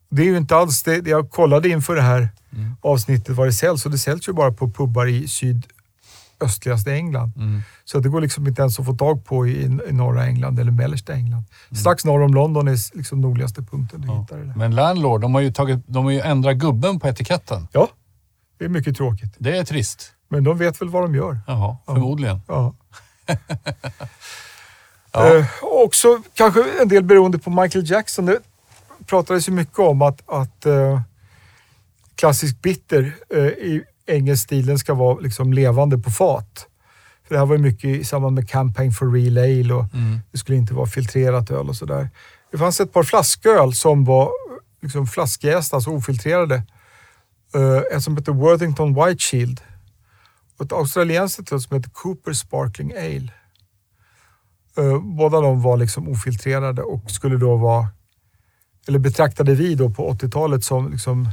Det 0.09 0.23
är 0.23 0.27
ju 0.27 0.37
inte 0.37 0.57
alls 0.57 0.83
det. 0.83 1.07
Jag 1.07 1.31
kollade 1.31 1.69
inför 1.69 1.95
det 1.97 2.03
här 2.03 2.29
Mm. 2.53 2.77
avsnittet 2.81 3.37
vad 3.37 3.47
det 3.49 3.53
säljs 3.53 3.85
och 3.87 3.91
det 3.93 3.99
säljs 3.99 4.29
ju 4.29 4.33
bara 4.33 4.53
på 4.53 4.71
pubbar 4.71 5.07
i 5.07 5.29
sydöstligaste 6.41 6.93
England. 6.93 7.33
Mm. 7.37 7.63
Så 7.85 7.99
det 8.01 8.09
går 8.09 8.21
liksom 8.21 8.47
inte 8.47 8.63
ens 8.63 8.79
att 8.81 8.87
få 8.87 8.95
tag 8.97 9.25
på 9.25 9.47
i, 9.47 9.63
i 9.63 9.93
norra 9.93 10.27
England 10.27 10.59
eller 10.61 10.73
mellersta 10.73 11.13
England. 11.15 11.45
Mm. 11.71 11.81
Strax 11.81 12.05
norr 12.05 12.23
om 12.23 12.35
London 12.35 12.69
är 12.69 12.97
liksom 12.97 13.21
nordligaste 13.21 13.63
punkten 13.63 14.01
du 14.01 14.09
Ja. 14.09 14.21
hittar 14.21 14.37
det 14.39 14.45
där. 14.45 14.55
Men 14.57 14.75
Landlord, 14.75 15.21
de 15.21 15.35
har, 15.35 15.41
ju 15.41 15.53
tagit, 15.53 15.81
de 15.87 16.05
har 16.05 16.13
ju 16.13 16.21
ändrat 16.21 16.57
gubben 16.57 17.01
på 17.01 17.09
etiketten. 17.09 17.69
Ja, 17.73 17.89
det 18.59 18.65
är 18.65 18.69
mycket 18.69 18.97
tråkigt. 18.97 19.35
Det 19.39 19.57
är 19.59 19.65
trist. 19.65 20.13
Men 20.29 20.45
de 20.45 20.59
vet 20.59 20.81
väl 20.81 20.89
vad 20.89 21.03
de 21.05 21.15
gör. 21.15 21.39
Jaha, 21.47 21.77
förmodligen. 21.87 22.41
Ja. 22.49 22.75
Ja. 25.13 25.37
Eh, 25.39 25.47
också 25.63 26.23
kanske 26.35 26.65
en 26.83 26.89
del 26.89 27.03
beroende 27.05 27.39
på 27.39 27.51
Michael 27.51 27.91
Jackson. 27.91 28.27
Det 28.27 28.39
pratades 29.07 29.49
ju 29.49 29.53
mycket 29.53 29.79
om 29.79 30.03
att, 30.03 30.31
att 30.31 30.67
eh, 30.67 31.01
klassisk 32.15 32.63
bitter 32.63 33.15
eh, 33.35 33.41
i 33.43 33.83
engelsk 34.07 34.43
stil 34.45 34.67
den 34.67 34.79
ska 34.79 34.95
vara 34.95 35.21
liksom 35.21 35.53
levande 35.53 35.99
på 35.99 36.11
fat. 36.11 36.67
För 37.27 37.35
det 37.35 37.39
här 37.39 37.47
var 37.47 37.57
ju 37.57 37.63
mycket 37.63 37.85
i 37.85 38.05
samband 38.05 38.35
med 38.35 38.49
Campaign 38.49 38.93
for 38.93 39.13
Real 39.13 39.39
Ale 39.39 39.75
och 39.75 39.95
Mm. 39.95 40.21
det 40.33 40.39
skulle 40.39 40.59
inte 40.59 40.75
vara 40.75 40.87
filtrerat 40.87 41.51
öl 41.51 41.69
och 41.69 41.77
sådär. 41.77 42.11
Det 42.53 42.59
fanns 42.59 42.81
ett 42.81 42.93
par 42.93 43.03
flasköl 43.03 43.75
som 43.75 44.05
var 44.05 44.31
liksom 44.83 45.07
flaskjästa, 45.07 45.77
alltså 45.77 45.91
ofiltrerade. 45.91 46.63
Eh, 47.55 47.97
ett 47.97 48.03
som 48.03 48.17
heter 48.17 48.33
Worthington 48.33 48.95
White 48.95 49.19
Shield 49.19 49.61
och 50.59 50.65
ett 50.65 50.73
australienskt 50.73 51.53
öl 51.53 51.61
som 51.61 51.77
heter 51.77 51.91
Cooper 51.91 52.33
Sparkling 52.33 52.93
Ale. 52.97 53.33
Eh, 54.79 55.01
båda 55.01 55.41
de 55.41 55.63
var 55.63 55.77
liksom 55.77 56.09
ofiltrerade 56.09 56.83
och 56.83 57.11
skulle 57.11 57.37
då 57.37 57.57
vara, 57.57 57.89
eller 58.89 58.99
betraktade 58.99 59.55
vi 59.55 59.75
då 59.75 59.91
på 59.91 60.11
80-talet 60.13 60.65
som 60.65 60.91
liksom 60.93 61.29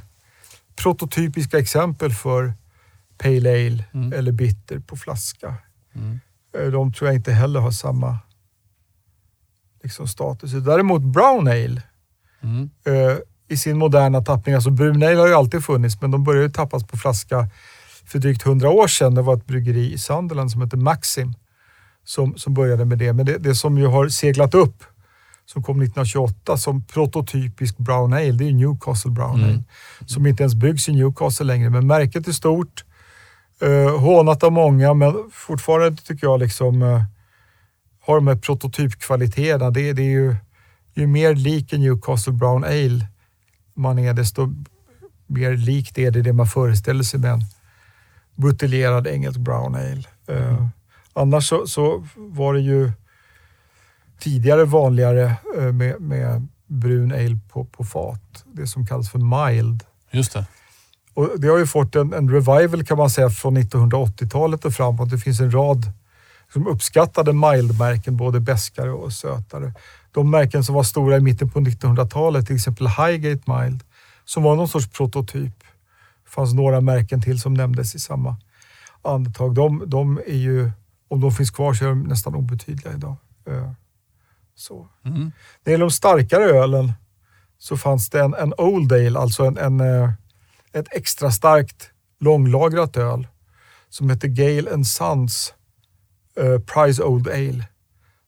prototypiska 0.76 1.60
exempel 1.60 2.14
för 2.14 2.54
Pale 3.18 3.50
Ale 3.50 3.84
Mm. 3.94 4.14
eller 4.14 4.32
bitter 4.32 4.80
på 4.80 4.96
flaska. 4.96 5.56
Mm. 5.96 6.20
Eh, 6.58 6.72
De 6.72 6.94
tror 6.94 7.08
jag 7.10 7.16
inte 7.16 7.32
heller 7.32 7.60
har 7.60 7.72
samma 7.72 8.18
liksom, 9.84 10.08
status. 10.08 10.52
Däremot 10.52 11.02
Brown 11.02 11.48
Ale 11.48 11.82
Mm. 12.42 12.70
eh, 12.86 13.18
i 13.48 13.58
sin 13.58 13.78
moderna 13.78 14.22
tappning, 14.22 14.56
alltså 14.56 14.70
brun 14.70 15.04
ale 15.04 15.16
har 15.20 15.28
ju 15.28 15.34
alltid 15.34 15.64
funnits 15.64 16.02
men 16.02 16.12
de 16.12 16.24
började 16.24 16.50
tappas 16.50 16.84
på 16.84 16.98
flaska 16.98 17.50
för 18.06 18.20
drygt 18.20 18.42
hundra 18.44 18.70
år 18.70 18.88
sedan. 18.88 19.16
Det 19.16 19.22
var 19.22 19.34
ett 19.38 19.46
bryggeri 19.46 19.94
i 19.94 19.98
Sunderland 19.98 20.52
som 20.52 20.62
hette 20.62 20.78
Maxim 20.78 21.34
som, 22.06 22.38
som 22.38 22.54
började 22.54 22.86
med 22.86 22.98
det. 22.98 23.14
Men 23.14 23.26
det, 23.26 23.38
det 23.38 23.56
som 23.56 23.78
ju 23.78 23.86
har 23.88 24.10
seglat 24.10 24.54
upp 24.54 24.84
som 25.46 25.64
kom 25.64 25.82
1928 25.82 26.58
som 26.58 26.84
prototypisk 26.84 27.78
brown 27.78 28.14
ale, 28.14 28.32
det 28.32 28.48
är 28.48 28.52
Newcastle 28.54 29.12
brown 29.12 29.36
Mm. 29.40 29.50
ale. 29.50 29.64
Som 30.06 30.26
inte 30.28 30.44
ens 30.44 30.56
byggs 30.56 30.90
i 30.90 30.94
Newcastle 30.94 31.46
längre. 31.46 31.70
Men 31.70 31.88
märket 31.88 32.28
är 32.28 32.32
stort, 32.32 32.84
eh, 33.64 34.00
hånat 34.00 34.44
av 34.44 34.52
många 34.52 34.94
men 34.94 35.30
fortfarande 35.32 36.02
tycker 36.02 36.28
jag 36.28 36.40
liksom 36.40 36.82
eh, 36.82 37.04
har 38.02 38.16
de 38.16 38.28
här 38.28 38.36
prototypkvaliteterna. 38.36 39.72
Det, 39.72 39.94
det 39.94 40.02
är 40.02 40.12
ju, 40.12 40.36
ju 40.94 41.08
mer 41.08 41.36
lik 41.36 41.74
en 41.74 41.82
Newcastle 41.82 42.34
brown 42.34 42.64
ale 42.64 43.08
man 43.74 44.00
är, 44.00 44.14
desto 44.14 44.54
mer 45.28 45.58
likt 45.58 45.98
är 45.98 46.12
det 46.12 46.22
det 46.22 46.34
man 46.34 46.48
föreställer 46.48 47.04
sig 47.04 47.20
med 47.20 47.32
en 47.32 47.42
buteljerad 48.36 49.08
engelsk 49.08 49.40
brown 49.40 49.76
ale. 49.76 50.04
Eh, 50.28 50.68
annars 51.14 51.48
så, 51.48 51.68
så 51.68 52.08
var 52.16 52.54
det 52.54 52.62
ju 52.62 52.92
tidigare 54.20 54.66
vanligare 54.66 55.36
eh, 55.58 55.72
med, 55.72 56.02
med 56.02 56.48
brun 56.68 57.12
ale 57.12 57.40
på, 57.50 57.66
på 57.66 57.84
fat. 57.84 58.44
Det 58.54 58.68
som 58.68 58.86
kallas 58.86 59.10
för 59.10 59.20
mild. 59.20 59.84
Just 60.12 60.34
det. 60.34 60.46
Och 61.14 61.30
det 61.38 61.48
har 61.48 61.58
ju 61.58 61.68
fått 61.68 61.96
en, 61.96 62.14
en 62.14 62.30
revival 62.30 62.86
kan 62.86 62.98
man 62.98 63.10
säga 63.10 63.30
från 63.30 63.58
1980-talet 63.58 64.66
och 64.66 64.74
framåt. 64.74 65.10
Det 65.10 65.18
finns 65.18 65.40
en 65.40 65.52
rad 65.52 65.92
som 66.54 66.68
uppskattade 66.68 67.34
mild-märken, 67.34 68.18
både 68.18 68.40
beskare 68.40 68.92
och 68.92 69.14
sötare. 69.14 69.74
De 70.12 70.32
märken 70.32 70.64
som 70.64 70.76
var 70.76 70.84
stora 70.84 71.18
i 71.18 71.20
mitten 71.20 71.50
på 71.50 71.60
1900-talet, 71.60 72.48
till 72.48 72.56
exempel 72.56 72.88
Highgate 72.88 73.52
Mild, 73.52 73.84
som 74.26 74.44
var 74.44 74.56
någon 74.56 74.68
sorts 74.68 74.88
prototyp. 74.88 75.60
Det 76.24 76.30
fanns 76.30 76.54
några 76.54 76.82
märken 76.82 77.22
till 77.22 77.40
som 77.40 77.54
nämndes 77.54 77.96
i 77.96 78.00
samma 78.00 78.36
andetag. 79.02 79.56
De, 79.56 79.84
de 79.86 80.18
är 80.28 80.38
ju, 80.38 80.72
om 81.08 81.22
de 81.22 81.32
finns 81.32 81.52
kvar 81.52 81.74
så 81.74 81.86
är 81.86 81.90
de 81.90 82.04
nästan 82.04 82.36
obetydliga 82.36 82.94
idag. 82.94 83.16
Eh, 83.48 83.72
Så. 84.56 84.88
Mm. 85.06 85.20
När 85.20 85.32
det 85.64 85.72
gäller 85.72 85.86
de 85.86 85.92
starkare 85.92 86.44
ölen 86.44 86.94
så 87.58 87.78
fanns 87.78 88.10
det 88.10 88.22
en, 88.22 88.34
en 88.34 88.54
Old 88.58 88.94
Ale, 88.94 89.20
alltså 89.20 89.44
en, 89.44 89.58
en, 89.58 89.80
eh, 89.80 90.10
ett 90.74 90.88
extra 90.92 91.32
starkt 91.32 91.90
långlagrat 92.20 92.98
öl 92.98 93.28
som 93.90 94.10
heter 94.10 94.28
Gale 94.28 94.74
and 94.74 94.88
Sons 94.88 95.54
eh, 96.38 96.60
Price 96.60 97.04
Old 97.04 97.28
Ale. 97.28 97.68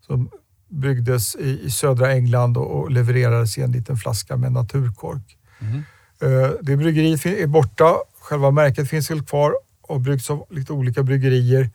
Som 0.05 0.29
byggdes 0.69 1.35
i, 1.35 1.59
i 1.63 1.71
södra 1.71 2.11
England 2.11 2.57
och, 2.57 2.79
och 2.79 2.91
levererades 2.91 3.57
i 3.57 3.61
en 3.61 3.71
liten 3.71 3.97
flaska 3.97 4.37
med 4.37 4.51
naturkork. 4.51 5.37
Mm. 5.59 5.83
Eh, 6.21 6.51
det 6.61 6.77
bryggeriet 6.77 7.25
är 7.25 7.47
borta, 7.47 7.95
själva 8.19 8.51
märket 8.51 8.89
finns 8.89 9.11
väl 9.11 9.23
kvar 9.23 9.53
och 9.81 10.01
bryggs 10.01 10.29
av 10.29 10.45
lite 10.49 10.73
olika 10.73 11.03
bryggerier. 11.03 11.69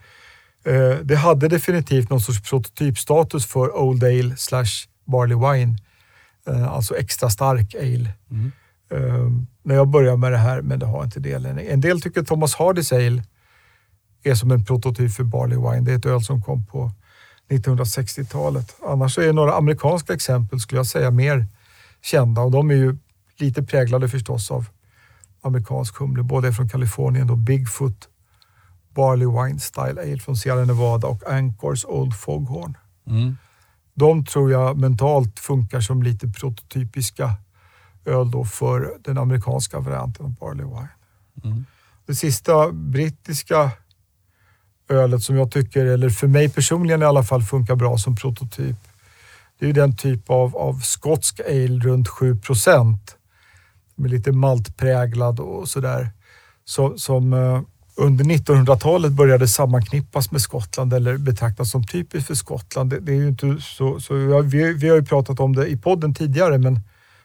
Eh, 0.65 0.97
det 1.03 1.17
hade 1.17 1.49
definitivt 1.49 2.11
någon 2.11 2.21
sorts 2.21 2.51
prototypstatus 2.51 3.47
för 3.47 3.77
Old 3.77 4.05
Ale 4.05 4.37
slash 4.37 4.87
Barley 5.05 5.37
Wine. 5.37 5.79
Eh, 6.47 6.73
alltså 6.73 6.97
extra 6.97 7.31
stark 7.31 7.75
ale. 7.75 8.11
Mm. 8.31 8.53
Eh, 8.91 9.31
när 9.63 9.75
jag 9.75 9.89
började 9.89 10.17
med 10.17 10.33
det 10.33 10.39
här, 10.39 10.63
men 10.63 10.79
det 10.79 10.87
har 10.87 11.05
inte 11.05 11.21
det 11.21 11.39
längre. 11.39 11.61
En 11.61 11.81
del 11.81 12.01
tycker 12.01 12.23
Thomas 12.23 12.55
Hardys 12.55 12.93
Ale 12.93 13.23
är 14.23 14.35
som 14.35 14.51
en 14.51 14.65
prototyp 14.65 15.13
för 15.13 15.25
Barley 15.25 15.59
Wine. 15.59 15.81
Det 15.81 15.93
är 15.93 15.97
ett 15.97 16.07
öl 16.07 16.23
som 16.23 16.43
kom 16.43 16.67
på 16.67 16.93
1960-talet. 17.49 18.77
Annars 18.87 19.19
är 19.19 19.33
några 19.33 19.55
amerikanska 19.55 20.15
exempel, 20.15 20.61
skulle 20.61 20.79
jag 20.79 20.87
säga, 20.87 21.11
mer 21.11 21.47
kända 22.03 22.41
och 22.41 22.51
de 22.51 22.71
är 22.71 22.75
ju 22.75 22.97
lite 23.39 23.63
präglade 23.63 24.09
förstås 24.09 24.51
av 24.51 24.67
amerikansk 25.43 25.97
humle. 25.99 26.23
Båda 26.23 26.49
är 26.49 26.53
från 26.53 26.69
Kalifornien. 26.69 27.27
Då 27.27 27.37
Bigfoot 27.37 28.09
Barley 28.95 29.27
Wine 29.27 29.61
Style 29.61 30.01
Ale 30.03 30.19
från 30.19 30.37
Sierra 30.37 30.65
Nevada 30.65 31.09
och 31.09 31.31
Anchors 31.31 31.85
Old 31.85 32.15
Foghorn. 32.15 32.77
Mm. 33.07 33.37
De 33.95 34.25
tror 34.25 34.51
jag 34.51 34.79
mentalt 34.79 35.39
funkar 35.39 35.81
som 35.81 36.03
lite 36.03 36.29
prototypiska 36.29 37.35
öl 38.05 38.31
då 38.31 38.45
för 38.45 38.99
den 39.01 39.19
amerikanska 39.19 39.81
varianten 39.81 40.27
av 40.27 40.35
Barley 40.35 40.67
Wine. 40.67 40.89
Mm. 41.45 41.65
Det 42.07 42.15
sista 42.15 42.73
brittiska 42.73 43.71
ölet 44.89 45.23
som 45.23 45.37
jag 45.37 45.51
tycker, 45.51 45.87
eller 45.87 46.11
för 46.11 46.27
mig 46.27 46.49
personligen 46.49 47.03
i 47.03 47.05
alla 47.05 47.23
fall, 47.23 47.43
funkar 47.43 47.77
bra 47.77 47.99
som 47.99 48.17
prototyp. 48.17 48.77
Det 49.59 49.69
är 49.69 49.73
den 49.73 49.97
typ 49.97 50.31
av, 50.31 50.57
av 50.57 50.81
skotsk 50.81 51.41
ale 51.41 51.79
runt 51.79 52.09
7 52.09 52.37
procent. 52.37 53.17
Med 53.95 54.11
lite 54.11 54.33
maltpräglad 54.33 55.41
och 55.41 55.69
sådär. 55.69 56.11
Så, 56.65 56.99
som 56.99 57.33
eh, 57.33 57.61
under 57.97 58.25
1900-talet 58.25 59.13
började 59.13 59.49
sammanknippas 59.49 60.31
med 60.31 60.41
Skottland 60.41 60.93
eller 60.93 61.17
betraktas 61.17 61.71
som 61.71 61.87
typiskt 61.87 62.27
för 62.27 62.35
Skottland. 62.35 62.91
Det, 62.91 63.01
det 63.01 63.13
är 63.13 63.17
ju 63.17 63.29
inte 63.29 63.57
så, 63.61 64.01
så 64.01 64.43
vi, 64.43 64.73
vi 64.73 64.89
har 64.89 64.97
ju 64.97 65.05
pratat 65.05 65.41
om 65.41 65.57
det 65.57 65.67
i 65.67 65.77
podden 65.77 66.15
tidigare, 66.15 66.59
men 66.59 66.81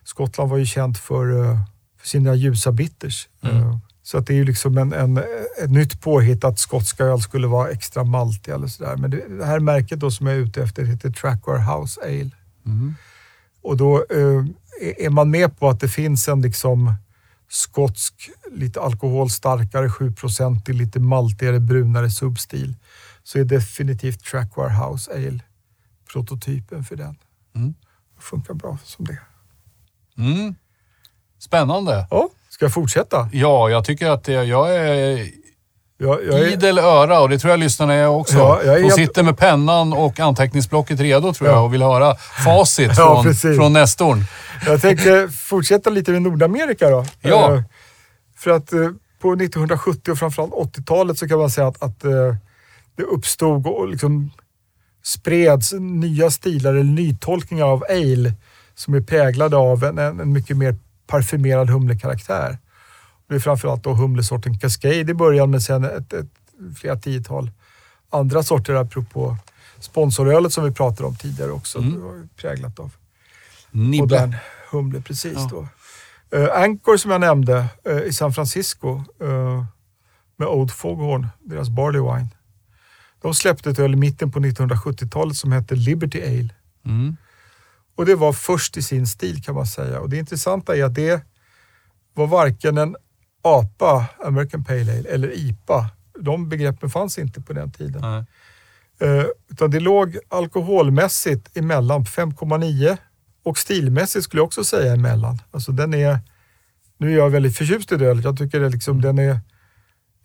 Skottland 0.05 0.49
var 0.51 0.57
ju 0.57 0.65
känt 0.65 0.97
för, 0.97 1.43
eh, 1.51 1.59
för 1.99 2.07
sina 2.07 2.35
ljusa 2.35 2.71
bitters. 2.71 3.27
Mm. 3.43 3.57
Eh, 3.57 3.77
Så 4.03 4.17
att 4.17 4.27
det 4.27 4.33
är 4.33 4.37
ju 4.37 4.43
liksom 4.45 4.77
en, 4.77 4.93
en, 4.93 5.17
ett 5.63 5.69
nytt 5.71 6.01
påhitt 6.01 6.43
att 6.43 6.59
skotska 6.59 7.03
öl 7.03 7.21
skulle 7.21 7.47
vara 7.47 7.69
extra 7.69 8.03
maltig 8.03 8.51
eller 8.51 8.67
sådär. 8.67 8.95
Men 8.97 9.11
det, 9.11 9.37
det 9.37 9.45
här 9.45 9.59
märket 9.59 9.99
då 9.99 10.11
som 10.11 10.27
jag 10.27 10.35
är 10.35 10.39
ute 10.39 10.63
efter 10.63 10.83
heter 10.85 11.11
Trackware 11.11 11.59
House 11.61 12.01
Ale. 12.01 12.31
Mm. 12.65 12.95
Och 13.61 13.77
då 13.77 13.97
eh, 14.09 14.45
är- 15.05 15.09
man 15.09 15.29
med 15.31 15.59
på 15.59 15.69
att 15.69 15.79
det 15.79 15.87
finns 15.89 16.27
en 16.27 16.41
liksom 16.41 16.93
skotsk, 17.49 18.13
lite 18.51 18.81
alkoholstarkare, 18.81 19.87
7% 19.89 20.71
lite 20.73 20.99
maltigare, 20.99 21.59
brunare 21.59 22.09
substil 22.11 22.75
så 23.23 23.39
är 23.39 23.43
definitivt 23.45 24.23
Trackware 24.25 24.69
House 24.73 25.11
Ale 25.11 25.39
prototypen 26.13 26.83
för 26.83 26.95
den. 26.95 27.15
Mm. 27.55 27.73
Det 28.15 28.21
funkar 28.21 28.53
bra 28.53 28.77
som 28.83 29.05
det. 29.05 29.19
Mm. 30.17 30.55
Spännande. 31.39 32.07
Ja, 32.11 32.29
ska 32.49 32.65
jag 32.65 32.73
fortsätta? 32.73 33.29
Ja, 33.31 33.69
jag 33.69 33.85
tycker 33.85 34.09
att 34.09 34.23
det, 34.23 34.31
jag 34.33 34.75
är 34.75 35.27
Jag, 35.97 36.25
jag 36.25 36.39
är, 36.39 36.47
idel 36.53 36.79
öra 36.79 37.19
och 37.21 37.29
det 37.29 37.39
tror 37.39 37.51
jag 37.51 37.59
lyssnarna 37.59 37.93
är 37.93 38.07
också. 38.07 38.37
Ja, 38.37 38.63
jag 38.63 38.77
är 38.77 38.81
De 38.81 38.89
sitter 38.91 39.23
med 39.23 39.37
pennan 39.37 39.93
och 39.93 40.19
anteckningsblocket 40.19 40.99
redo 40.99 41.33
tror 41.33 41.49
jag 41.49 41.57
Ja. 41.57 41.61
och 41.61 41.73
vill 41.73 41.81
höra 41.81 42.15
facit 42.45 42.87
Ja, 42.97 43.13
från, 43.13 43.23
precis. 43.23 43.57
från 43.57 43.73
Nestorn. 43.73 44.23
jag 44.65 44.81
tänkte 44.81 45.29
fortsätta 45.29 45.89
lite 45.89 46.11
med 46.11 46.21
Nordamerika 46.21 46.89
då. 46.89 47.05
Ja. 47.21 47.53
Eh, 47.55 47.61
För 48.37 48.51
att 48.51 48.73
eh, 48.73 48.79
på 49.21 49.33
1970 49.33 50.11
och 50.11 50.17
framförallt 50.17 50.51
80-talet 50.53 51.17
så 51.19 51.27
kan 51.27 51.39
man 51.39 51.49
säga 51.49 51.67
att, 51.67 51.83
att 51.83 52.03
eh, 52.03 52.11
det 52.97 53.03
uppstod 53.03 53.67
och 53.67 53.87
liksom 53.89 54.31
spreds 55.03 55.73
nya 55.79 56.31
stilar 56.31 56.71
eller 56.73 56.83
nytolkningar 56.83 57.65
av 57.65 57.83
ale 57.89 58.33
som 58.75 58.93
är 58.93 59.01
präglade 59.01 59.57
av 59.57 59.83
en, 59.83 59.97
en, 59.97 60.33
mycket 60.33 60.57
mer 60.57 60.75
parfymerad 61.07 61.69
humlekaraktär. 61.69 62.57
Det 63.27 63.35
är 63.35 63.39
framförallt 63.39 63.83
då 63.83 63.93
humlesorten 63.93 64.59
Cascade 64.59 65.11
i 65.11 65.13
början 65.13 65.51
men 65.51 65.61
sen 65.61 65.83
ett, 65.85 66.13
ett, 66.13 66.27
flera 66.75 66.95
tiotal 66.95 67.51
andra 68.09 68.43
sorter 68.43 68.73
apropå 68.73 69.37
sponsorölet 69.79 70.53
som 70.53 70.63
vi 70.63 70.71
pratade 70.71 71.07
om 71.07 71.15
tidigare 71.15 71.51
också. 71.51 71.77
Mm. 71.77 72.29
Präglat 72.35 72.79
av 72.79 72.91
Nibbe. 73.71 74.03
modern 74.03 74.35
humle 74.71 75.01
precis 75.01 75.33
Ja. 75.35 75.49
då. 75.51 75.67
Uh, 76.37 76.49
Anchor 76.53 76.97
som 76.97 77.11
jag 77.11 77.21
nämnde 77.21 77.65
eh, 77.83 77.97
i 77.97 78.13
San 78.13 78.33
Francisco 78.33 79.03
eh, 79.21 79.65
med 80.37 80.47
Old 80.47 80.71
Foghorn, 80.71 81.27
deras 81.39 81.69
Barley 81.69 82.01
Wine. 82.01 82.27
De 83.21 83.33
släppte 83.33 83.69
ett 83.69 83.79
öl 83.79 83.93
i 83.93 83.95
mitten 83.95 84.31
på 84.31 84.39
1970-talet 84.39 85.37
som 85.37 85.51
hette 85.51 85.75
Liberty 85.75 86.21
Ale. 86.21 86.49
Mm. 86.85 87.17
Och 87.95 88.05
det 88.05 88.15
var 88.15 88.33
först 88.33 88.77
i 88.77 88.81
sin 88.81 89.07
stil 89.07 89.43
kan 89.43 89.55
man 89.55 89.67
säga. 89.67 89.99
Och 89.99 90.09
det 90.09 90.17
intressanta 90.17 90.75
är 90.75 90.83
att 90.83 90.95
det 90.95 91.23
var 92.13 92.27
varken 92.27 92.77
en 92.77 92.95
APA, 93.41 94.05
American 94.25 94.63
Pale 94.63 94.81
Ale, 94.81 95.09
eller 95.09 95.31
IPA. 95.31 95.89
De 96.19 96.49
begreppen 96.49 96.89
fanns 96.89 97.17
inte 97.17 97.41
på 97.41 97.53
den 97.53 97.71
tiden. 97.71 98.01
Nej. 98.01 98.25
Eh, 98.99 99.25
utan 99.49 99.71
det 99.71 99.79
låg 99.79 100.17
alkoholmässigt 100.29 101.57
emellan 101.57 102.03
5,9 102.03 102.97
och 103.43 103.57
stilmässigt 103.57 104.25
skulle 104.25 104.39
jag 104.39 104.45
också 104.45 104.63
säga 104.63 104.93
emellan. 104.93 105.41
Alltså 105.51 105.71
den 105.71 105.93
är, 105.93 106.19
nu 106.97 107.11
är 107.13 107.17
jag 107.17 107.29
väldigt 107.29 107.57
förtjust 107.57 107.91
i 107.91 107.97
det 107.97 108.05
ölet. 108.05 108.23
Jag 108.23 108.37
tycker 108.37 108.59
det 108.59 108.69
liksom, 108.69 109.01
den 109.01 109.19
är 109.19 109.39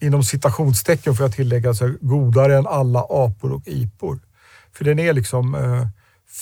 inom 0.01 0.23
citationstecken 0.23 1.15
får 1.15 1.25
jag 1.25 1.35
tillägga, 1.35 1.75
så 1.75 1.95
godare 2.01 2.59
än 2.59 2.67
alla 2.67 3.07
apor 3.09 3.53
och 3.53 3.63
ipor. 3.67 4.21
För 4.73 4.85
den 4.85 4.99
är 4.99 5.13
liksom, 5.13 5.55
eh, 5.55 5.87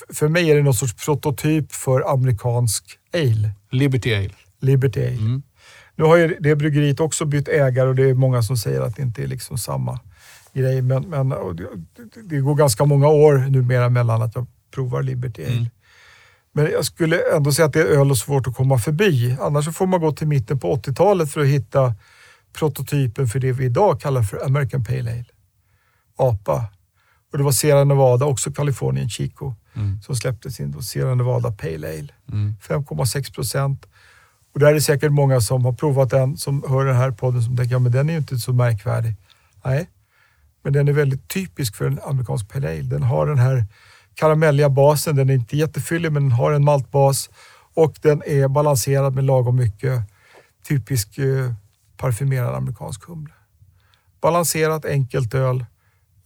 för 0.08 0.28
mig 0.28 0.50
är 0.50 0.56
det 0.56 0.62
någon 0.62 0.74
sorts 0.74 1.04
prototyp 1.04 1.72
för 1.72 2.12
amerikansk 2.12 2.98
ale, 3.14 3.50
Liberty 3.70 4.14
Ale. 4.14 4.34
Liberty 4.60 5.00
Ale. 5.00 5.16
Mm. 5.16 5.42
Nu 5.96 6.04
har 6.04 6.16
ju 6.16 6.36
det 6.40 6.56
bryggeriet 6.56 7.00
också 7.00 7.24
bytt 7.24 7.48
ägare 7.48 7.88
och 7.88 7.94
det 7.94 8.10
är 8.10 8.14
många 8.14 8.42
som 8.42 8.56
säger 8.56 8.80
att 8.80 8.96
det 8.96 9.02
inte 9.02 9.22
är 9.22 9.26
liksom 9.26 9.58
samma 9.58 10.00
grej. 10.52 10.82
Men, 10.82 11.02
men 11.02 11.28
det 12.24 12.40
går 12.40 12.54
ganska 12.54 12.84
många 12.84 13.08
år 13.08 13.38
numera 13.50 13.88
mellan 13.88 14.22
att 14.22 14.34
jag 14.34 14.46
provar 14.74 15.02
Liberty 15.02 15.44
Ale. 15.44 15.52
Mm. 15.52 15.66
Men 16.52 16.70
jag 16.70 16.84
skulle 16.84 17.36
ändå 17.36 17.52
säga 17.52 17.66
att 17.66 17.72
det 17.72 17.80
är 17.80 17.86
öl 17.86 18.10
och 18.10 18.18
svårt 18.18 18.46
att 18.46 18.56
komma 18.56 18.78
förbi. 18.78 19.36
Annars 19.40 19.64
så 19.64 19.72
får 19.72 19.86
man 19.86 20.00
gå 20.00 20.12
till 20.12 20.26
mitten 20.26 20.58
på 20.58 20.76
80-talet 20.76 21.32
för 21.32 21.40
att 21.40 21.46
hitta 21.46 21.94
prototypen 22.52 23.28
för 23.28 23.38
det 23.38 23.52
vi 23.52 23.64
idag 23.64 24.00
kallar 24.00 24.22
för 24.22 24.46
American 24.46 24.84
Pale 24.84 25.10
Ale. 25.10 25.24
APA. 26.16 26.66
Och 27.32 27.38
det 27.38 27.44
var 27.44 27.52
Sierra 27.52 27.84
Nevada, 27.84 28.26
också 28.26 28.52
Kalifornien, 28.52 29.08
Chico, 29.08 29.54
Mm. 29.76 30.02
som 30.02 30.16
släppte 30.16 30.50
sin 30.50 30.82
Sierra 30.82 31.14
Nevada 31.14 31.52
Pale 31.52 31.88
Ale. 31.88 32.08
Mm. 32.32 32.54
5,6 32.68 33.34
procent. 33.34 33.86
Och 34.54 34.60
där 34.60 34.66
är 34.66 34.74
det 34.74 34.80
säkert 34.80 35.12
många 35.12 35.40
som 35.40 35.64
har 35.64 35.72
provat 35.72 36.10
den, 36.10 36.36
som 36.36 36.64
hör 36.68 36.84
den 36.84 36.96
här 36.96 37.10
podden, 37.10 37.42
som 37.42 37.56
tänker 37.56 37.72
ja 37.74 37.78
men 37.78 37.92
den 37.92 38.08
är 38.08 38.12
ju 38.12 38.18
inte 38.18 38.38
så 38.38 38.52
märkvärdig. 38.52 39.16
Nej, 39.64 39.88
men 40.64 40.72
den 40.72 40.88
är 40.88 40.92
väldigt 40.92 41.28
typisk 41.28 41.76
för 41.76 41.86
en 41.86 42.00
amerikansk 42.04 42.48
pale 42.52 42.68
ale. 42.68 42.82
Den 42.82 43.02
har 43.02 43.26
den 43.26 43.38
här 43.38 43.64
karamelliga 44.14 44.68
basen, 44.68 45.16
den 45.16 45.30
är 45.30 45.34
inte 45.34 45.56
jättefyllig 45.56 46.12
men 46.12 46.22
den 46.22 46.32
har 46.32 46.52
en 46.52 46.64
maltbas 46.64 47.30
och 47.74 47.94
den 48.02 48.22
är 48.26 48.48
balanserad 48.48 49.14
med 49.14 49.24
lagom 49.24 49.56
mycket 49.56 50.02
typisk 50.68 51.18
eh, 51.18 51.52
parfymerad 51.96 52.54
amerikansk 52.54 53.04
humle. 53.08 53.32
Balanserat, 54.20 54.84
enkelt 54.84 55.34
öl 55.34 55.64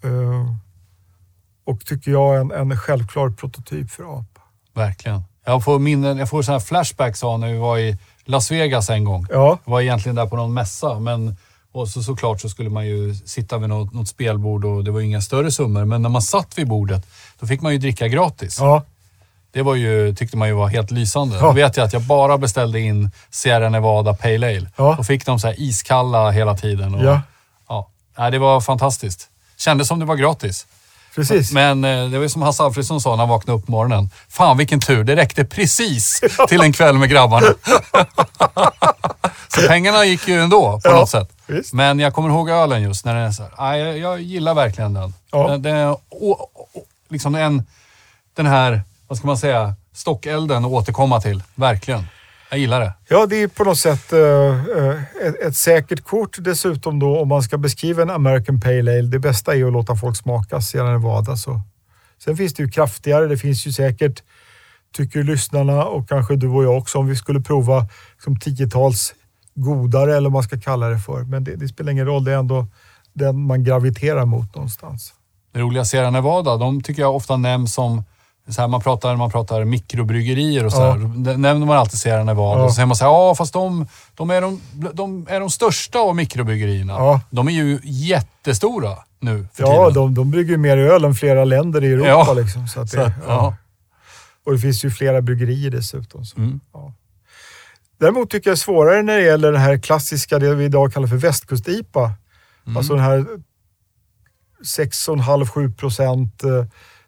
eh, 0.04 0.54
och 1.64 1.86
tycker 1.86 2.10
jag 2.10 2.40
en, 2.40 2.50
en 2.50 2.76
självklar 2.76 3.30
prototyp 3.30 3.90
för 3.90 4.02
APA. 4.18 4.40
Verkligen. 4.74 5.22
Jag 5.44 5.64
får 5.64 5.78
minnen, 5.78 6.18
jag 6.18 6.28
får 6.28 6.42
sådana 6.42 6.58
här 6.58 6.66
flashbacks 6.66 7.24
av 7.24 7.38
när 7.40 7.52
vi 7.52 7.58
var 7.58 7.78
i 7.78 7.96
Las 8.24 8.50
Vegas 8.50 8.90
en 8.90 9.04
gång. 9.04 9.26
Ja, 9.30 9.58
Jag 9.64 9.72
var 9.72 9.80
egentligen 9.80 10.16
där 10.16 10.26
på 10.26 10.36
någon 10.36 10.54
mässa, 10.54 10.98
men 10.98 11.36
och 11.72 11.88
så, 11.88 12.02
såklart 12.02 12.40
så 12.40 12.48
skulle 12.48 12.70
man 12.70 12.86
ju 12.86 13.14
sitta 13.14 13.58
vid 13.58 13.68
något, 13.68 13.92
något 13.94 14.08
spelbord 14.08 14.64
och 14.64 14.84
det 14.84 14.90
var 14.90 15.00
inga 15.00 15.20
större 15.20 15.50
summor. 15.50 15.84
Men 15.84 16.02
när 16.02 16.08
man 16.08 16.22
satt 16.22 16.58
vid 16.58 16.68
bordet, 16.68 17.06
då 17.40 17.46
fick 17.46 17.60
man 17.60 17.72
ju 17.72 17.78
dricka 17.78 18.08
gratis. 18.08 18.56
ja, 18.60 18.82
Det 19.50 19.62
var 19.62 19.74
ju, 19.74 20.14
tyckte 20.14 20.36
man 20.36 20.48
ju 20.48 20.54
var 20.54 20.68
helt 20.68 20.90
lysande. 20.90 21.36
Ja. 21.36 21.42
Då 21.42 21.52
vet 21.52 21.76
jag 21.76 21.84
att 21.84 21.92
jag 21.92 22.02
bara 22.02 22.38
beställde 22.38 22.80
in 22.80 23.10
Sierra 23.30 23.68
Nevada 23.68 24.14
Pale 24.14 24.46
Ale. 24.56 24.70
Ja. 24.76 24.96
Och 24.98 25.06
fick 25.06 25.26
de 25.26 25.38
så 25.38 25.52
iskalla 25.52 26.30
hela 26.30 26.56
tiden. 26.56 26.94
Och, 26.94 27.04
ja, 27.04 27.20
ja. 28.16 28.30
Det 28.30 28.38
var 28.38 28.60
fantastiskt. 28.60 29.28
Kändes 29.56 29.88
som 29.88 29.98
det 29.98 30.04
var 30.04 30.16
gratis. 30.16 30.66
Precis. 31.14 31.52
Men 31.52 31.84
eh, 31.84 32.04
det 32.08 32.16
var 32.18 32.22
ju 32.22 32.28
som 32.28 32.42
Hasse 32.42 32.62
Alfredson 32.62 33.00
sa 33.00 33.10
när 33.10 33.16
han 33.16 33.28
vaknade 33.28 33.58
upp 33.58 33.66
på 33.66 33.72
morgonen. 33.72 34.10
Fan 34.28 34.56
vilken 34.58 34.80
tur, 34.80 35.04
det 35.04 35.16
räckte 35.16 35.44
precis 35.44 36.20
till 36.48 36.60
en 36.60 36.72
kväll 36.72 36.98
med 36.98 37.10
grabbarna. 37.10 37.46
så 39.48 39.68
pengarna 39.68 40.04
gick 40.04 40.28
ju 40.28 40.40
ändå 40.40 40.80
på 40.84 40.88
Ja, 40.88 40.90
något 40.96 41.08
sätt. 41.10 41.28
visst. 41.46 41.72
Men 41.72 41.98
jag 41.98 42.14
kommer 42.14 42.28
ihåg 42.28 42.50
ölen 42.50 42.82
just 42.82 43.04
när 43.04 43.14
den 43.14 43.22
är 43.24 43.30
så 43.32 43.42
här. 43.42 43.50
Nej, 43.58 43.80
jag, 43.80 43.98
jag 43.98 44.20
gillar 44.20 44.54
verkligen 44.54 44.94
den. 44.94 45.14
Ja. 45.30 45.48
Den, 45.48 45.62
den 45.62 45.76
är, 45.76 45.90
å, 45.90 45.98
å, 46.10 46.48
liksom 47.08 47.34
en, 47.34 47.66
den 48.34 48.46
här, 48.46 48.82
vad 49.08 49.18
ska 49.18 49.26
man 49.26 49.38
säga, 49.38 49.74
stockelden 49.94 50.64
att 50.64 50.70
återkomma 50.70 51.20
till. 51.20 51.42
Verkligen. 51.54 52.06
Jag 52.52 52.58
gillar 52.58 52.80
det. 52.80 52.94
Ja, 53.08 53.26
det 53.26 53.36
är 53.36 53.48
på 53.48 53.64
något 53.64 53.78
sätt 53.78 54.12
eh, 54.12 54.20
eh, 54.20 55.02
ett, 55.26 55.40
ett 55.40 55.56
säkert 55.56 56.04
kort 56.04 56.36
dessutom 56.40 56.98
då 56.98 57.20
om 57.20 57.28
man 57.28 57.42
ska 57.42 57.58
beskriva 57.58 58.02
en 58.02 58.10
American 58.10 58.60
Pale 58.60 58.78
Ale. 58.78 59.02
Det 59.02 59.18
bästa 59.18 59.56
är 59.56 59.64
att 59.64 59.72
låta 59.72 59.96
folk 59.96 60.16
smaka 60.16 60.60
Sierra 60.60 60.90
Nevada. 60.90 61.36
Så. 61.36 61.60
Sen 62.24 62.36
finns 62.36 62.54
det 62.54 62.62
ju 62.62 62.70
kraftigare. 62.70 63.26
Det 63.26 63.36
finns 63.36 63.66
ju 63.66 63.72
säkert, 63.72 64.22
tycker 64.94 65.22
lyssnarna 65.22 65.84
och 65.84 66.08
kanske 66.08 66.36
du 66.36 66.48
och 66.48 66.64
jag 66.64 66.78
också, 66.78 66.98
om 66.98 67.06
vi 67.06 67.16
skulle 67.16 67.40
prova 67.40 67.86
liksom, 68.12 68.36
tiotals 68.36 69.14
godare 69.54 70.16
eller 70.16 70.30
vad 70.30 70.32
man 70.32 70.42
ska 70.42 70.60
kalla 70.60 70.88
det 70.88 70.98
för. 70.98 71.22
Men 71.22 71.44
det, 71.44 71.56
det 71.56 71.68
spelar 71.68 71.92
ingen 71.92 72.06
roll, 72.06 72.24
det 72.24 72.32
är 72.32 72.38
ändå 72.38 72.66
den 73.12 73.46
man 73.46 73.64
graviterar 73.64 74.24
mot 74.24 74.54
någonstans. 74.54 75.14
Det 75.52 75.60
roliga 75.60 75.84
Sierra 75.84 76.10
Nevada, 76.10 76.56
de 76.56 76.82
tycker 76.82 77.02
jag 77.02 77.16
ofta 77.16 77.36
nämns 77.36 77.74
som 77.74 78.04
Så 78.48 78.60
här, 78.60 78.68
man, 78.68 78.80
pratar, 78.80 79.16
man 79.16 79.30
pratar 79.30 79.64
mikrobryggerier 79.64 80.64
och 80.66 80.72
så 80.72 80.80
Ja. 80.80 80.90
här. 80.92 81.36
Nämner 81.36 81.66
man 81.66 81.76
alltid 81.78 82.00
Sierra 82.00 82.24
Nevada. 82.24 82.58
Ja. 82.60 82.64
Och 82.64 82.70
så 82.70 82.74
säger 82.74 82.86
man 82.86 82.96
så 82.96 83.04
här, 83.04 83.12
ja 83.12 83.34
fast 83.34 83.52
de, 83.52 83.86
de, 84.14 84.30
är 84.30 84.40
de, 84.40 84.60
de 84.92 85.26
är 85.30 85.40
de 85.40 85.50
största 85.50 85.98
av 85.98 86.16
mikrobryggerierna. 86.16 86.92
Ja. 86.92 87.20
De 87.30 87.48
är 87.48 87.52
ju 87.52 87.80
jättestora 87.82 88.96
nu 89.20 89.46
för 89.54 89.62
Ja, 89.62 89.68
tiden. 89.90 89.94
de, 89.94 90.14
de 90.14 90.30
brygger 90.30 90.56
mer 90.56 90.76
öl 90.78 91.04
än 91.04 91.14
flera 91.14 91.44
länder 91.44 91.84
i 91.84 91.92
Europa. 91.92 92.08
Ja. 92.08 92.32
Liksom, 92.32 92.68
så 92.68 92.80
att 92.80 92.90
det, 92.90 92.96
Så 92.96 93.00
att, 93.02 93.12
ja. 93.20 93.24
ja. 93.28 93.56
Och 94.46 94.52
det 94.52 94.58
finns 94.58 94.84
ju 94.84 94.90
flera 94.90 95.20
bryggerier 95.22 95.70
dessutom. 95.70 96.24
Så. 96.24 96.38
Mm. 96.38 96.60
Ja. 96.72 96.92
Däremot 98.00 98.30
tycker 98.30 98.50
jag 98.50 98.56
det 98.56 98.60
är 98.60 98.64
svårare 98.64 99.02
när 99.02 99.16
det 99.16 99.22
gäller 99.24 99.52
den 99.52 99.60
här 99.60 99.78
klassiska, 99.78 100.38
det 100.38 100.54
vi 100.54 100.64
idag 100.64 100.92
kallar 100.92 101.06
för 101.08 101.16
västkust-IPA. 101.16 102.12
Mm. 102.66 102.76
Alltså 102.76 102.94
den 102.94 103.04
här 103.04 103.26
6,5-7 104.64 105.74
procent, 105.76 106.44
eh, 106.44 106.64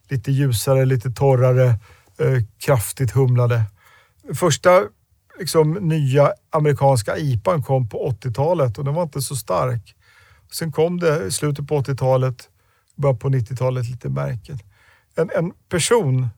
lite 0.09 0.33
ljusare, 0.33 0.85
lite 0.85 1.11
torrare, 1.11 1.67
eh, 2.19 2.43
kraftigt 2.59 3.11
humlade. 3.11 3.65
Första 4.35 4.83
liksom, 5.39 5.73
nya 5.73 6.33
amerikanska 6.51 7.17
IPAn 7.17 7.63
kom 7.63 7.89
på 7.89 8.11
80-talet 8.11 8.79
och 8.79 8.85
den 8.85 8.95
var 8.95 9.03
inte 9.03 9.23
så 9.23 9.37
stark. 9.37 9.95
Sen 10.53 10.73
kom 10.73 11.01
det 11.01 11.27
i 11.27 11.31
slutet 11.31 11.69
på 11.69 11.81
80-talet, 11.81 12.49
början 12.97 13.19
på 13.19 13.29
90-talet 13.29 13.91
lite 13.91 14.09
märken. 14.09 14.59
En, 15.17 15.31
en 15.35 15.53
person 15.69 16.29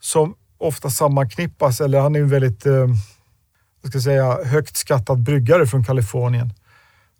som 0.00 0.34
ofta 0.58 0.90
sammanknippas, 0.90 1.80
eller 1.80 2.00
han 2.00 2.16
är 2.16 2.20
en 2.20 2.28
väldigt 2.28 2.66
eh, 2.66 2.86
vad 3.82 3.90
ska 3.90 3.96
jag 3.96 4.02
säga, 4.02 4.44
högt 4.44 4.76
skattad 4.76 5.22
bryggare 5.22 5.66
från 5.66 5.84
Kalifornien. 5.84 6.52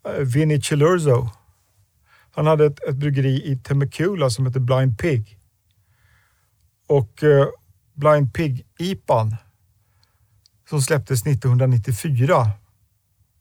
Eh, 0.09 0.25
Vinnie 0.25 0.61
Chilurzo. 0.61 1.29
Han 2.35 2.47
hade 2.47 2.67
ett, 2.67 2.89
ett 2.89 2.97
bryggeri 2.97 3.53
i 3.53 3.57
Temecula 3.57 4.31
som 4.31 4.47
heter 4.47 4.61
Blind 4.61 4.99
Pig. 4.99 5.36
Och 6.87 7.23
eh, 7.23 7.47
Blind 7.95 8.33
Pig-IPAn 8.33 9.37
som 10.69 10.83
släpptes 10.83 11.27
1994, 11.27 12.51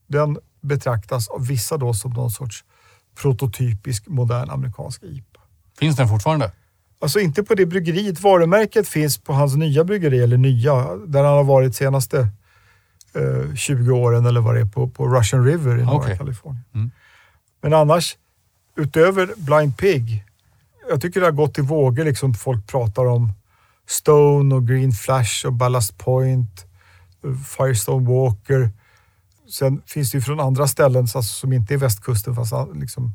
den 0.07 0.37
betraktas 0.61 1.27
av 1.27 1.47
vissa 1.47 1.77
då 1.77 1.93
som 1.93 2.11
någon 2.11 2.31
sorts 2.31 2.63
prototypisk 3.15 4.07
modern 4.07 4.49
amerikansk 4.49 5.03
IPA. 5.03 5.39
Finns 5.79 5.95
den 5.95 6.07
fortfarande? 6.07 6.51
Alltså 6.99 7.19
inte 7.19 7.43
på 7.43 7.55
det 7.55 7.65
bryggeriet. 7.65 8.21
Varumärket 8.21 8.87
finns 8.87 9.17
på 9.17 9.33
hans 9.33 9.55
nya 9.55 9.83
bryggeri, 9.83 10.19
eller 10.19 10.37
nya, 10.37 10.95
där 10.95 11.23
han 11.23 11.33
har 11.33 11.43
varit 11.43 11.75
senaste 11.75 12.27
eh, 13.13 13.55
20 13.55 13.91
åren 13.91 14.25
eller 14.25 14.41
vad 14.41 14.55
det 14.55 14.61
är, 14.61 14.65
på, 14.65 14.89
på 14.89 15.07
Russian 15.07 15.45
River 15.45 15.77
i 15.77 15.83
norra 15.83 15.95
Okej. 15.95 16.17
Kalifornien. 16.17 16.63
Mm. 16.73 16.91
Men 17.61 17.73
annars, 17.73 18.17
utöver 18.75 19.33
Blind 19.37 19.77
Pig, 19.77 20.23
jag 20.89 21.01
tycker 21.01 21.19
det 21.19 21.27
har 21.27 21.31
gått 21.31 21.57
i 21.57 21.61
vågor. 21.61 22.03
Liksom, 22.03 22.33
folk 22.33 22.67
pratar 22.67 23.05
om 23.05 23.31
Stone 23.87 24.55
och 24.55 24.67
Green 24.67 24.91
Flash 24.91 25.45
och 25.45 25.53
Ballast 25.53 25.97
Point, 25.97 26.65
Firestone 27.57 28.09
Walker. 28.09 28.69
Sen 29.49 29.81
finns 29.85 30.11
det 30.11 30.17
ju 30.17 30.21
från 30.21 30.39
andra 30.39 30.67
ställen 30.67 31.01
alltså, 31.01 31.21
som 31.21 31.53
inte 31.53 31.73
är 31.73 31.77
västkusten, 31.77 32.35
fast 32.35 32.53
liksom, 32.75 33.13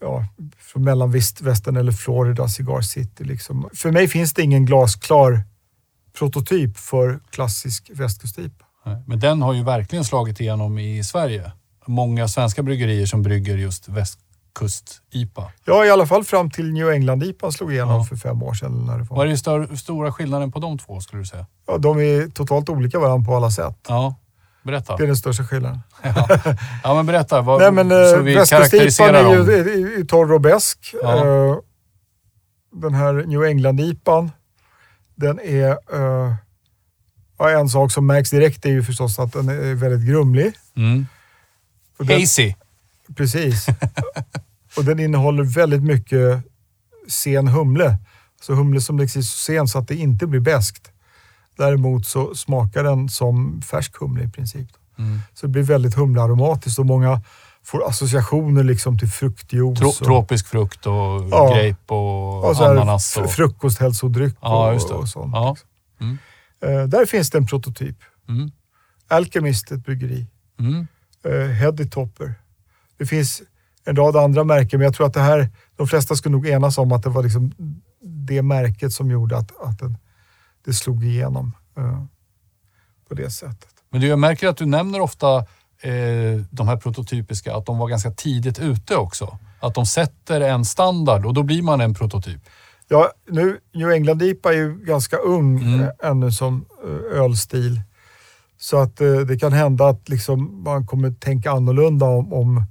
ja, 0.00 0.26
från 0.58 0.84
mellanvästern 0.84 1.76
eller 1.76 1.92
Florida, 1.92 2.48
Cigar 2.48 2.80
City. 2.80 3.24
Liksom. 3.24 3.68
För 3.74 3.90
mig 3.90 4.08
finns 4.08 4.34
det 4.34 4.42
ingen 4.42 4.66
glasklar 4.66 5.42
prototyp 6.18 6.76
för 6.76 7.20
klassisk 7.30 7.90
västkusttyp. 7.94 8.52
Men 9.06 9.18
den 9.18 9.42
har 9.42 9.54
ju 9.54 9.64
verkligen 9.64 10.04
slagit 10.04 10.40
igenom 10.40 10.78
i 10.78 11.04
Sverige. 11.04 11.52
Många 11.86 12.28
svenska 12.28 12.62
bryggerier 12.62 13.06
som 13.06 13.22
brygger 13.22 13.56
just 13.56 13.88
västkust-IPA. 14.60 15.50
Ja, 15.64 15.84
i 15.84 15.90
alla 15.90 16.06
fall 16.06 16.24
fram 16.24 16.50
till 16.50 16.72
New 16.72 16.90
England-IPA 16.90 17.52
slog 17.52 17.72
igenom 17.72 17.94
Ja. 17.94 18.04
för 18.04 18.16
fem 18.16 18.42
år 18.42 18.54
sedan. 18.54 18.84
När 18.86 18.98
det 18.98 19.04
var. 19.04 19.16
Vad 19.16 19.24
är 19.24 19.28
den 19.28 19.38
stör, 19.38 19.76
stora 19.76 20.12
skillnaden 20.12 20.52
på 20.52 20.58
de 20.58 20.78
två 20.78 21.00
skulle 21.00 21.22
du 21.22 21.26
säga? 21.26 21.46
Ja, 21.66 21.78
de 21.78 21.98
är 22.00 22.28
totalt 22.30 22.68
olika 22.68 22.98
varandra 22.98 23.26
på 23.26 23.36
alla 23.36 23.50
sätt. 23.50 23.76
Ja, 23.88 24.14
berätta. 24.62 24.96
Det 24.96 25.02
är 25.02 25.06
den 25.06 25.16
största 25.16 25.44
skillnaden. 25.44 25.80
Ja, 26.02 26.28
ja 26.84 26.94
men 26.94 27.06
berätta. 27.06 27.40
Vad, 27.40 27.60
Nej, 27.60 27.70
men, 27.72 27.88
så 27.88 28.16
eh, 28.16 28.22
vi 28.22 28.34
karaktäriserar 28.34 29.14
är 29.24 29.30
ju, 29.34 29.52
är, 29.52 29.66
är 29.68 29.98
ju 29.98 30.04
torr 30.06 30.32
och 30.32 30.40
besk. 30.40 30.94
Ja. 31.02 31.16
Eh, 31.26 31.56
Den 32.72 32.94
här 32.94 33.12
New 33.12 33.44
England-IPAn, 33.44 34.30
den 35.14 35.40
är... 35.40 35.70
eh, 35.70 36.34
ja, 37.38 37.50
en 37.50 37.68
sak 37.68 37.92
som 37.92 38.06
märks 38.06 38.30
direkt 38.30 38.64
är 38.66 38.70
ju 38.70 38.82
förstås 38.82 39.18
att 39.18 39.32
den 39.32 39.48
är 39.48 39.74
väldigt 39.74 40.08
grumlig. 40.08 40.52
Mm. 40.76 41.06
Den, 41.98 42.20
Hazy. 42.20 42.54
Precis. 43.16 43.66
och 44.76 44.84
den 44.84 44.98
innehåller 45.00 45.44
väldigt 45.44 45.82
mycket 45.82 46.42
sen 47.08 47.48
humle. 47.48 47.98
Så 48.42 48.54
humle 48.54 48.80
som 48.80 48.98
läggs 48.98 49.16
i 49.16 49.22
så 49.22 49.36
sen 49.36 49.68
så 49.68 49.78
att 49.78 49.88
det 49.88 49.94
inte 49.96 50.26
blir 50.26 50.40
beskt. 50.40 50.88
Däremot 51.56 52.06
så 52.06 52.34
smakar 52.34 52.84
den 52.84 53.08
som 53.08 53.62
färsk 53.62 53.96
humle 54.00 54.24
i 54.24 54.28
princip. 54.28 54.68
Mm. 54.98 55.18
Så 55.34 55.46
det 55.46 55.50
blir 55.52 55.62
väldigt 55.62 55.94
humlearomatiskt 55.94 56.78
och 56.78 56.86
många 56.86 57.22
får 57.64 57.88
associationer 57.88 58.62
liksom 58.64 58.98
till 58.98 59.08
fruktjuice. 59.08 59.78
Tro, 59.78 59.92
tropisk 59.92 60.46
frukt 60.46 60.86
och 60.86 60.92
Ja. 61.30 61.54
grape 61.54 61.94
och, 61.94 62.44
och 62.44 62.56
ananas. 62.70 63.16
Och, 63.16 63.30
frukosthälsodryck 63.30 64.34
Ja, 64.40 64.72
och, 64.72 64.90
och 64.90 65.08
sånt. 65.08 65.32
Ja. 65.34 65.50
liksom. 65.50 65.68
Mm. 66.00 66.18
Eh, 66.82 66.88
där 66.88 67.06
finns 67.06 67.30
det 67.30 67.38
en 67.38 67.46
prototyp. 67.46 67.96
mm. 68.28 68.50
Alchemist, 69.08 69.70
ett 69.72 69.84
bryggeri. 69.84 70.26
Mm. 70.60 70.86
Eh, 71.24 71.48
Heady 71.50 71.90
Topper. 71.90 72.34
Det 73.02 73.06
finns 73.06 73.42
en 73.84 73.96
rad 73.96 74.16
andra 74.16 74.44
märken, 74.44 74.78
men 74.78 74.84
jag 74.84 74.94
tror 74.94 75.06
att 75.06 75.14
det 75.14 75.20
här, 75.20 75.50
de 75.76 75.86
flesta 75.88 76.16
skulle 76.16 76.32
nog 76.32 76.46
enas 76.46 76.78
om 76.78 76.92
att 76.92 77.02
det 77.02 77.08
var 77.08 77.22
liksom 77.22 77.52
det 78.00 78.42
märket 78.42 78.92
som 78.92 79.10
gjorde 79.10 79.36
att, 79.36 79.60
att 79.60 79.78
den, 79.78 79.96
det 80.64 80.72
slog 80.72 81.04
igenom 81.04 81.52
eh, 81.76 82.04
på 83.08 83.14
det 83.14 83.30
sättet. 83.30 83.68
Men 83.90 84.00
du, 84.00 84.06
jag 84.06 84.18
märker 84.18 84.48
att 84.48 84.56
du 84.56 84.66
nämner 84.66 85.00
ofta 85.00 85.36
eh, 85.80 86.40
de 86.50 86.68
här 86.68 86.76
prototypiska, 86.76 87.56
att 87.56 87.66
de 87.66 87.78
var 87.78 87.88
ganska 87.88 88.10
tidigt 88.10 88.58
ute 88.58 88.96
också. 88.96 89.38
Att 89.60 89.74
de 89.74 89.86
sätter 89.86 90.40
en 90.40 90.64
standard 90.64 91.26
och 91.26 91.34
då 91.34 91.42
blir 91.42 91.62
man 91.62 91.80
en 91.80 91.94
prototyp. 91.94 92.40
Ja, 92.88 93.10
nu, 93.30 93.58
New 93.74 93.90
England 93.90 94.22
IPA 94.22 94.52
är 94.52 94.56
ju 94.56 94.84
ganska 94.84 95.16
ung 95.16 95.62
Mm. 95.62 95.80
eh, 95.80 95.88
ännu 96.02 96.32
som 96.32 96.64
eh, 96.84 97.20
ölstil. 97.22 97.80
Så 98.58 98.76
att 98.76 99.00
eh, 99.00 99.16
det 99.16 99.38
kan 99.38 99.52
hända 99.52 99.88
att 99.88 100.08
liksom 100.08 100.62
man 100.62 100.86
kommer 100.86 101.10
tänka 101.10 101.50
annorlunda 101.50 102.06
om, 102.06 102.32
om 102.32 102.64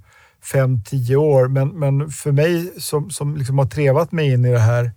fem, 0.43 0.83
tio 0.83 1.15
år. 1.15 1.47
Men, 1.47 1.67
men 1.69 2.09
för 2.09 2.31
mig 2.31 2.73
som, 2.77 3.09
som 3.09 3.35
liksom 3.35 3.57
har 3.59 3.65
trevat 3.65 4.11
mig 4.11 4.33
in 4.33 4.45
i 4.45 4.51
det 4.51 4.59
här 4.59 4.91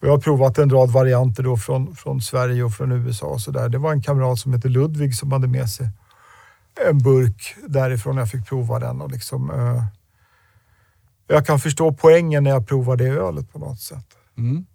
och 0.00 0.08
jag 0.08 0.12
har 0.12 0.20
provat 0.20 0.58
en 0.58 0.70
rad 0.70 0.90
varianter 0.90 1.42
då 1.42 1.56
från, 1.56 1.96
från 1.96 2.20
Sverige 2.20 2.64
och 2.64 2.72
från 2.72 2.92
USA 2.92 3.26
och 3.26 3.40
så 3.40 3.50
där. 3.50 3.68
Det 3.68 3.78
var 3.78 3.92
en 3.92 4.02
kamrat 4.02 4.38
som 4.38 4.52
heter 4.52 4.68
Ludvig 4.68 5.14
som 5.14 5.32
hade 5.32 5.46
med 5.46 5.70
sig 5.70 5.88
en 6.88 6.98
burk 6.98 7.54
därifrån. 7.66 8.16
Jag 8.16 8.30
fick 8.30 8.46
prova 8.48 8.78
den 8.78 9.00
och 9.00 9.10
liksom 9.10 9.50
eh, 9.50 9.84
jag 11.26 11.46
kan 11.46 11.58
förstå 11.58 11.92
poängen 11.92 12.44
när 12.44 12.50
jag 12.50 12.68
provar 12.68 12.96
det 12.96 13.08
ölet 13.08 13.52
på 13.52 13.58
något 13.58 13.80
sätt. 13.80 14.06
Mm. 14.38 14.66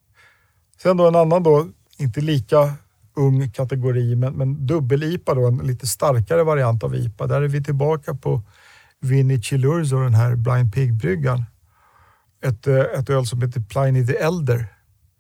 Sen 0.82 0.98
då 0.98 1.08
en 1.08 1.16
annan 1.16 1.44
då, 1.44 1.68
inte 1.98 2.22
lika 2.22 2.74
ung 3.14 3.52
kategori, 3.52 4.16
men, 4.16 4.34
men 4.34 4.68
dubbel-IPA 4.68 5.34
då, 5.34 5.48
en 5.48 5.58
lite 5.58 5.88
starkare 5.88 6.44
variant 6.44 6.84
av 6.84 6.96
IPA. 6.96 7.28
Där 7.28 7.42
är 7.42 7.48
vi 7.48 7.64
tillbaka 7.64 8.14
på 8.14 8.42
Vinnie 9.02 9.42
Chilurzo, 9.42 10.04
den 10.04 10.14
här 10.14 10.36
Blind 10.36 10.74
Pig-bryggan. 10.74 11.46
Ett, 12.44 12.68
eh, 12.68 12.76
ett 12.76 13.10
öl 13.10 13.26
som 13.26 13.42
heter 13.42 13.62
Pliny 13.62 14.08
the 14.08 14.18
Elder. 14.18 14.68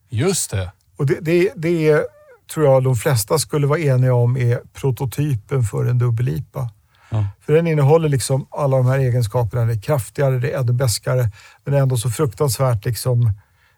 Just 0.09 0.51
det. 0.51 0.71
Och 0.97 1.05
det, 1.05 1.17
det, 1.21 1.51
det 1.55 1.89
är, 1.89 2.05
tror 2.53 2.65
jag 2.65 2.83
de 2.83 2.95
flesta 2.95 3.37
skulle 3.37 3.67
vara 3.67 3.79
eniga 3.79 4.13
om 4.13 4.37
är 4.37 4.61
prototypen 4.73 5.63
för 5.63 5.85
en 5.85 5.97
dubbel-IPA. 5.97 6.69
Ja. 7.09 7.25
För 7.41 7.53
den 7.53 7.67
innehåller 7.67 8.09
liksom 8.09 8.47
alla 8.49 8.77
de 8.77 8.85
här 8.85 8.99
egenskaperna. 8.99 9.65
Det 9.65 9.73
är 9.73 9.81
kraftigare, 9.81 10.39
det 10.39 10.51
är 10.51 10.59
ännu 10.59 10.73
beskare, 10.73 11.31
men 11.65 11.73
ändå 11.73 11.97
så 11.97 12.09
fruktansvärt 12.09 12.85
liksom 12.85 13.31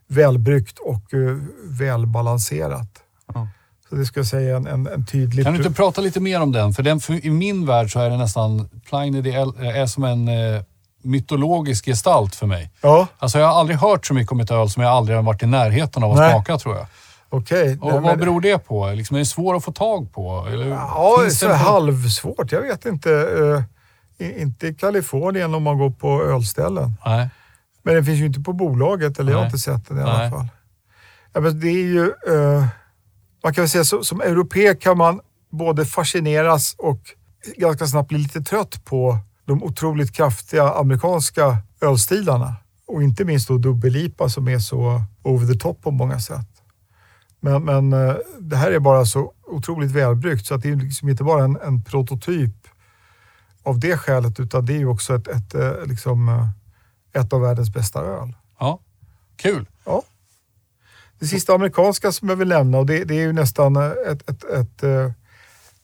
välbryggt 0.07 0.79
och 0.79 1.13
uh, 1.13 1.43
välbalanserat. 1.63 3.03
Ja. 3.33 3.47
Så 3.91 3.97
det 3.97 4.05
ska 4.05 4.23
säga 4.23 4.57
en, 4.57 4.67
en, 4.67 4.87
en 4.87 5.05
tydlig... 5.05 5.45
Kan 5.45 5.53
du 5.53 5.59
inte 5.59 5.71
prata 5.71 6.01
lite 6.01 6.19
mer 6.19 6.41
om 6.41 6.51
den? 6.51 6.73
För 6.73 6.83
den, 6.83 6.99
för 6.99 7.25
i 7.25 7.29
min 7.29 7.65
värld 7.65 7.91
så 7.91 7.99
är 7.99 8.09
det 8.09 8.17
nästan, 8.17 8.69
Pliny 8.89 9.29
El- 9.29 9.53
är 9.59 9.85
som 9.85 10.03
en 10.03 10.27
eh, 10.27 10.61
mytologisk 11.03 11.85
gestalt 11.85 12.35
för 12.35 12.47
mig. 12.47 12.71
Ja, 12.81 13.07
Alltså 13.19 13.39
jag 13.39 13.47
har 13.47 13.59
aldrig 13.59 13.77
hört 13.77 14.05
så 14.05 14.13
mycket 14.13 14.31
om 14.31 14.39
ett 14.39 14.51
öl 14.51 14.69
som 14.69 14.83
jag 14.83 14.91
aldrig 14.91 15.17
har 15.17 15.23
varit 15.23 15.43
i 15.43 15.45
närheten 15.45 16.03
av 16.03 16.11
att 16.11 16.17
Nej. 16.17 16.31
smaka 16.31 16.57
tror 16.57 16.75
jag. 16.75 16.85
okej. 17.29 17.77
Och 17.81 17.85
Nej, 17.85 17.93
vad 17.93 18.03
men- 18.03 18.19
beror 18.19 18.41
det 18.41 18.57
på? 18.57 18.87
Liksom, 18.91 19.15
är 19.15 19.19
det 19.19 19.25
svårt 19.25 19.55
att 19.57 19.63
få 19.63 19.71
tag 19.71 20.13
på? 20.13 20.47
Eller 20.51 20.67
Ja, 20.67 21.17
så 21.31 21.47
det 21.47 21.53
halvsvårt. 21.55 22.51
Jag 22.51 22.61
vet 22.61 22.85
inte. 22.85 23.11
eh, 24.19 24.27
i- 24.27 24.41
inte 24.41 24.67
i 24.67 24.73
Kalifornien 24.73 25.55
om 25.55 25.63
man 25.63 25.77
går 25.77 25.89
på 25.89 26.23
ölställen. 26.23 26.93
Nej. 27.05 27.29
Men 27.83 27.95
den 27.95 28.05
finns 28.05 28.19
ju 28.19 28.25
inte 28.25 28.39
på 28.39 28.53
bolaget, 28.53 29.19
eller 29.19 29.31
jag 29.31 29.37
har 29.37 29.43
Nej. 29.43 29.47
inte 29.49 29.59
sett 29.59 29.87
den 29.87 29.97
i 29.97 30.01
Nej. 30.01 30.09
alla 30.11 30.29
fall. 30.31 30.47
Ja, 31.33 31.39
men 31.41 31.59
det 31.59 31.67
är 31.67 31.71
ju, 31.85 32.03
eh, 32.05 32.65
man 33.43 33.53
kan 33.53 33.61
väl 33.61 33.69
säga 33.69 33.83
så, 33.83 34.03
som 34.03 34.21
europé 34.21 34.75
kan 34.75 34.97
man 34.97 35.19
både 35.49 35.85
fascineras 35.85 36.75
och 36.77 36.99
ganska 37.57 37.87
snabbt 37.87 38.09
bli 38.09 38.17
lite 38.17 38.41
trött 38.41 38.85
på 38.85 39.17
de 39.45 39.63
otroligt 39.63 40.11
kraftiga 40.11 40.69
amerikanska 40.73 41.57
ölstilarna. 41.81 42.55
Och 42.87 43.03
inte 43.03 43.25
minst 43.25 43.47
då 43.47 43.57
dubbel-IPA 43.57 44.29
som 44.29 44.47
är 44.47 44.59
så 44.59 45.01
over 45.23 45.53
the 45.53 45.59
top 45.59 45.81
på 45.81 45.91
många 45.91 46.19
sätt. 46.19 46.47
Men, 47.39 47.63
men 47.63 47.93
eh, 47.93 48.15
det 48.39 48.55
här 48.55 48.71
är 48.71 48.79
bara 48.79 49.05
så 49.05 49.33
otroligt 49.47 49.91
välbryggt 49.91 50.45
så 50.45 50.55
att 50.55 50.61
det 50.61 50.69
är 50.69 50.75
liksom 50.75 51.09
inte 51.09 51.23
bara 51.23 51.43
en, 51.43 51.57
en 51.61 51.83
prototyp 51.83 52.67
av 53.63 53.79
det 53.79 53.97
skälet 53.97 54.39
utan 54.39 54.65
det 54.65 54.73
är 54.73 54.77
ju 54.77 54.87
också 54.87 55.15
ett, 55.15 55.27
ett, 55.27 55.55
eh, 55.55 55.85
liksom, 55.85 56.29
eh, 56.29 57.21
ett 57.21 57.33
av 57.33 57.41
världens 57.41 57.69
bästa 57.69 58.01
öl. 58.01 58.33
Ja, 58.59 58.79
kul. 59.35 59.65
Ja. 59.85 60.03
Det 61.21 61.27
sista 61.27 61.53
amerikanska 61.53 62.11
som 62.11 62.29
jag 62.29 62.35
vill 62.35 62.47
nämna 62.47 62.77
och 62.77 62.85
det, 62.85 63.03
det 63.03 63.13
är 63.13 63.21
ju 63.21 63.33
nästan 63.33 63.75
ett, 63.75 64.29
ett, 64.29 64.43
ett, 64.43 64.83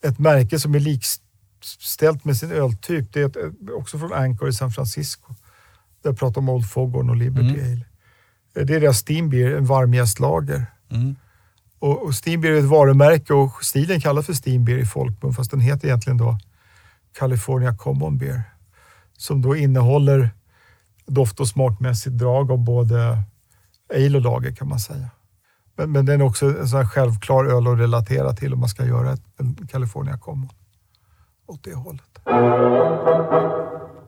ett 0.01 0.19
märke 0.19 0.59
som 0.59 0.75
är 0.75 0.79
likställt 0.79 2.25
med 2.25 2.37
sin 2.37 2.51
öltyp. 2.51 3.13
Det 3.13 3.21
är 3.21 3.25
ett, 3.25 3.37
också 3.75 3.99
från 3.99 4.13
Anchor 4.13 4.49
i 4.49 4.53
San 4.53 4.71
Francisco. 4.71 5.33
Där 6.01 6.09
jag 6.09 6.19
pratar 6.19 6.41
om 6.41 6.49
Old 6.49 6.69
Foghorn 6.69 7.09
och 7.09 7.15
Liberty 7.15 7.59
mm. 7.59 7.65
Ale. 7.65 7.85
Det 8.53 8.59
är 8.59 8.65
deras 8.65 9.03
Steam 9.07 9.29
Beer, 9.29 9.55
en 9.55 9.65
varmjästlager. 9.65 10.65
Mm. 10.89 11.15
Och, 11.79 12.03
och 12.03 12.13
Steam 12.25 12.41
Beer 12.41 12.53
är 12.53 12.59
ett 12.59 12.65
varumärke 12.65 13.33
och 13.33 13.63
stilen 13.63 14.01
kallas 14.01 14.25
för 14.25 14.33
Steam 14.47 14.65
Beer 14.65 14.77
i 14.77 14.85
folkmun 14.85 15.33
fast 15.33 15.51
den 15.51 15.59
heter 15.59 15.87
egentligen 15.87 16.17
då 16.17 16.37
California 17.17 17.75
Common 17.75 18.17
Beer. 18.17 18.41
Som 19.17 19.41
då 19.41 19.55
innehåller 19.55 20.29
doft 21.05 21.39
och 21.39 21.47
smakmässigt 21.47 22.17
drag 22.17 22.51
av 22.51 22.57
både 22.57 23.23
ale 23.95 24.17
och 24.17 24.23
lager 24.23 24.55
kan 24.55 24.67
man 24.67 24.79
säga. 24.79 25.09
Men, 25.77 25.91
men 25.91 26.05
den 26.05 26.21
är 26.21 26.25
också 26.25 26.45
en 26.45 26.67
sån 26.67 26.89
självklar 26.89 27.45
öl 27.45 27.67
att 27.67 27.79
relatera 27.79 28.33
till 28.33 28.53
om 28.53 28.59
man 28.59 28.69
ska 28.69 28.85
göra 28.85 29.13
ett, 29.13 29.21
en 29.37 29.67
California 29.71 30.17
Common 30.17 30.49
åt 31.47 31.63
det 31.63 31.73
hållet. 31.73 32.03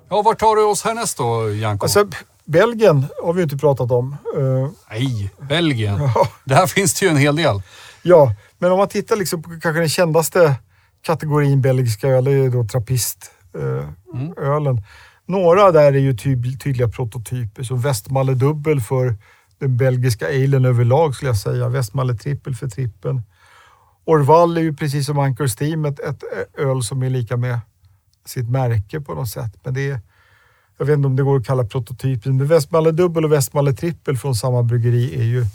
Ja, 0.10 0.22
vart 0.22 0.40
tar 0.40 0.56
du 0.56 0.64
oss 0.64 0.84
härnäst 0.84 1.18
då, 1.18 1.52
Janko? 1.52 1.86
Alltså, 1.86 2.08
Belgien 2.46 3.06
har 3.24 3.34
vi 3.34 3.44
inte 3.44 3.58
pratat 3.58 3.92
om. 3.92 4.18
Uh, 4.38 4.70
Nej, 4.90 5.32
Belgien. 5.50 6.00
Ja. 6.16 6.28
Där 6.44 6.68
finns 6.68 6.94
det 6.94 7.06
ju 7.06 7.10
en 7.10 7.18
hel 7.18 7.36
del. 7.36 7.62
Ja, 8.02 8.34
men 8.58 8.72
om 8.72 8.78
man 8.78 8.88
tittar 8.88 9.16
liksom 9.16 9.44
på 9.44 9.50
kanske 9.50 9.80
den 9.80 9.90
kändaste 9.90 10.56
kategorin 11.02 11.62
belgiska 11.62 12.08
öl, 12.08 12.24
det 12.24 12.32
är 12.32 12.50
då 12.50 12.68
trappistölen. 12.68 13.88
Uh, 14.38 14.68
mm. 14.68 14.84
Några 15.26 15.72
där 15.72 15.94
är 15.94 16.00
ju 16.00 16.18
tyd 16.18 16.62
tydliga 16.62 16.88
prototyper, 16.88 17.64
så 17.64 17.76
Westmalle 17.76 18.34
dubbel 18.34 18.82
för 18.82 19.16
den 19.60 19.78
belgiska 19.78 20.28
alen 20.28 20.66
överlag 20.66 21.16
skulle 21.16 21.30
jag 21.30 21.38
säga. 21.38 21.70
Westmalle 21.70 22.14
trippel 22.14 22.56
för 22.56 22.68
trippen. 22.68 23.22
Orval 24.06 24.58
är 24.58 24.62
ju 24.62 24.74
precis 24.74 25.06
som 25.06 25.20
Anchor 25.20 25.48
Steam 25.48 25.86
ett, 25.86 26.00
ett 26.00 26.24
öl 26.58 26.84
som 26.84 27.04
är 27.04 27.10
lika 27.10 27.38
med 27.38 27.60
sitt 28.26 28.50
märke 28.50 29.02
på 29.02 29.14
något 29.14 29.30
sätt. 29.30 29.52
Men 29.64 29.74
det 29.74 29.90
är, 29.90 30.00
jag 30.78 30.86
vet 30.86 30.98
inte 30.98 31.08
om 31.08 31.16
det 31.16 31.24
går 31.24 31.38
att 31.38 31.46
kalla 31.46 31.66
prototypen, 31.66 32.38
men 32.38 32.48
Westmalle 32.48 32.92
dubbel 32.92 33.26
och 33.26 33.32
Westmalle 33.32 33.74
trippel 33.74 34.18
från 34.18 34.36
samma 34.36 34.64
bryggeri 34.64 35.20
är 35.20 35.24
ju 35.24 35.46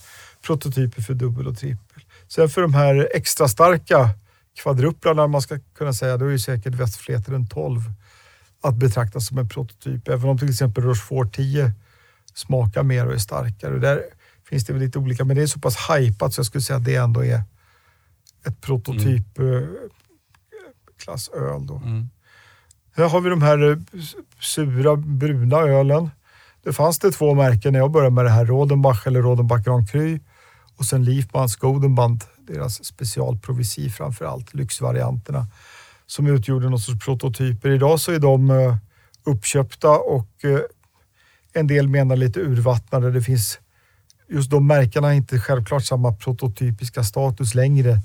prototyper 0.47 1.03
för 1.03 1.15
dubbel 1.15 1.47
och 1.47 1.59
trippel. 1.59 2.03
Sen 2.29 2.49
för 2.49 2.63
de 2.63 2.75
här 2.75 3.09
extra 3.15 3.49
starka 3.49 4.11
kvadruplarna, 4.63 5.27
man 5.27 5.43
ska 5.43 5.59
kunna 5.79 5.93
säga, 5.93 6.17
då 6.17 6.27
är 6.27 6.31
ju 6.31 6.39
säkert 6.39 6.75
Westfleteren 6.75 7.49
12 7.49 7.81
att 8.61 8.75
betrakta 8.75 9.21
som 9.21 9.39
en 9.39 9.49
prototyp. 9.49 10.09
Även 10.09 10.31
om 10.31 10.39
till 10.39 10.51
exempel 10.51 10.85
Rochefort 10.85 11.37
10 11.37 11.73
smakar 12.35 12.83
mer 12.83 13.07
och 13.07 13.15
är 13.15 13.19
starkare. 13.19 13.79
Där 13.79 14.03
finns 14.49 14.65
det 14.65 14.73
väl 14.73 14.83
lite 14.83 14.99
olika, 14.99 15.25
men 15.25 15.37
det 15.37 15.43
är 15.43 15.47
så 15.47 15.61
pass 15.61 15.77
hajpat 15.77 16.35
så 16.35 16.39
jag 16.39 16.47
skulle 16.47 16.63
säga 16.63 16.77
att 16.77 16.85
det 16.85 16.97
ändå 16.97 17.25
är 17.25 17.43
ett 18.47 18.61
prototyp 18.61 19.39
mm. 19.39 19.55
Eh. 19.55 19.69
Då. 21.61 21.77
Mm. 21.77 22.09
Här 22.97 23.09
har 23.09 23.21
vi 23.21 23.31
de 23.31 23.43
här 23.43 23.71
eh, 23.71 23.79
sura 24.41 24.97
bruna 24.97 25.57
ölen. 25.57 26.11
Det 26.63 26.73
fanns 26.73 26.99
det 26.99 27.13
två 27.13 27.35
märken 27.35 27.73
när 27.73 27.81
jag 27.81 27.91
började 27.91 28.15
med 28.15 28.25
det 28.25 28.31
här. 28.31 28.45
Rodenbach 28.45 29.07
eller 29.07 29.23
Rodenbach 29.23 29.65
Grand 29.65 29.91
Cru 29.91 30.21
och 30.77 30.85
sen 30.85 31.05
Liefmans 31.05 31.57
Goldenband, 31.57 32.25
deras 32.39 32.85
specialprovisi 32.85 33.91
framför 33.91 34.25
allt, 34.25 34.55
lyxvarianterna 34.55 35.47
som 36.07 36.27
utgjorde 36.27 36.69
någon 36.69 36.81
sorts 36.81 37.05
prototyper. 37.05 37.71
Idag 37.71 38.01
så 38.01 38.13
är 38.13 38.19
de 38.19 38.51
eh, 38.51 38.77
uppköpta 39.25 39.91
och 39.91 40.45
en 41.55 41.67
del 41.67 41.89
menar 41.89 42.17
lite 42.17 42.41
urvattnade. 42.41 43.11
Det 43.11 43.23
finns 43.23 43.59
just 44.29 44.51
de 44.51 44.67
märkena 44.67 45.07
har 45.07 45.15
inte 45.15 45.39
självklart 45.39 45.85
samma 45.85 46.13
prototypiska 46.13 47.05
status 47.05 47.55
längre 47.55 47.99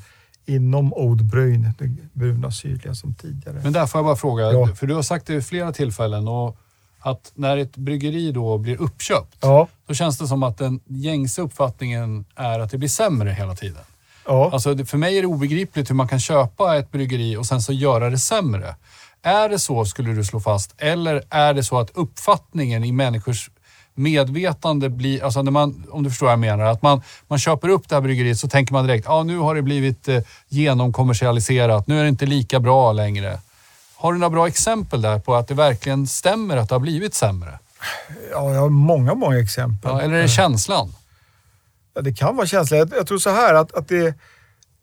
inom 0.45 0.93
Oud 0.93 1.25
Bryn, 1.25 1.73
det 1.77 1.89
bruna 2.13 2.51
syrliga 2.51 2.93
som 2.93 3.13
tidigare. 3.13 3.59
Men 3.63 3.73
där 3.73 3.85
får 3.87 3.99
jag 3.99 4.05
bara 4.05 4.15
fråga, 4.15 4.51
ja. 4.51 4.67
för 4.75 4.87
du 4.87 4.93
har 4.93 5.01
sagt 5.01 5.27
det 5.27 5.33
vid 5.33 5.45
flera 5.45 5.71
tillfällen 5.71 6.27
och 6.27 6.57
att 6.99 7.31
när 7.35 7.57
ett 7.57 7.77
bryggeri 7.77 8.31
då 8.31 8.57
blir 8.57 8.81
uppköpt, 8.81 9.37
ja. 9.41 9.67
då 9.87 9.93
känns 9.93 10.17
det 10.17 10.27
som 10.27 10.43
att 10.43 10.57
den 10.57 10.79
gängse 10.87 11.41
uppfattningen 11.41 12.25
är 12.35 12.59
att 12.59 12.71
det 12.71 12.77
blir 12.77 12.89
sämre 12.89 13.29
hela 13.29 13.55
tiden. 13.55 13.83
Ja. 14.25 14.49
Alltså, 14.53 14.85
för 14.85 14.97
mig 14.97 15.17
är 15.17 15.21
det 15.21 15.27
obegripligt 15.27 15.89
hur 15.89 15.95
man 15.95 16.07
kan 16.07 16.19
köpa 16.19 16.77
ett 16.77 16.91
bryggeri 16.91 17.37
och 17.37 17.45
sen 17.45 17.61
så 17.61 17.73
göra 17.73 18.09
det 18.09 18.17
sämre. 18.19 18.75
Är 19.23 19.49
det 19.49 19.59
så, 19.59 19.85
skulle 19.85 20.13
du 20.13 20.23
slå 20.23 20.39
fast, 20.39 20.73
eller 20.77 21.23
är 21.29 21.53
det 21.53 21.63
så 21.63 21.79
att 21.79 21.89
uppfattningen 21.93 22.83
i 22.83 22.91
människors 22.91 23.49
medvetande 23.93 24.89
blir, 24.89 25.23
alltså 25.23 25.41
när 25.41 25.51
man, 25.51 25.85
om 25.89 26.03
du 26.03 26.09
förstår 26.09 26.25
vad 26.25 26.33
jag 26.33 26.39
menar, 26.39 26.65
att 26.65 26.81
man, 26.81 27.01
man 27.27 27.39
köper 27.39 27.69
upp 27.69 27.89
det 27.89 27.95
här 27.95 28.01
bryggeriet 28.01 28.39
så 28.39 28.47
tänker 28.47 28.73
man 28.73 28.87
direkt, 28.87 29.05
ja 29.05 29.13
ah, 29.13 29.23
nu 29.23 29.37
har 29.37 29.55
det 29.55 29.61
blivit 29.61 30.07
eh, 30.07 30.21
genomkommersialiserat, 30.47 31.87
nu 31.87 31.99
är 31.99 32.03
det 32.03 32.09
inte 32.09 32.25
lika 32.25 32.59
bra 32.59 32.91
längre. 32.91 33.39
Har 33.95 34.13
du 34.13 34.19
några 34.19 34.29
bra 34.29 34.47
exempel 34.47 35.01
där 35.01 35.19
på 35.19 35.35
att 35.35 35.47
det 35.47 35.53
verkligen 35.53 36.07
stämmer 36.07 36.57
att 36.57 36.69
det 36.69 36.75
har 36.75 36.79
blivit 36.79 37.13
sämre? 37.13 37.59
Ja, 38.31 38.53
jag 38.53 38.61
har 38.61 38.69
många, 38.69 39.13
många 39.13 39.39
exempel. 39.39 39.91
Ja, 39.91 40.01
eller 40.01 40.15
är 40.15 40.21
det 40.21 40.27
känslan? 40.27 40.93
Ja, 41.93 42.01
det 42.01 42.13
kan 42.13 42.35
vara 42.35 42.47
känslan. 42.47 42.79
Jag, 42.79 42.89
jag 42.97 43.07
tror 43.07 43.17
så 43.17 43.29
här 43.29 43.53
att, 43.53 43.73
att 43.73 43.87
det, 43.87 44.15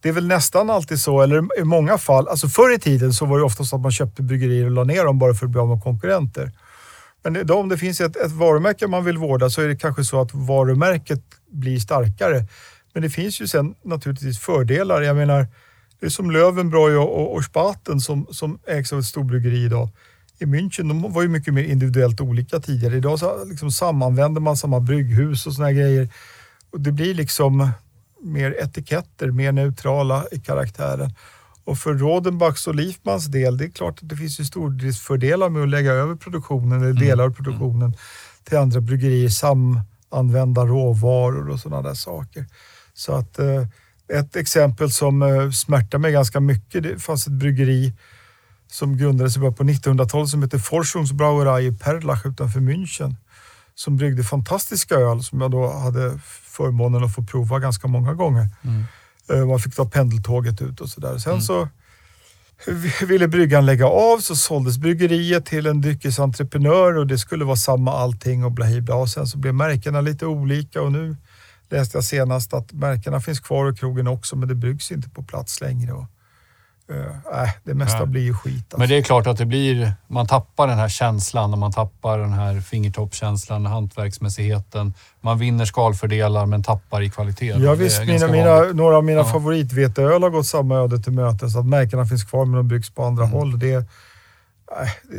det 0.03 0.09
är 0.09 0.13
väl 0.13 0.27
nästan 0.27 0.71
alltid 0.71 1.01
så, 1.01 1.23
eller 1.23 1.61
i 1.61 1.65
många 1.65 1.99
fall. 1.99 2.29
Alltså 2.29 2.49
förr 2.49 2.75
i 2.75 2.79
tiden 2.79 3.13
så 3.13 3.27
var 3.27 3.39
det 3.39 3.45
ofta 3.45 3.65
så 3.65 3.77
att 3.77 3.83
man 3.83 3.93
köpte 3.93 4.23
bryggerier 4.23 4.65
och 4.65 4.71
la 4.71 4.85
ner 4.85 5.05
dem 5.05 5.19
bara 5.19 5.35
för 5.35 5.47
att 5.47 5.53
bli 5.53 5.61
av 5.61 5.69
med 5.69 5.83
konkurrenter. 5.83 6.53
Men 7.23 7.37
idag 7.37 7.59
om 7.59 7.69
det 7.69 7.79
finns 7.79 8.01
ett, 8.01 8.17
ett 8.17 8.33
varumärke 8.33 8.87
man 8.87 9.05
vill 9.05 9.19
vårda 9.19 9.51
så 9.51 9.63
är 9.63 9.69
det 9.69 9.77
kanske 9.77 10.05
så 10.05 10.21
att 10.21 10.35
varumärket 10.35 11.23
blir 11.51 11.79
starkare. 11.79 12.47
Men 12.93 13.03
det 13.03 13.11
finns 13.11 13.41
ju 13.41 13.47
sen 13.47 13.75
naturligtvis 13.85 14.39
fördelar. 14.39 15.03
Jag 15.03 15.17
menar, 15.17 15.47
det 16.01 16.07
är 16.07 16.11
som 16.11 16.31
Löwenbräu 16.31 16.97
och, 16.97 17.21
och, 17.21 17.35
och 17.35 17.45
Spaten 17.45 18.01
som, 18.01 18.27
som 18.31 18.59
ägs 18.67 18.93
av 18.93 18.99
ett 18.99 19.05
storbryggeri 19.05 19.65
idag. 19.65 19.89
I 20.39 20.45
München, 20.45 20.89
de 20.89 21.13
var 21.13 21.23
ju 21.23 21.29
mycket 21.29 21.55
mer 21.55 21.63
individuellt 21.63 22.21
olika 22.21 22.61
tidigare. 22.61 22.97
Idag 22.97 23.19
så 23.19 23.45
liksom 23.45 23.71
sammanvänder 23.71 24.41
man 24.41 24.57
samma 24.57 24.81
brygghus 24.81 25.47
och 25.47 25.53
såna 25.53 25.73
grejer. 25.73 26.09
Och 26.73 26.81
det 26.81 26.93
blir 26.93 27.15
liksom 27.15 27.71
mer 28.23 28.57
etiketter, 28.63 29.31
mer 29.31 29.53
neutrala 29.53 30.27
i 30.33 30.41
karaktären. 30.41 31.15
Och 31.65 31.79
för 31.79 31.95
Rodenbachs 31.95 32.67
och 32.67 32.75
Liefmans 32.75 33.27
del, 33.27 33.57
det 33.57 33.65
är 33.65 33.71
klart 33.71 34.03
att 34.03 34.09
det 34.09 34.17
finns 34.17 34.41
ju 34.41 34.45
stordriftsfördelar 34.45 35.49
med 35.49 35.63
att 35.63 35.69
lägga 35.69 35.93
över 35.93 36.15
produktionen 36.15 36.83
eller 36.83 37.01
delar 37.01 37.25
av 37.25 37.31
mm. 37.31 37.35
produktionen 37.35 37.97
till 38.45 38.59
andra 38.59 38.81
bryggerier, 38.81 39.29
samanvända 39.29 40.65
råvaror 40.65 41.51
och 41.51 41.61
sådana 41.61 41.89
där 41.89 41.95
saker. 41.95 42.47
Så 42.95 43.13
att 43.13 43.39
eh, 43.39 43.67
ett 44.09 44.37
exempel 44.37 44.91
som 44.91 45.23
eh, 45.23 45.51
smärtar 45.51 45.99
mig 45.99 46.13
ganska 46.13 46.41
mycket, 46.41 46.83
det 46.83 46.99
fanns 46.99 47.27
ett 47.27 47.33
bryggeri 47.33 47.93
som 48.69 48.97
grundades 48.97 49.37
på 49.37 49.51
1900-talet 49.51 50.29
som 50.29 50.43
heter 50.43 50.59
Forschungsbrauerei 50.59 51.67
i 51.67 51.73
Perlach 51.73 52.27
utanför 52.27 52.61
München. 52.61 53.17
Som 53.75 53.97
bryggde 53.97 54.25
fantastiska 54.25 54.95
öl 54.95 55.23
som 55.23 55.41
jag 55.41 55.51
då 55.51 55.73
hade 55.73 56.19
förmånen 56.57 57.05
att 57.05 57.15
få 57.15 57.23
prova 57.23 57.59
ganska 57.59 57.89
många 57.89 58.15
gånger. 58.15 58.49
Mm. 58.63 58.85
Eh, 59.31 59.47
man 59.47 59.59
fick 59.59 59.75
ta 59.75 59.85
pendeltåget 59.85 60.63
ut 60.63 60.81
och 60.81 60.89
sådär. 60.89 61.19
Sen 61.19 61.33
mm. 61.33 61.43
så 61.43 61.69
ville 63.07 63.29
bryggan 63.29 63.67
lägga 63.67 63.87
av 63.87 64.19
så 64.19 64.37
såldes 64.37 64.79
bryggeriet 64.79 65.47
till 65.47 65.67
en 65.67 65.81
dryckesentreprenör 65.81 66.97
och 66.97 67.07
det 67.07 67.19
skulle 67.19 67.45
vara 67.45 67.57
samma 67.57 67.93
allting 67.93 68.45
och 68.45 68.53
bla 68.53 68.97
Och 68.97 69.09
sen 69.09 69.27
så 69.27 69.39
blev 69.39 69.55
märkena 69.55 70.01
lite 70.01 70.27
olika 70.27 70.83
och 70.83 70.93
nu 70.93 71.17
läste 71.71 71.97
jag 71.97 72.05
senast 72.05 72.55
att 72.55 72.73
märkena 72.73 73.21
finns 73.21 73.41
kvar 73.41 73.65
och 73.65 73.79
krogen 73.79 74.07
också 74.07 74.37
men 74.37 74.49
det 74.49 74.55
bryggs 74.55 74.93
inte 74.93 75.09
på 75.11 75.23
plats 75.23 75.61
längre. 75.61 75.93
Och 75.93 76.07
äh, 76.89 77.51
det 77.65 77.75
mesta 77.75 77.99
ja. 77.99 78.07
blir 78.07 78.23
ju 78.23 78.35
skit. 78.35 78.55
Alltså. 78.55 78.79
Men 78.79 78.89
det 78.89 78.97
är 78.97 79.03
klart 79.03 79.27
att 79.27 79.39
det 79.39 79.47
blir, 79.47 79.93
man 80.07 80.27
tappar 80.27 80.67
den 80.67 80.79
här 80.79 80.89
känslan 80.89 81.53
och 81.53 81.59
man 81.59 81.73
tappar 81.73 82.19
den 82.19 82.33
här 82.33 82.61
fingertoppskänslan, 82.61 83.67
hantverksmässigheten. 83.67 84.95
Man 85.21 85.39
vinner 85.39 85.65
skalfördelar 85.65 86.47
men 86.47 86.63
tappar 86.63 87.03
i 87.03 87.11
kvalitet. 87.11 87.55
Ja 87.59 87.75
visst, 87.75 88.07
mina, 88.07 88.29
mina, 88.29 88.61
några 88.61 88.97
av 88.97 89.05
mina 89.05 89.21
ja. 89.21 89.25
favoritveteöl 89.25 90.23
har 90.23 90.31
gått 90.31 90.47
samma 90.47 90.77
öde 90.77 90.99
till 90.99 91.13
mötes. 91.13 91.57
Att 91.57 91.67
märkena 91.67 92.07
finns 92.07 92.25
kvar 92.25 92.45
men 92.45 92.57
de 92.57 92.69
byggs 92.69 92.91
på 92.91 93.05
andra 93.05 93.25
mm. 93.25 93.35
håll. 93.35 93.59
Det, 93.59 93.75
äh, 93.75 93.85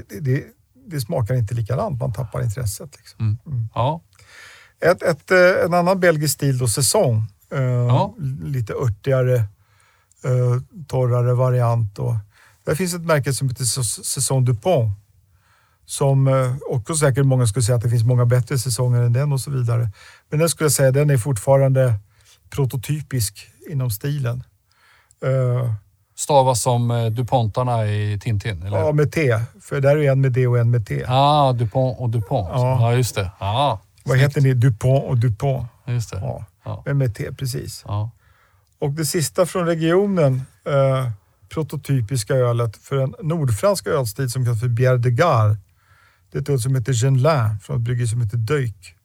det, 0.10 0.20
det, 0.20 0.44
det, 0.88 1.02
smakar 1.02 1.36
inte 1.36 1.54
likadant, 1.54 2.00
man 2.00 2.14
tappar 2.14 2.44
intresset. 2.44 2.98
Liksom. 2.98 3.20
Mm. 3.20 3.38
Mm. 3.48 3.70
Ja. 3.76 4.02
Ett, 4.86 5.04
ett, 5.04 5.32
eh, 5.32 5.66
en 5.66 5.74
annan 5.74 6.00
belgisk 6.00 6.34
stil 6.34 6.58
då, 6.58 6.68
säsong. 6.68 7.24
Uh, 7.54 7.62
ja. 7.62 8.16
Lite 8.44 8.74
örtigare 8.74 9.44
eh, 10.28 10.62
torrare 10.88 11.34
variant. 11.34 12.00
Och 12.00 12.16
där 12.66 12.76
finns 12.76 12.94
ett 12.94 13.02
märke 13.06 13.34
som 13.34 13.50
heter 13.50 13.64
Saison 14.04 14.46
Dupont. 14.46 14.92
Som 15.86 16.28
eh, 16.28 16.56
också 16.70 16.96
säkert 16.96 17.26
många 17.26 17.48
skulle 17.48 17.64
säga 17.64 17.76
att 17.76 17.82
det 17.84 17.90
finns 17.90 18.04
många 18.04 18.26
bättre 18.26 18.58
säsonger 18.60 19.02
än 19.02 19.14
den 19.14 19.34
och 19.34 19.40
så 19.42 19.52
vidare. 19.52 19.90
Men 20.30 20.40
den 20.40 20.50
skulle 20.50 20.66
jag 20.66 20.72
säga, 20.72 20.92
den 20.92 21.10
är 21.10 21.18
fortfarande 21.18 21.94
prototypisk 22.50 23.48
inom 23.70 23.90
stilen. 23.92 24.44
Uh, 25.26 25.74
Stavas 26.16 26.62
som 26.62 26.92
eh, 26.92 27.06
DuPontarna 27.06 27.86
i 27.88 28.20
Tintin? 28.20 28.64
Eller? 28.64 28.78
Ja, 28.78 28.92
med 28.92 29.12
T. 29.12 29.40
För 29.62 29.82
där 29.82 29.98
är 29.98 30.12
en 30.12 30.22
med 30.22 30.32
D 30.32 30.48
och 30.48 30.58
en 30.58 30.72
med 30.72 30.88
T. 30.88 31.04
Ah, 31.08 31.54
DuPont 31.54 32.00
och 32.00 32.10
DuPont. 32.10 32.50
Ja. 32.52 32.78
Ja, 32.82 32.94
just 32.98 33.16
det. 33.16 33.32
Ah, 33.40 33.78
Vad 34.04 34.18
heter 34.18 34.42
ni? 34.42 34.54
DuPont 34.54 35.04
och 35.06 35.18
DuPont. 35.18 35.68
just 35.86 36.12
det. 36.12 36.20
Ja, 36.20 36.46
Ja. 36.66 36.84
men 36.86 36.98
med 36.98 37.16
T, 37.16 37.34
precis. 37.34 37.84
Ja. 37.88 38.12
Och 38.80 38.92
det 38.92 39.06
sista 39.06 39.46
från 39.46 39.66
regionen, 39.66 40.42
eh, 40.66 41.12
prototypiska 41.50 42.36
ölet 42.36 42.78
för 42.78 42.98
en 42.98 43.16
nordfransk 43.24 43.88
ölstil 43.88 44.30
som 44.30 44.46
kallas 44.46 44.60
för 44.60 44.68
Bière 44.68 44.98
de 44.98 45.10
Gare. 45.10 45.58
Det 46.32 46.38
är 46.38 46.42
ett 46.42 46.50
öl 46.50 46.60
som 46.60 46.76
heter 46.76 46.94
Genlin 46.94 47.60
från 47.62 47.78
ett 47.78 47.84
bryggeri 47.84 48.08
som 48.08 48.22
heter 48.22 48.38
Döjk. 48.38 48.96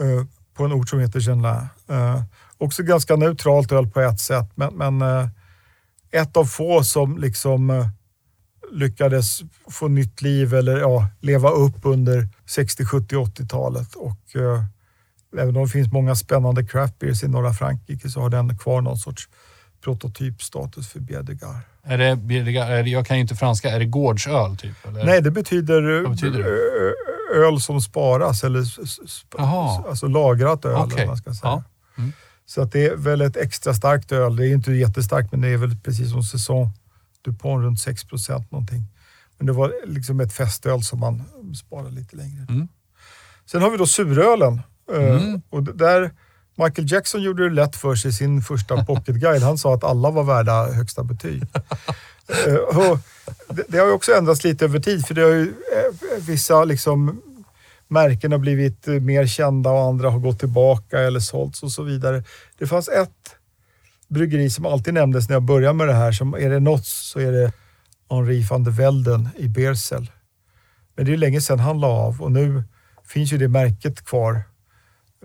Eh, 0.00 0.26
på 0.54 0.64
en 0.64 0.72
ort 0.72 0.88
som 0.88 1.00
heter 1.00 1.20
Genlin. 1.20 1.68
Eh, 1.88 2.22
också 2.58 2.82
ganska 2.82 3.16
neutralt 3.16 3.72
öl 3.72 3.86
på 3.86 4.00
ett 4.00 4.20
sätt, 4.20 4.50
men, 4.54 4.74
men 4.74 5.02
eh, 5.02 5.28
ett 6.10 6.36
av 6.36 6.44
få 6.44 6.84
som 6.84 7.18
liksom 7.18 7.70
eh, 7.70 7.88
lyckades 8.72 9.40
få 9.68 9.88
nytt 9.88 10.22
liv 10.22 10.54
eller 10.54 10.78
ja, 10.78 11.06
leva 11.20 11.50
upp 11.50 11.78
under 11.82 12.28
60, 12.46 12.84
70, 12.84 13.16
80-talet. 13.16 13.94
Och 13.94 14.36
eh, 14.36 14.64
även 15.38 15.56
om 15.56 15.62
det 15.64 15.68
finns 15.68 15.92
många 15.92 16.14
spännande 16.14 16.64
craft 16.66 16.98
beers 16.98 17.22
i 17.22 17.28
norra 17.28 17.52
Frankrike 17.52 18.08
så 18.10 18.20
har 18.20 18.30
den 18.30 18.58
kvar 18.58 18.80
någon 18.80 18.96
sorts 18.98 19.28
prototypstatus 19.84 20.88
för 20.88 21.00
Bière 21.00 21.22
de 21.22 21.34
Gare. 21.34 21.58
Är 21.82 21.98
det, 21.98 22.14
det, 22.14 22.90
jag 22.90 23.06
kan 23.06 23.16
ju 23.16 23.20
inte 23.20 23.34
franska. 23.34 23.70
Är 23.70 23.78
det 23.78 23.84
gårdsöl 23.86 24.56
typ? 24.56 24.86
Eller? 24.86 25.04
Nej, 25.04 25.22
det 25.22 25.30
betyder, 25.30 25.96
eh, 25.96 26.02
Vad 26.02 26.10
betyder 26.10 26.38
det? 26.38 26.48
ö- 26.48 26.92
öl 27.46 27.60
som 27.60 27.80
sparas 27.80 28.44
eller 28.44 28.60
sp- 28.60 29.34
Jaha. 29.38 29.84
alltså 29.88 30.06
lagrat 30.06 30.64
öl. 30.64 30.72
Vad 30.72 31.06
man 31.06 31.16
ska 31.16 31.34
säga. 31.34 31.40
Ja. 31.50 31.62
Mm. 31.98 32.12
Så 32.46 32.62
att 32.62 32.72
det 32.72 32.86
är 32.86 32.96
väl 32.96 33.20
ett 33.20 33.36
extra 33.36 33.74
starkt 33.74 34.12
öl. 34.12 34.36
Det 34.36 34.46
är 34.48 34.52
inte 34.52 34.72
jättestarkt, 34.72 35.32
men 35.32 35.40
det 35.40 35.48
är 35.48 35.56
väl 35.56 35.76
precis 35.76 36.10
som 36.10 36.22
säsong 36.22 36.70
DuPont 37.24 37.62
runt 37.64 37.80
6 37.80 38.04
procent 38.04 38.50
någonting. 38.50 38.84
Men 39.38 39.46
det 39.46 39.52
var 39.52 39.72
liksom 39.86 40.20
ett 40.20 40.32
festöl 40.32 40.82
som 40.82 41.00
man 41.00 41.22
sparar 41.54 41.90
lite 41.90 42.16
längre. 42.16 42.46
Mm. 42.48 42.68
Sen 43.46 43.62
har 43.62 43.70
vi 43.70 43.76
då 43.76 43.86
surölen. 43.86 44.60
Eh, 44.94 45.16
Mm. 45.16 45.42
Och 45.50 45.62
där 45.62 46.10
Michael 46.64 46.92
Jackson 46.92 47.22
gjorde 47.22 47.48
det 47.48 47.54
lätt 47.54 47.76
för 47.76 47.94
sig 47.94 48.08
i 48.10 48.12
sin 48.12 48.42
första 48.42 48.84
pocketguide. 48.84 49.42
Han 49.42 49.58
sa 49.58 49.74
att 49.74 49.84
alla 49.84 50.10
var 50.10 50.24
värda 50.24 50.72
högsta 50.72 51.04
betyg. 51.04 51.42
Eh, 52.46 52.54
och 52.54 52.98
det, 53.48 53.64
det 53.68 53.78
har 53.78 53.86
ju 53.86 53.92
också 53.92 54.12
ändrats 54.12 54.44
lite 54.44 54.64
över 54.64 54.80
tid, 54.80 55.06
för 55.06 55.14
det 55.14 55.22
har 55.22 55.30
ju 55.30 55.42
eh, 55.42 56.22
vissa 56.26 56.64
liksom 56.64 57.22
märken 57.88 58.32
har 58.32 58.38
blivit 58.38 58.86
mer 58.86 59.26
kända 59.26 59.70
och 59.70 59.82
andra 59.82 60.10
har 60.10 60.18
gått 60.18 60.38
tillbaka 60.38 60.98
eller 61.00 61.20
sålts 61.20 61.62
och 61.62 61.72
så 61.72 61.82
vidare. 61.82 62.24
Det 62.58 62.66
fanns 62.66 62.88
ett 62.88 63.36
bryggeri 64.08 64.50
som 64.50 64.66
alltid 64.66 64.94
nämndes 64.94 65.28
när 65.28 65.36
jag 65.36 65.42
började 65.42 65.74
med 65.74 65.88
det 65.88 65.94
här. 65.94 66.12
Som 66.12 66.34
är 66.34 66.50
det 66.50 66.60
något 66.60 66.86
så 66.86 67.20
är 67.20 67.32
det 67.32 67.52
Henri 68.10 68.42
van 68.50 68.64
de 68.64 68.70
Velden 68.70 69.28
i 69.36 69.48
Beersel. 69.48 70.10
Men 70.96 71.04
det 71.06 71.12
är 71.12 71.16
länge 71.16 71.40
sedan 71.40 71.58
han 71.60 71.80
la 71.80 71.88
av 71.88 72.22
och 72.22 72.32
nu 72.32 72.62
finns 73.04 73.32
ju 73.32 73.38
det 73.38 73.48
märket 73.48 74.04
kvar. 74.04 74.42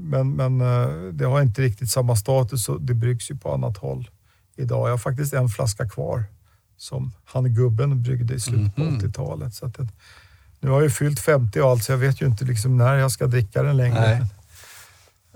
Men, 0.02 0.32
men 0.32 0.62
eh, 0.62 0.88
det 1.14 1.26
har 1.26 1.42
inte 1.42 1.62
riktigt 1.62 1.90
samma 1.92 2.16
status 2.16 2.70
och 2.70 2.82
det 2.82 2.94
bryggs 2.94 3.32
ju 3.32 3.36
på 3.38 3.54
annat 3.54 3.78
håll 3.78 4.10
idag. 4.58 4.88
Jag 4.88 4.94
har 4.94 4.98
faktiskt 4.98 5.34
en 5.34 5.50
flaska 5.50 5.90
kvar 5.90 6.24
som 6.78 7.14
han 7.26 7.54
gubben 7.54 8.04
bryggde 8.04 8.34
i 8.34 8.40
slutet 8.40 8.76
på 8.76 8.82
Mhm. 8.82 9.00
80-talet. 9.00 9.54
Så 9.54 9.66
att 9.66 9.74
den, 9.74 9.90
nu 10.60 10.70
har 10.70 10.78
jag 10.78 10.84
ju 10.84 10.90
fyllt 10.90 11.20
50 11.20 11.62
och 11.62 11.70
allt 11.70 11.84
så 11.84 11.92
jag 11.92 11.98
vet 11.98 12.22
ju 12.22 12.26
inte 12.26 12.46
liksom 12.46 12.78
när 12.78 12.96
jag 12.96 13.12
ska 13.12 13.28
dricka 13.28 13.64
den 13.64 13.78
längre. 13.78 14.00
Nej. 14.02 14.26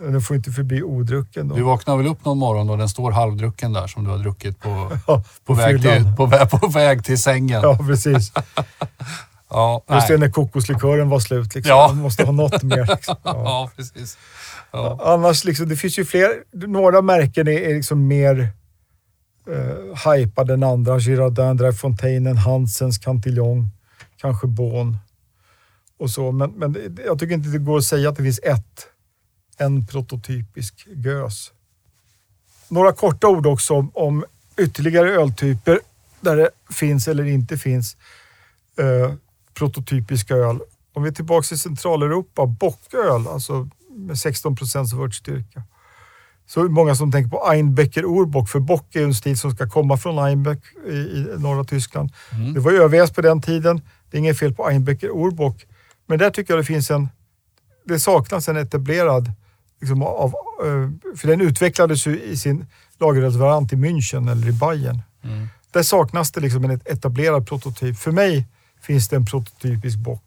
Men 0.02 0.12
Den 0.14 0.22
får 0.22 0.36
inte 0.36 0.52
förbli 0.52 0.84
odrucken 0.84 1.48
då. 1.48 1.56
Du 1.56 1.62
vaknar 1.64 1.98
väl 1.98 2.08
upp 2.08 2.26
någon 2.26 2.38
morgon 2.38 2.68
då 2.68 2.76
den 2.76 2.90
står 2.90 3.12
halvdrucken 3.12 3.74
där 3.74 3.88
som 3.88 4.04
du 4.04 4.10
har 4.10 4.18
druckit 4.18 4.60
på, 4.60 4.92
Ja, 5.08 5.24
på, 5.46 5.54
väg, 5.54 5.82
till, 5.82 6.14
på, 6.18 6.26
väg, 6.26 6.50
på 6.50 6.68
väg 6.68 7.04
till 7.06 7.22
sängen. 7.22 7.62
Ja, 7.64 7.78
precis. 7.88 8.32
Ja, 9.52 9.84
Just 9.92 10.08
det 10.08 10.14
nej. 10.14 10.20
när 10.28 10.30
kokoslikören 10.34 11.10
var 11.10 11.20
slut. 11.20 11.56
Liksom. 11.56 11.70
Ja. 11.70 11.88
Man 11.88 11.98
måste 11.98 12.26
ha 12.26 12.32
något 12.32 12.64
mer. 12.64 12.86
Liksom. 12.96 13.16
Ja. 13.24 13.34
ja 13.36 13.72
precis. 13.76 14.18
Ja. 14.72 15.00
Annars, 15.02 15.46
liksom, 15.46 15.70
det 15.70 15.76
finns 15.76 16.00
ju 16.00 16.06
fler. 16.06 16.44
Några 16.52 17.02
märken 17.02 17.48
är, 17.48 17.52
är 17.52 17.76
liksom 17.76 18.08
mer 18.08 18.50
eh, 19.48 20.12
hypade 20.14 20.54
än 20.54 20.64
andra. 20.64 21.00
Girardin, 21.00 21.58
Dreifontainen, 21.58 22.38
Hansens, 22.38 22.98
Cantillon, 22.98 23.70
kanske 24.18 24.48
Bon 24.48 24.98
och 26.00 26.10
så. 26.10 26.32
Men, 26.32 26.52
men 26.52 26.98
jag 27.06 27.20
tycker 27.20 27.34
inte 27.34 27.50
det 27.50 27.60
går 27.60 27.78
att 27.78 27.84
säga 27.84 28.10
att 28.10 28.16
det 28.16 28.24
finns 28.24 28.40
ett, 28.44 28.88
en 29.58 29.88
prototypisk 29.88 30.88
gös. 30.88 31.52
Några 32.68 32.94
korta 32.94 33.28
ord 33.28 33.48
också 33.48 33.74
om, 33.74 33.92
om 33.94 34.26
ytterligare 34.58 35.10
öltyper 35.10 35.80
där 36.22 36.36
det 36.36 36.50
finns 36.74 37.08
eller 37.08 37.24
inte 37.24 37.58
finns 37.58 37.98
eh, 38.78 39.14
prototypiska 39.54 40.36
öl. 40.36 40.60
Om 40.94 41.04
vi 41.04 41.10
är 41.10 41.14
tillbaka 41.14 41.56
i 41.56 41.58
Centraleuropa, 41.58 42.46
bocköl, 42.46 43.28
alltså 43.28 43.70
med 44.00 44.18
16 44.18 44.56
procents 44.56 44.94
vörtstyrka. 44.94 45.64
Så 46.50 46.64
många 46.64 46.96
som 46.96 47.12
tänker 47.12 47.30
på 47.30 47.52
Einbecker 47.52 48.04
Urbock, 48.04 48.50
för 48.50 48.60
bock 48.60 48.96
är 48.96 49.04
en 49.04 49.14
stil 49.14 49.38
som 49.38 49.52
ska 49.52 49.70
komma 49.70 49.98
från 49.98 50.20
Einbeck 50.20 50.60
i, 50.88 50.92
i 50.92 51.36
norra 51.38 51.64
Tyskland. 51.64 52.12
Mm. 52.32 52.54
Det 52.54 52.60
var 52.60 52.72
ÖVS 52.72 53.12
på 53.12 53.22
den 53.22 53.42
tiden. 53.42 53.82
Det 54.10 54.18
är 54.18 54.20
inget 54.20 54.40
fel 54.40 54.54
på 54.54 54.70
Einbecker 54.70 55.08
Urbock. 55.08 55.66
Men 56.08 56.20
där 56.20 56.30
tycker 56.30 56.54
jag 56.54 56.60
det 56.60 56.66
finns 56.66 56.92
en... 56.92 57.10
Det 57.86 58.00
saknas 58.00 58.50
en 58.50 58.58
etablerad... 58.58 59.32
Liksom 59.82 60.04
av, 60.04 60.34
eh, 60.66 61.16
för 61.18 61.28
den 61.28 61.42
utvecklades 61.42 62.08
ju 62.08 62.22
i 62.22 62.38
sin 62.38 62.66
lagerölsvariant 63.00 63.74
i 63.74 63.76
München 63.76 64.32
eller 64.32 64.48
i 64.48 64.52
Bayern. 64.52 65.02
Mm. 65.24 65.48
Där 65.72 65.84
saknas 65.84 66.32
det 66.32 66.42
liksom 66.42 66.64
en 66.64 66.82
etablerad 66.86 67.48
prototyp. 67.48 67.98
För 67.98 68.12
mig 68.12 68.48
finns 68.82 69.10
det 69.10 69.16
en 69.16 69.26
prototypisk 69.26 69.98
bock. 69.98 70.24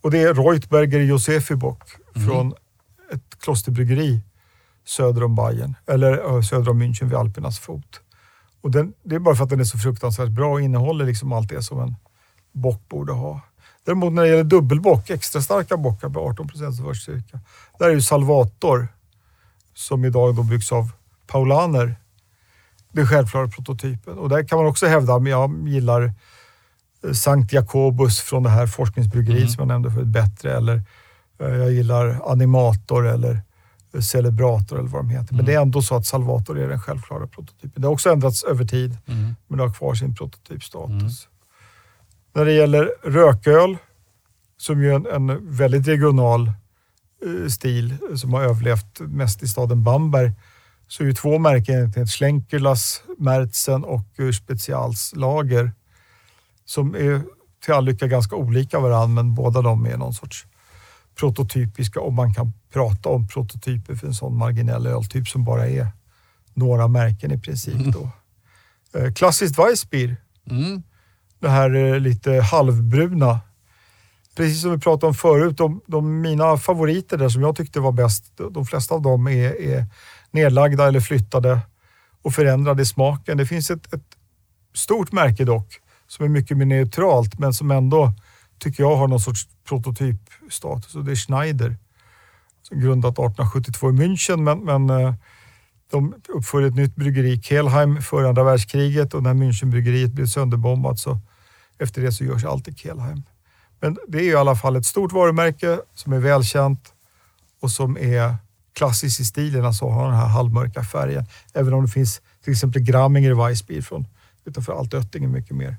Och 0.00 0.10
det 0.10 0.18
är 0.18 0.34
Reutberger 0.34 1.00
Josefi 1.00 1.54
bock 1.54 1.82
från 2.14 2.54
ett 3.12 3.38
klosterbryggeri 3.40 4.20
söder 4.84 5.24
om 5.24 5.34
Bayern, 5.34 5.74
eller 5.86 6.12
ö, 6.12 6.42
söder 6.42 6.70
om 6.70 6.82
München 6.82 7.04
vid 7.04 7.14
Alpernas 7.14 7.58
fot. 7.58 8.00
Och 8.60 8.70
den, 8.70 8.92
det 9.02 9.14
är 9.14 9.18
bara 9.18 9.34
för 9.34 9.44
att 9.44 9.50
den 9.50 9.60
är 9.60 9.64
så 9.64 9.78
fruktansvärt 9.78 10.28
bra 10.28 10.52
och 10.52 10.60
innehåller 10.60 11.04
liksom 11.06 11.32
allt 11.32 11.48
det 11.48 11.62
som 11.62 11.80
en 11.80 11.94
bock 12.52 12.88
borde 12.88 13.12
ha. 13.12 13.40
Däremot 13.84 14.12
när 14.12 14.22
det 14.22 14.28
gäller 14.28 14.44
dubbelbock, 14.44 15.10
extra 15.10 15.42
starka 15.42 15.76
bockar 15.76 16.08
med 16.08 16.16
18 16.16 16.48
procents 16.48 16.80
vörststyrka, 16.80 17.40
där 17.78 17.86
är 17.86 17.92
ju 17.94 18.00
Salvator, 18.02 18.88
som 19.74 20.04
idag 20.04 20.36
då 20.36 20.42
byggs 20.42 20.72
av 20.72 20.90
Paulaner, 21.26 21.94
den 22.92 23.06
självklara 23.06 23.48
prototypen. 23.48 24.18
Och 24.18 24.28
där 24.28 24.48
kan 24.48 24.58
man 24.58 24.66
också 24.66 24.86
hävda, 24.86 25.18
men 25.18 25.32
jag 25.32 25.68
gillar 25.68 26.12
eh, 27.04 27.12
Sankt 27.12 27.52
Jakobus 27.52 28.20
från 28.20 28.42
det 28.42 28.50
här 28.50 28.66
forskningsbryggeriet 28.66 29.42
Mm. 29.42 29.50
som 29.50 29.60
jag 29.60 29.68
nämnde 29.68 29.90
förut, 29.90 30.06
bättre. 30.06 30.56
Eller 30.56 30.74
eh, 30.74 30.82
jag 31.48 31.72
gillar 31.72 32.20
Animator 32.32 33.06
eller 33.08 33.40
eh, 33.94 34.00
Celebrator 34.00 34.78
eller 34.78 34.88
vad 34.88 35.00
de 35.04 35.10
heter. 35.10 35.26
Men 35.34 35.40
Mm. 35.40 35.46
det 35.46 35.54
är 35.54 35.60
ändå 35.62 35.82
så 35.82 35.94
att 35.96 36.06
Salvator 36.06 36.58
är 36.58 36.68
den 36.68 36.80
självklara 36.80 37.26
prototypen. 37.26 37.82
Det 37.82 37.86
har 37.88 37.92
också 37.92 38.10
ändrats 38.10 38.44
över 38.44 38.64
tid, 38.64 38.98
Mm. 39.06 39.34
men 39.48 39.58
det 39.58 39.64
har 39.64 39.72
kvar 39.74 39.94
sin 39.94 40.14
prototypstatus. 40.14 40.92
Mm. 40.92 41.10
När 42.34 42.44
det 42.44 42.52
gäller 42.52 42.90
rököl, 43.04 43.76
som 44.56 44.82
ju 44.82 44.90
är 44.90 44.94
en, 44.94 45.30
en 45.30 45.56
väldigt 45.56 45.88
regional 45.88 46.46
eh, 46.46 47.48
stil 47.48 47.94
eh, 48.10 48.16
som 48.16 48.32
har 48.34 48.42
överlevt 48.42 49.00
mest 49.00 49.42
i 49.42 49.46
staden 49.48 49.82
Bamberg, 49.84 50.32
så 50.88 51.02
är 51.02 51.06
ju 51.06 51.12
två 51.14 51.38
märken 51.38 51.74
egentligen 51.74 52.06
Schlenkerlas, 52.06 53.02
Mertzen 53.18 53.84
och 53.84 54.06
eh, 54.20 54.30
Specials 54.30 55.12
Lager 55.16 55.72
som 56.64 56.94
är 56.94 57.22
till 57.64 57.74
all 57.74 57.84
lycka 57.84 58.06
ganska 58.06 58.36
olika 58.36 58.80
varandra, 58.80 59.06
men 59.22 59.34
båda 59.34 59.62
de 59.62 59.86
är 59.86 59.96
någon 59.96 60.12
sorts 60.14 60.46
prototypiska, 61.18 62.00
om 62.00 62.14
man 62.14 62.34
kan 62.34 62.52
prata 62.72 63.08
om 63.08 63.28
prototyper 63.28 63.94
för 63.94 64.06
en 64.06 64.14
sån 64.14 64.36
marginell 64.36 64.86
öltyp 64.86 65.28
som 65.28 65.44
bara 65.44 65.68
är 65.68 65.86
några 66.54 66.88
märken 66.88 67.32
i 67.32 67.38
princip. 67.38 67.92
Då. 67.92 68.10
Eh, 68.98 69.12
Klassiskt 69.12 69.58
Weissbier, 69.58 70.16
Mm. 70.50 70.82
det 71.40 71.48
här 71.48 71.74
eh, 71.74 72.00
lite 72.00 72.32
halvbruna. 72.32 73.40
Precis 74.36 74.62
som 74.62 74.70
vi 74.70 74.78
pratade 74.78 75.06
om 75.06 75.14
förut, 75.14 75.56
de, 75.56 75.80
de 75.86 76.20
mina 76.20 76.56
favoriter 76.56 77.16
där 77.18 77.28
som 77.28 77.42
jag 77.42 77.56
tyckte 77.56 77.80
var 77.80 77.92
bäst, 77.92 78.32
de, 78.36 78.52
de 78.52 78.66
flesta 78.66 78.94
av 78.94 79.02
dem 79.02 79.28
är, 79.28 79.60
är 79.62 79.86
nedlagda 80.30 80.88
eller 80.88 81.00
flyttade 81.00 81.60
och 82.22 82.34
förändrade 82.34 82.82
i 82.82 82.86
smaken. 82.86 83.38
Det 83.38 83.46
finns 83.46 83.70
ett, 83.70 83.94
ett 83.94 84.04
stort 84.74 85.12
märke 85.12 85.44
dock, 85.44 85.80
som 86.06 86.24
är 86.24 86.28
mycket 86.28 86.56
mer 86.56 86.66
neutralt, 86.66 87.38
men 87.38 87.52
som 87.52 87.70
ändå 87.70 88.12
tycker 88.60 88.82
jag 88.82 88.96
har 88.96 89.08
någon 89.08 89.20
sorts 89.20 89.48
prototypstatus 89.68 90.94
och 90.94 91.04
det 91.04 91.10
är 91.10 91.16
Schneider. 91.16 91.76
Som 92.62 92.80
grundat 92.80 93.12
1872 93.12 93.88
i 93.88 93.92
München, 93.92 94.36
men, 94.42 94.58
men 94.64 94.90
eh, 94.90 95.14
de 95.90 96.14
uppförde 96.28 96.66
ett 96.66 96.74
nytt 96.74 96.96
bryggeri, 96.96 97.42
Kelheim, 97.42 98.02
före 98.02 98.28
andra 98.28 98.44
världskriget 98.44 99.14
och 99.14 99.22
när 99.22 99.34
Münchenbryggeriet 99.34 100.12
blev 100.12 100.26
sönderbombat 100.26 100.98
så 100.98 101.18
efter 101.78 102.02
det 102.02 102.12
så 102.12 102.24
görs 102.24 102.44
allt 102.44 102.68
i 102.68 102.74
Kelheim. 102.74 103.22
Men 103.80 103.96
det 104.08 104.18
är 104.18 104.22
i 104.22 104.34
alla 104.34 104.56
fall 104.56 104.76
ett 104.76 104.86
stort 104.86 105.12
varumärke 105.12 105.80
som 105.94 106.12
är 106.12 106.18
välkänt 106.18 106.94
och 107.60 107.70
som 107.70 107.98
är 107.98 108.36
klassiskt 108.72 109.20
i 109.20 109.24
stilen, 109.24 109.64
alltså 109.64 109.88
har 109.88 110.04
den 110.04 110.16
här 110.16 110.26
halvmörka 110.26 110.82
färgen. 110.82 111.26
Även 111.54 111.74
om 111.74 111.82
det 111.82 111.90
finns 111.90 112.20
till 112.44 112.52
exempel 112.52 112.82
Gramminger 112.82 113.34
Weissbier 113.34 113.82
från 113.82 114.06
utanför 114.44 114.72
Altötting 114.72 115.32
mycket 115.32 115.56
mer 115.56 115.76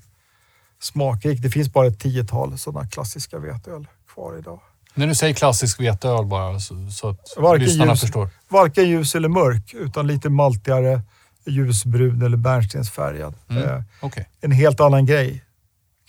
smakrik. 0.81 1.41
Det 1.41 1.49
finns 1.49 1.73
bara 1.73 1.87
ett 1.87 1.99
tiotal 1.99 2.57
sådana 2.57 2.87
klassiska 2.87 3.39
veteöl 3.39 3.87
kvar 4.13 4.37
idag. 4.37 4.59
När 4.93 5.07
du 5.07 5.15
säger 5.15 5.33
klassisk 5.33 5.79
veteöl 5.79 6.25
bara, 6.25 6.59
så, 6.59 6.89
så 6.91 7.09
att 7.09 7.33
Varken 7.37 7.65
lyssnarna 7.65 7.91
ljus, 7.91 8.01
förstår. 8.01 8.29
varken 8.49 8.89
ljus 8.89 9.15
eller 9.15 9.29
mörk, 9.29 9.73
utan 9.73 10.07
lite 10.07 10.29
maltigare, 10.29 11.01
ljusbrun 11.45 12.21
eller 12.21 12.37
bärnstensfärgad. 12.37 13.33
Mm. 13.49 13.63
Eh, 13.63 13.81
Okej. 14.01 14.29
en 14.41 14.51
helt 14.51 14.79
annan 14.79 15.05
grej, 15.05 15.43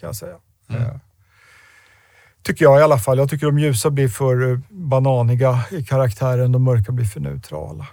kan 0.01 0.07
jag 0.07 0.17
säga. 0.17 0.37
Mm. 0.71 0.83
Eh, 0.83 0.95
tycker 2.43 2.65
jag 2.65 2.81
i 2.81 2.83
alla 2.83 2.99
fall. 2.99 3.19
Jag 3.19 3.31
tycker 3.31 3.47
de 3.47 3.59
ljusa 3.59 3.91
blir 3.91 4.09
för 4.09 4.53
eh, 4.53 4.59
bananiga 4.71 5.65
i 5.71 5.85
karaktären, 5.85 6.53
de 6.53 6.63
mörka 6.65 6.93
blir 6.93 7.07
för 7.07 7.21
neutrala. 7.21 7.87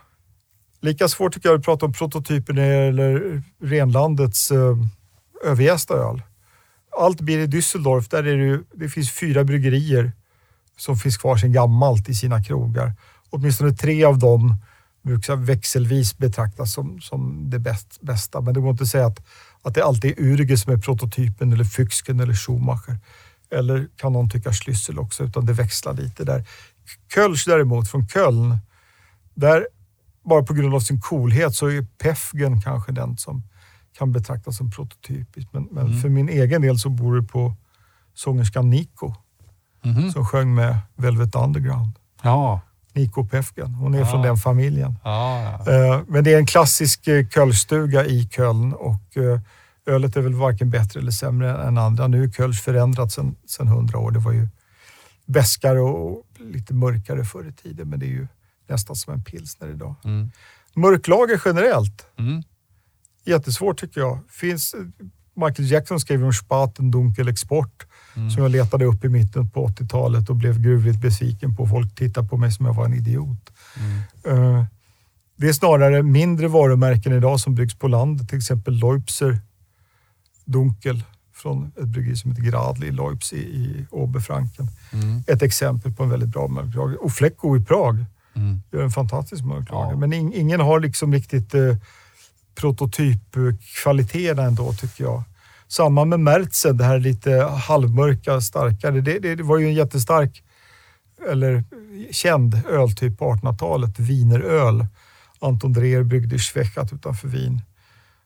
Lika 0.81 1.07
svårt 1.07 1.33
tycker 1.33 1.49
jag 1.49 1.59
att 1.59 1.65
prata 1.65 1.85
om 1.85 1.93
prototyper 1.93 2.53
när 2.53 2.69
det 2.69 2.85
gäller 2.85 3.43
renlandets 3.61 4.51
eh, 4.51 4.77
överjästa 5.43 5.93
öl. 5.93 6.21
Allt 6.97 7.21
blir 7.21 7.39
i 7.39 7.47
Düsseldorf, 7.47 8.07
där 8.09 8.23
är 8.23 8.37
det, 8.37 8.43
ju, 8.43 8.63
det 8.73 8.89
finns 8.89 9.11
fyra 9.11 9.43
bryggerier 9.43 10.11
som 10.77 10.97
finns 10.97 11.17
kvar 11.17 11.37
sedan 11.37 11.51
gammalt 11.51 12.09
i 12.09 12.15
sina 12.15 12.43
krogar. 12.43 12.93
Åtminstone 13.29 13.73
tre 13.73 14.03
av 14.03 14.19
dem 14.19 14.55
brukar 15.01 15.35
växelvis 15.35 16.17
betraktas 16.17 16.73
som, 16.73 17.01
som 17.01 17.49
det 17.49 17.59
bäst, 17.59 18.01
bästa. 18.01 18.41
Men 18.41 18.53
det 18.53 18.59
går 18.59 18.71
inte 18.71 18.83
att 18.83 18.89
säga 18.89 19.05
att, 19.05 19.19
att 19.61 19.73
det 19.73 19.83
alltid 19.83 20.11
är 20.11 20.23
Urge 20.23 20.57
som 20.57 20.73
är 20.73 20.77
prototypen 20.77 21.53
eller 21.53 21.63
Füchsken 21.63 22.23
eller 22.23 22.33
Schumacher. 22.33 22.97
Eller 23.51 23.87
kan 23.95 24.13
någon 24.13 24.29
tycka 24.29 24.51
Schlüssel 24.51 24.97
också, 24.97 25.23
utan 25.23 25.45
det 25.45 25.53
växlar 25.53 25.93
lite 25.93 26.23
där. 26.23 26.45
Kölsch 27.13 27.43
däremot, 27.47 27.91
från 27.91 28.07
Köln, 28.07 28.57
där 29.33 29.67
bara 30.25 30.43
på 30.43 30.53
grund 30.53 30.75
av 30.75 30.79
sin 30.79 31.01
coolhet 31.01 31.55
så 31.55 31.67
är 31.67 31.85
Pefgen 31.97 32.61
kanske 32.61 32.91
den 32.91 33.17
som 33.17 33.43
kan 33.99 34.11
betraktas 34.11 34.57
som 34.57 34.71
prototypisk. 34.71 35.47
Men, 35.51 35.67
men 35.71 35.85
Mm. 35.87 35.99
för 36.01 36.09
min 36.09 36.29
egen 36.29 36.61
del 36.61 36.77
så 36.79 36.89
bor 36.89 37.15
det 37.15 37.23
på 37.27 37.53
sångerskan 38.13 38.69
Nico 38.69 39.13
Mhm. 39.85 40.11
som 40.11 40.25
sjöng 40.25 40.55
med 40.55 40.77
Velvet 40.95 41.35
Underground. 41.35 41.91
Ja. 42.21 42.61
Nico 42.93 43.25
Pefgen. 43.27 43.73
Hon 43.75 43.93
är 43.93 43.99
Ja. 43.99 44.05
från 44.05 44.21
den 44.21 44.37
familjen. 44.37 44.95
Ja, 45.03 45.41
ja. 45.65 45.71
Eh, 45.73 46.01
Men 46.07 46.23
det 46.23 46.33
är 46.33 46.37
en 46.37 46.45
klassisk 46.45 47.07
eh, 47.07 47.27
Kölschstuga 47.27 48.05
i 48.05 48.29
Köln 48.31 48.73
och 48.73 49.17
eh, 49.17 49.39
ölet 49.85 50.15
är 50.17 50.21
väl 50.21 50.33
varken 50.33 50.69
bättre 50.69 50.99
eller 50.99 51.11
sämre 51.11 51.63
än 51.63 51.77
andra. 51.77 52.07
Nu 52.07 52.23
är 52.23 52.29
Kölsch 52.31 52.63
förändrat 52.63 53.11
sedan 53.11 53.35
sedan 53.47 53.67
hundra 53.67 53.97
år. 53.99 54.11
Det 54.11 54.19
var 54.19 54.31
ju 54.31 54.47
bäskare 55.25 55.79
och 55.79 56.23
lite 56.39 56.73
mörkare 56.73 57.25
förr 57.25 57.47
i 57.49 57.53
tiden, 57.53 57.89
men 57.89 57.99
det 57.99 58.05
är 58.05 58.09
ju 58.21 58.27
nästan 58.67 58.95
som 58.95 59.13
en 59.13 59.23
pilsner 59.23 59.67
idag. 59.69 59.95
Mm. 60.03 60.31
Mörklager 60.75 61.41
generellt, 61.45 62.05
Mm. 62.17 62.43
Jättesvårt 63.29 63.79
tycker 63.79 64.01
jag. 64.01 64.19
Finns, 64.29 64.75
Michael 65.35 65.71
Jackson 65.71 65.99
skrev 65.99 66.23
om 66.25 66.33
Spaten 66.33 66.91
Dunkel 66.91 67.27
Export 67.27 67.85
Mm. 68.15 68.31
som 68.31 68.43
jag 68.43 68.51
letade 68.51 68.85
upp 68.85 69.05
i 69.05 69.09
mitten 69.09 69.49
på 69.49 69.67
80-talet 69.67 70.29
och 70.29 70.35
blev 70.35 70.61
gruvligt 70.61 71.01
besviken 71.01 71.55
på. 71.55 71.67
Folk 71.67 71.95
tittade 71.95 72.27
på 72.27 72.37
mig 72.37 72.51
som 72.51 72.65
jag 72.65 72.73
var 72.73 72.85
en 72.85 72.93
idiot. 72.93 73.49
Mm. 74.25 74.43
Eh, 74.55 74.65
Det 75.35 75.49
är 75.49 75.53
snarare 75.53 76.03
mindre 76.03 76.47
varumärken 76.47 77.13
idag 77.13 77.39
som 77.39 77.55
byggs 77.55 77.75
på 77.75 77.87
landet, 77.87 78.29
till 78.29 78.37
exempel 78.37 78.73
Leupser 78.73 79.37
Dunkel 80.45 81.03
från 81.35 81.71
ett 81.77 81.87
bryggeri 81.87 82.15
som 82.15 82.31
heter 82.31 82.43
Gradli 82.43 82.87
i 82.87 82.91
Leupz 82.91 83.33
i, 83.33 83.37
i 83.37 83.85
Oberfranken. 83.91 84.67
Mm. 84.93 85.23
Ett 85.27 85.41
exempel 85.41 85.91
på 85.93 86.03
en 86.03 86.09
väldigt 86.09 86.29
bra 86.29 86.47
mörklager. 86.47 87.03
Och 87.03 87.11
Flecko 87.11 87.57
i 87.57 87.63
Prag 87.65 88.05
Mm. 88.35 88.61
gör 88.71 88.83
en 88.83 88.91
fantastisk 88.91 89.43
mörklager. 89.43 89.91
Ja. 89.91 89.97
Men 89.97 90.13
in, 90.13 90.33
ingen 90.33 90.59
har 90.59 90.79
liksom 90.79 91.13
riktigt 91.13 91.53
eh, 91.53 91.75
prototypkvaliteterna 92.55 94.43
ändå 94.43 94.73
tycker 94.73 95.03
jag. 95.03 95.23
Samma 95.67 96.05
med 96.05 96.19
Mertzen, 96.19 96.77
det 96.77 96.83
här 96.83 96.99
lite 96.99 97.31
halvmörka, 97.41 98.41
starkare. 98.41 99.01
Det, 99.01 99.19
det, 99.19 99.35
det 99.35 99.43
var 99.43 99.57
ju 99.57 99.65
en 99.65 99.73
jättestark, 99.73 100.43
eller 101.31 101.63
känd 102.11 102.61
öltyp 102.69 103.17
på 103.17 103.33
1800-talet, 103.33 103.99
vineröl. 103.99 104.85
Anton 105.39 105.73
Dreher 105.73 106.03
bryggde 106.03 106.35
i 106.35 106.39
Schwechat 106.39 106.93
utanför 106.93 107.27
Wien. 107.27 107.61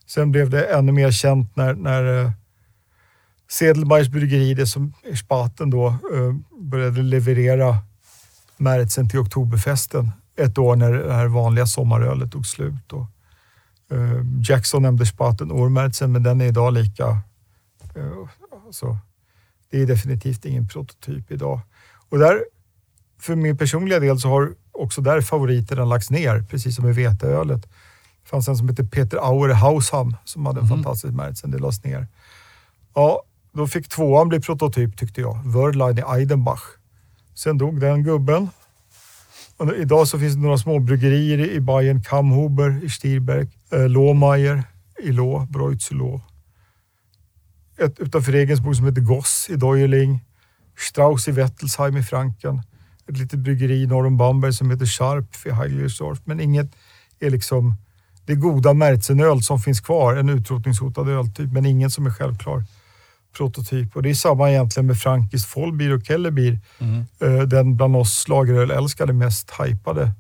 Sen 0.06 0.32
blev 0.32 0.50
det 0.50 0.66
ännu 0.66 0.92
mer 0.92 1.12
känt 1.12 1.56
när, 1.56 1.74
när 1.74 2.24
eh, 2.24 2.32
bryggeri, 4.12 4.54
det 4.54 4.68
som 4.68 4.94
är 5.04 5.16
Spaten 5.16 5.70
då, 5.70 5.88
eh, 5.88 6.34
började 6.60 7.02
leverera 7.02 7.78
Märtsen 8.58 9.10
till 9.10 9.20
Oktoberfesten 9.20 10.12
ett 10.36 10.58
år 10.58 10.76
när 10.76 10.94
det 10.94 11.14
här 11.14 11.28
vanliga 11.28 11.66
sommarölet 11.66 12.32
tog 12.32 12.46
slut. 12.46 12.94
Och, 12.94 13.06
Jackson 14.50 14.82
nämnde 14.82 15.06
Spaten 15.06 15.52
Ormärtsen, 15.52 16.12
men 16.12 16.24
den 16.24 16.42
är 16.42 16.46
idag 16.46 16.74
lika... 16.74 17.08
Eh, 17.96 18.30
alltså, 18.66 18.98
det 19.72 19.82
är 19.82 19.86
definitivt 19.86 20.46
ingen 20.46 20.68
prototyp 20.68 21.32
idag. 21.32 21.60
Och 22.10 22.20
där, 22.20 22.44
för 23.20 23.36
min 23.36 23.58
personliga 23.58 24.00
del 24.00 24.20
så 24.20 24.30
har 24.30 24.54
också 24.72 25.02
där 25.02 25.22
favoriterna 25.22 25.86
lagts 25.86 26.10
ner, 26.10 26.42
precis 26.50 26.76
som 26.76 26.90
i 26.90 26.92
veteölet. 26.92 27.62
Det 28.24 28.30
fanns 28.30 28.48
en 28.48 28.58
som 28.58 28.70
hette 28.70 28.84
Peter 28.84 29.18
Auer 29.18 29.54
Hausham 29.54 30.16
som 30.26 30.46
hade 30.46 30.60
en 30.60 30.66
Mhm. 30.66 30.76
fantastisk 30.76 31.14
Märtsen, 31.14 31.52
det 31.52 31.58
lades 31.60 31.84
ner. 31.84 32.08
Ja, 32.96 33.24
då 33.54 33.68
fick 33.68 33.90
tvåan 33.90 34.30
bli 34.30 34.40
prototyp 34.40 34.98
tyckte 34.98 35.22
jag. 35.22 35.42
Wörlein 35.46 35.98
i 35.98 36.02
Eidenbach. 36.08 36.64
Sen 37.36 37.58
dog 37.58 37.80
den 37.80 38.04
gubben. 38.04 38.50
Och 39.58 39.74
idag 39.74 40.08
så 40.08 40.20
finns 40.20 40.34
det 40.36 40.42
några 40.42 40.58
små 40.58 40.80
bryggerier 40.80 41.38
i 41.52 41.60
Bayern, 41.60 42.04
Kamhuber 42.04 42.84
i 42.84 42.90
Stierberg, 42.90 43.42
eh, 43.42 43.48
Lohmeier 43.78 44.64
i 45.04 45.12
Lå, 45.12 45.48
Breutzelå. 45.50 46.22
Ett 47.78 48.00
utanför 48.00 48.32
Regensburg 48.32 48.76
som 48.76 48.86
heter 48.86 49.02
Goss 49.02 49.48
i 49.50 49.56
Deuerling. 49.56 50.20
Strauss 50.90 51.28
i 51.28 51.32
Wettelsheim 51.32 51.98
i 51.98 52.04
Franken. 52.04 52.62
Ett 53.08 53.18
litet 53.18 53.40
bryggeri 53.40 53.88
norr 53.88 54.06
om 54.06 54.18
Bamberg 54.18 54.54
som 54.54 54.72
heter 54.72 54.86
Scharp 54.86 55.46
i 55.46 55.52
Heiligersdorf. 55.52 56.20
Men 56.26 56.40
inget 56.40 56.76
är 57.20 57.30
liksom... 57.30 57.76
Det 58.26 58.36
goda 58.36 58.74
Märzenöl 58.74 59.44
som 59.44 59.60
finns 59.60 59.82
kvar, 59.82 60.16
en 60.16 60.30
utrotningshotad 60.30 61.10
öltyp, 61.10 61.52
men 61.52 61.66
ingen 61.66 61.92
som 61.92 62.06
är 62.06 62.12
självklar 62.12 62.64
prototyp. 63.38 63.96
Och 63.96 64.04
det 64.04 64.10
är 64.10 64.14
samma 64.14 64.52
egentligen 64.52 64.88
med 64.88 64.98
Frankiskt 64.98 65.58
Vollbier 65.58 65.94
och 65.94 66.06
Kellerbier. 66.06 66.60
Mm. 66.80 67.06
Eh, 67.20 67.42
den 67.42 67.76
bland 67.76 67.96
oss 67.96 68.28
lagerölälskare 68.28 69.14
mest 69.14 69.52
hypade 69.60 70.12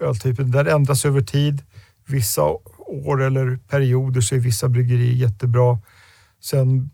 öltypen. 0.00 0.50
Den 0.50 0.66
ändras 0.66 1.04
över 1.04 1.20
tid. 1.20 1.62
Vissa 2.06 2.42
år 2.86 3.22
eller 3.22 3.56
perioder 3.56 4.20
så 4.20 4.34
är 4.34 4.38
vissa 4.38 4.68
bryggerier 4.68 5.12
jättebra. 5.12 5.78
Sen 6.40 6.90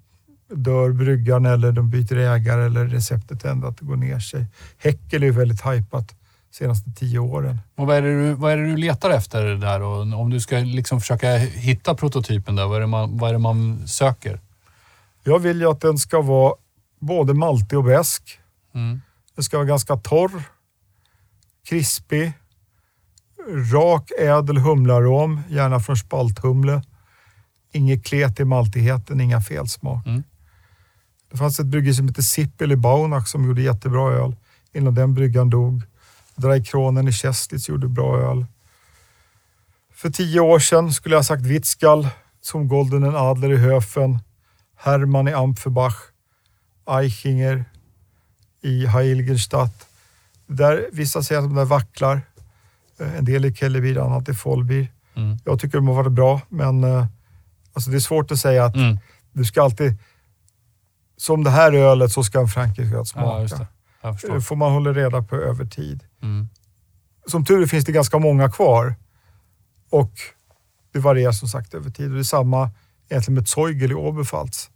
dör 0.49 0.93
bryggan 0.93 1.47
eller 1.47 1.73
de 1.73 1.91
byter 1.91 2.17
ägare 2.17 2.67
eller 2.67 2.87
receptet 2.87 3.45
ändrar 3.45 3.69
att 3.69 3.79
det 3.79 3.85
går 3.85 3.97
ner 3.97 4.19
sig. 4.19 4.47
Häckel 4.79 5.23
är 5.23 5.27
ju 5.27 5.33
väldigt 5.33 5.63
de 5.63 6.15
senaste 6.51 6.91
tio 6.91 7.19
åren. 7.19 7.59
Och 7.77 7.87
vad, 7.87 7.97
är 7.97 8.03
det 8.03 8.23
du, 8.23 8.35
vad 8.35 8.53
är 8.53 8.57
det 8.57 8.67
du 8.67 8.77
letar 8.77 9.11
efter 9.11 9.47
där? 9.47 9.83
Och 9.83 10.01
om 10.01 10.31
du 10.31 10.41
ska 10.41 10.59
liksom 10.59 11.01
försöka 11.01 11.37
hitta 11.37 11.95
prototypen 11.95 12.57
där, 12.57 12.67
vad 12.67 12.77
är 12.77 12.81
det 12.81 12.87
man, 12.87 13.19
vad 13.19 13.31
är 13.31 13.39
man 13.39 13.89
söker? 13.89 14.41
Jag 15.25 15.39
vill 15.39 15.61
ju 15.61 15.71
att 15.71 15.81
den 15.81 15.99
ska 15.99 16.23
vara 16.23 16.55
både 16.99 17.35
maltig 17.35 17.79
och 17.79 17.85
besk. 17.85 18.39
Mm. 18.75 19.01
Den 19.35 19.45
ska 19.45 19.57
vara 19.57 19.67
ganska 19.67 19.97
torr, 19.97 20.43
krispig, 21.69 22.33
rak 23.49 24.11
ädel 24.19 24.59
humlarom, 24.59 25.41
gärna 25.49 25.81
från 25.81 25.97
spalthumle. 25.97 26.83
Inget 27.73 28.05
klet 28.05 28.41
i 28.41 28.45
maltigheten, 28.45 29.21
inga 29.21 29.41
felsmak. 29.41 30.07
Mm. 30.07 30.23
Det 31.31 31.37
fanns 31.37 31.61
ett 31.61 31.67
brygge 31.67 31.95
som 31.95 32.09
hette 32.09 32.23
Sippel 32.23 32.73
i 32.73 32.77
Baunach 32.77 33.27
som 33.27 33.45
gjorde 33.45 33.63
jättebra 33.63 34.13
öl. 34.13 34.37
Innan 34.73 34.95
den 34.95 35.15
bryggan 35.15 35.51
dog. 35.51 35.83
Dreikronen 36.37 37.09
i 37.09 37.13
Kästlitz 37.13 37.69
gjorde 37.69 37.89
bra 37.89 38.19
öl. 38.19 38.47
För 39.95 40.11
tio 40.11 40.41
år 40.41 40.59
sedan 40.59 40.93
skulle 40.93 41.15
jag 41.15 41.25
sagt 41.25 41.43
Witzgall, 41.43 42.09
som 42.41 42.69
Goldenen 42.69 43.17
Adler 43.17 43.53
i 43.53 43.57
Höfen, 43.57 44.19
Hermann 44.77 45.29
i 45.29 45.33
Ampferbach, 45.33 45.97
Eichinger 46.87 47.65
i 48.63 48.87
Heiligenstadt. 48.87 49.87
Där, 50.47 50.89
vissa 50.93 51.23
säger 51.23 51.39
att 51.39 51.49
de 51.49 51.55
där 51.55 51.65
vacklar. 51.65 52.23
Eh, 53.01 53.17
En 53.19 53.25
del 53.25 53.45
i 53.45 53.55
Kellebier, 53.55 53.99
annat 54.01 54.29
i 54.29 54.35
Follbier. 54.35 54.93
Mm. 55.17 55.39
Jag 55.45 55.61
tycker 55.61 55.79
de 55.79 55.89
har 55.89 55.95
varit 55.95 56.13
bra, 56.13 56.41
men 56.49 56.85
eh, 56.85 57.07
alltså 57.73 57.91
det 57.91 57.97
är 57.97 58.01
svårt 58.01 58.31
att 58.31 58.39
säga 58.39 58.65
att 58.65 58.77
Mm. 58.77 58.99
du 59.33 59.45
ska 59.45 59.63
alltid... 59.63 59.95
Som 61.17 61.45
det 61.45 61.51
här 61.51 61.73
ölet 61.73 62.13
så 62.13 62.25
ska 62.25 62.41
en 62.41 62.49
frankisk 62.49 62.91
smaka. 63.07 63.67
Ja, 64.03 64.09
det. 64.11 64.15
Förstår. 64.15 64.41
får 64.41 64.57
man 64.57 64.73
hålla 64.73 64.93
reda 64.93 65.23
på 65.23 65.37
över 65.37 65.65
tid. 65.65 66.05
Mm. 66.23 66.49
Som 67.27 67.45
tur 67.45 67.63
är 67.63 67.67
finns 67.67 67.85
det 67.85 67.93
ganska 67.93 68.19
många 68.19 68.51
kvar. 68.51 68.95
Och 69.91 70.13
det 70.93 70.99
varierar 70.99 71.33
som 71.33 71.49
sagt 71.49 71.75
över 71.75 71.91
tid. 71.91 72.07
Och 72.09 72.15
det 72.15 72.21
är 72.21 72.23
samma 72.23 72.71
egentligen 73.09 73.35
med 73.35 73.49
Zeugel 73.49 73.91
i 73.91 73.95
Oberpfalz. 73.95 74.71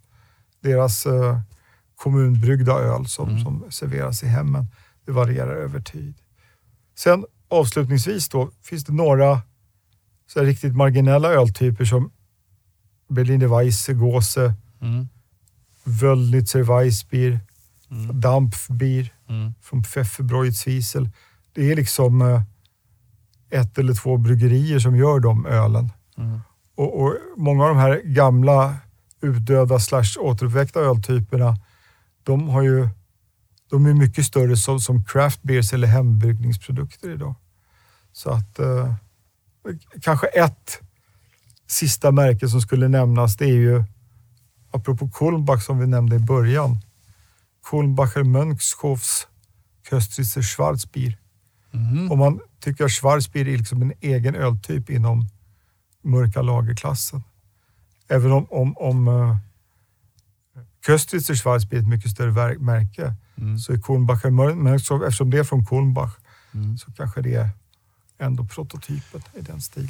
Deras 0.61 1.05
eh, 1.05 1.39
kommunbryggda 1.95 2.73
öl 2.73 3.05
som, 3.07 3.29
Mm. 3.29 3.43
som 3.43 3.65
serveras 3.71 4.23
i 4.23 4.27
hemmen. 4.27 4.67
Det 5.05 5.11
varierar 5.11 5.55
över 5.55 5.79
tid. 5.79 6.13
Sen 6.95 7.25
avslutningsvis 7.47 8.29
då, 8.29 8.51
finns 8.63 8.83
det 8.85 8.93
några 8.93 9.41
så 10.27 10.41
riktigt 10.41 10.75
marginella 10.75 11.29
öltyper 11.29 11.85
som 11.85 12.11
Berliner 13.09 13.47
Weisse, 13.47 13.93
Gose, 13.93 14.53
Mm. 14.81 15.07
Wöllnitzer 15.83 16.63
Weissbier, 16.63 17.39
Mm. 17.91 18.21
Dampfbier 18.21 19.13
Mm. 19.29 19.53
från 19.61 19.83
Pfefferbräu 19.83 20.51
Zwiesel. 20.51 21.09
Det 21.53 21.71
är 21.71 21.75
liksom 21.75 22.21
eh, 22.21 22.41
ett 23.49 23.77
eller 23.77 23.93
två 23.93 24.17
bryggerier 24.17 24.79
som 24.79 24.95
gör 24.95 25.19
de 25.19 25.45
ölen. 25.45 25.89
Mm. 26.17 26.39
Och, 26.75 27.01
och 27.01 27.13
Många 27.37 27.63
av 27.63 27.69
de 27.69 27.77
här 27.77 28.01
gamla 28.05 28.75
utdöda 29.21 29.79
slash 29.79 30.19
återuppväckta 30.19 30.79
öltyperna, 30.79 31.57
de 32.23 32.47
har 32.49 32.61
ju 32.61 32.89
de 33.69 33.85
är 33.85 33.93
mycket 33.93 34.25
större 34.25 34.57
som, 34.57 34.79
som 34.79 35.05
craft 35.05 35.43
beers 35.43 35.73
eller 35.73 35.87
hembryggningsprodukter 35.87 37.09
idag. 37.09 37.35
Så 38.11 38.29
att 38.29 38.59
eh, 38.59 38.95
kanske 40.01 40.27
ett 40.27 40.79
sista 41.67 42.11
märke 42.11 42.49
som 42.49 42.61
skulle 42.61 42.87
nämnas, 42.87 43.35
det 43.35 43.45
är 43.45 43.55
ju 43.55 43.83
apropå 44.71 45.09
Kulmbach 45.09 45.63
som 45.63 45.79
vi 45.79 45.87
nämnde 45.87 46.15
i 46.15 46.19
början. 46.19 46.77
Kulmbacher 47.69 48.23
Mönchshofs 48.23 49.27
Köstritzer 49.89 50.41
Schwarzbier. 50.41 51.17
Mhm. 51.71 52.11
Om 52.11 52.19
man 52.19 52.39
tycker 52.59 52.85
att 52.85 52.91
Schwarzbier 52.91 53.47
är 53.47 53.57
liksom 53.57 53.81
en 53.81 53.93
egen 54.01 54.35
öltyp 54.35 54.89
inom 54.89 55.29
mörka 56.01 56.41
lagerklassen. 56.41 57.23
Även 58.07 58.31
om, 58.31 58.45
om, 58.49 58.77
om 58.77 59.07
uh, 59.07 59.37
Köstritzer 60.85 61.35
Schwarzbier 61.35 61.79
är 61.79 61.83
ett 61.83 61.89
mycket 61.89 62.11
större 62.11 62.59
märke 62.59 63.15
Mm. 63.37 63.57
så 63.59 63.73
är 63.73 63.77
Kulmbacher 63.77 64.29
Mönchshof, 64.55 65.01
eftersom 65.01 65.29
det 65.31 65.37
är 65.37 65.43
från 65.43 65.65
Kulmbach, 65.65 66.11
Mm. 66.53 66.77
så 66.77 66.91
kanske 66.91 67.21
det 67.21 67.33
är 67.35 67.49
ändå 68.19 68.43
prototypen 68.43 69.21
i 69.37 69.41
den 69.41 69.61
stilen. 69.61 69.89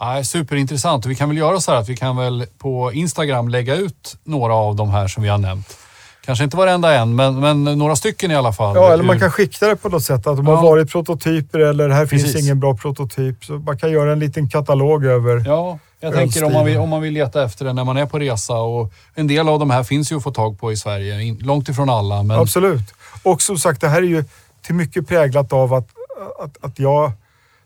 Ja, 0.00 0.24
superintressant. 0.24 1.06
Vi 1.06 1.14
kan 1.14 1.28
väl 1.28 1.38
göra 1.38 1.60
så 1.60 1.72
här 1.72 1.78
att 1.78 1.88
vi 1.88 1.96
kan 1.96 2.16
väl 2.16 2.46
på 2.58 2.92
Instagram 2.92 3.48
lägga 3.48 3.76
ut 3.76 4.16
några 4.24 4.54
av 4.54 4.76
de 4.76 4.90
här 4.90 5.08
som 5.08 5.22
vi 5.22 5.28
har 5.28 5.38
nämnt. 5.38 5.76
Kanske 6.24 6.44
inte 6.44 6.56
varenda 6.56 6.94
en, 6.94 7.14
men, 7.16 7.40
men 7.40 7.64
några 7.64 7.96
stycken 7.96 8.30
i 8.30 8.34
alla 8.34 8.52
fall. 8.52 8.76
Ja, 8.76 8.92
eller 8.92 9.04
man 9.04 9.18
kan 9.18 9.30
skicka 9.30 9.66
det 9.66 9.76
på 9.76 9.88
något 9.88 10.02
sätt. 10.04 10.26
Att 10.26 10.36
de 10.36 10.46
Ja. 10.46 10.56
har 10.56 10.62
varit 10.62 10.90
prototyper 10.90 11.58
eller 11.58 11.88
här 11.88 12.06
Precis. 12.06 12.32
finns 12.32 12.44
ingen 12.44 12.60
bra 12.60 12.76
prototyp. 12.76 13.44
Så 13.44 13.52
man 13.58 13.78
kan 13.78 13.90
göra 13.90 14.12
en 14.12 14.18
liten 14.18 14.48
katalog 14.48 15.04
över. 15.04 15.44
Ja, 15.46 15.78
jag 16.02 16.14
tänker 16.14 16.44
om 16.44 16.52
man, 16.52 16.64
vill, 16.64 16.78
om 16.78 16.88
man 16.88 17.02
vill 17.02 17.12
leta 17.12 17.44
efter 17.44 17.64
det 17.64 17.72
när 17.72 17.84
man 17.84 17.96
är 17.96 18.06
på 18.06 18.18
resa. 18.18 18.54
Och 18.54 18.92
en 19.14 19.26
del 19.26 19.48
av 19.48 19.58
de 19.58 19.70
här 19.70 19.84
finns 19.84 20.12
ju 20.12 20.16
att 20.16 20.22
få 20.22 20.30
tag 20.30 20.60
på 20.60 20.72
i 20.72 20.76
Sverige. 20.76 21.36
Långt 21.40 21.68
ifrån 21.68 21.90
alla, 21.90 22.22
men 22.22 22.38
Absolut. 22.38 22.94
Och 23.22 23.42
som 23.42 23.58
sagt, 23.58 23.80
det 23.80 23.88
här 23.88 24.02
är 24.02 24.06
ju 24.06 24.24
till 24.62 24.74
mycket 24.74 25.08
präglat 25.08 25.52
av 25.52 25.74
att, 25.74 25.88
att, 26.40 26.64
att 26.64 26.78
jag 26.78 27.12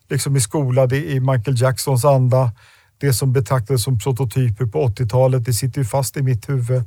liksom 0.09 0.37
är 0.37 0.41
skolad 0.41 0.93
i 0.93 1.13
i 1.13 1.21
Michael 1.21 1.61
Jacksons 1.61 2.05
anda. 2.05 2.53
Det 2.99 3.13
som 3.13 3.33
betraktades 3.33 3.83
som 3.85 3.99
prototyper 3.99 4.67
på 4.67 4.87
80-talet, 4.89 5.45
det 5.45 5.53
sitter 5.53 5.79
ju 5.79 5.85
fast 5.85 6.17
i 6.17 6.23
mitt 6.23 6.49
huvud. 6.49 6.83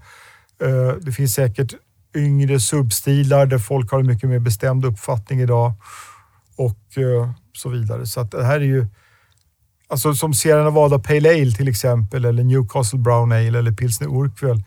Eh, 0.61 0.95
Det 1.01 1.11
finns 1.11 1.33
säkert 1.33 1.73
yngre 2.15 2.59
substilar 2.59 3.45
där 3.45 3.57
folk 3.59 3.91
har 3.91 3.99
en 3.99 4.07
mycket 4.07 4.29
mer 4.29 4.39
bestämd 4.39 4.85
uppfattning 4.85 5.39
idag 5.41 5.73
och 6.55 6.97
eh, 6.97 7.29
så 7.53 7.69
vidare. 7.69 8.05
Så 8.05 8.19
att 8.19 8.31
det 8.31 8.45
här 8.45 8.55
är 8.55 8.65
ju, 8.65 8.87
alltså 9.89 10.13
som 10.15 10.33
Sierra 10.33 10.63
Nevada 10.63 10.99
Pale 10.99 11.29
Ale 11.29 11.51
till 11.51 11.67
exempel, 11.67 12.25
eller 12.25 12.43
Newcastle 12.43 12.99
Brown 12.99 13.31
Ale 13.31 13.59
eller 13.59 13.71
Pilsner 13.71 14.07
Urquell. 14.07 14.63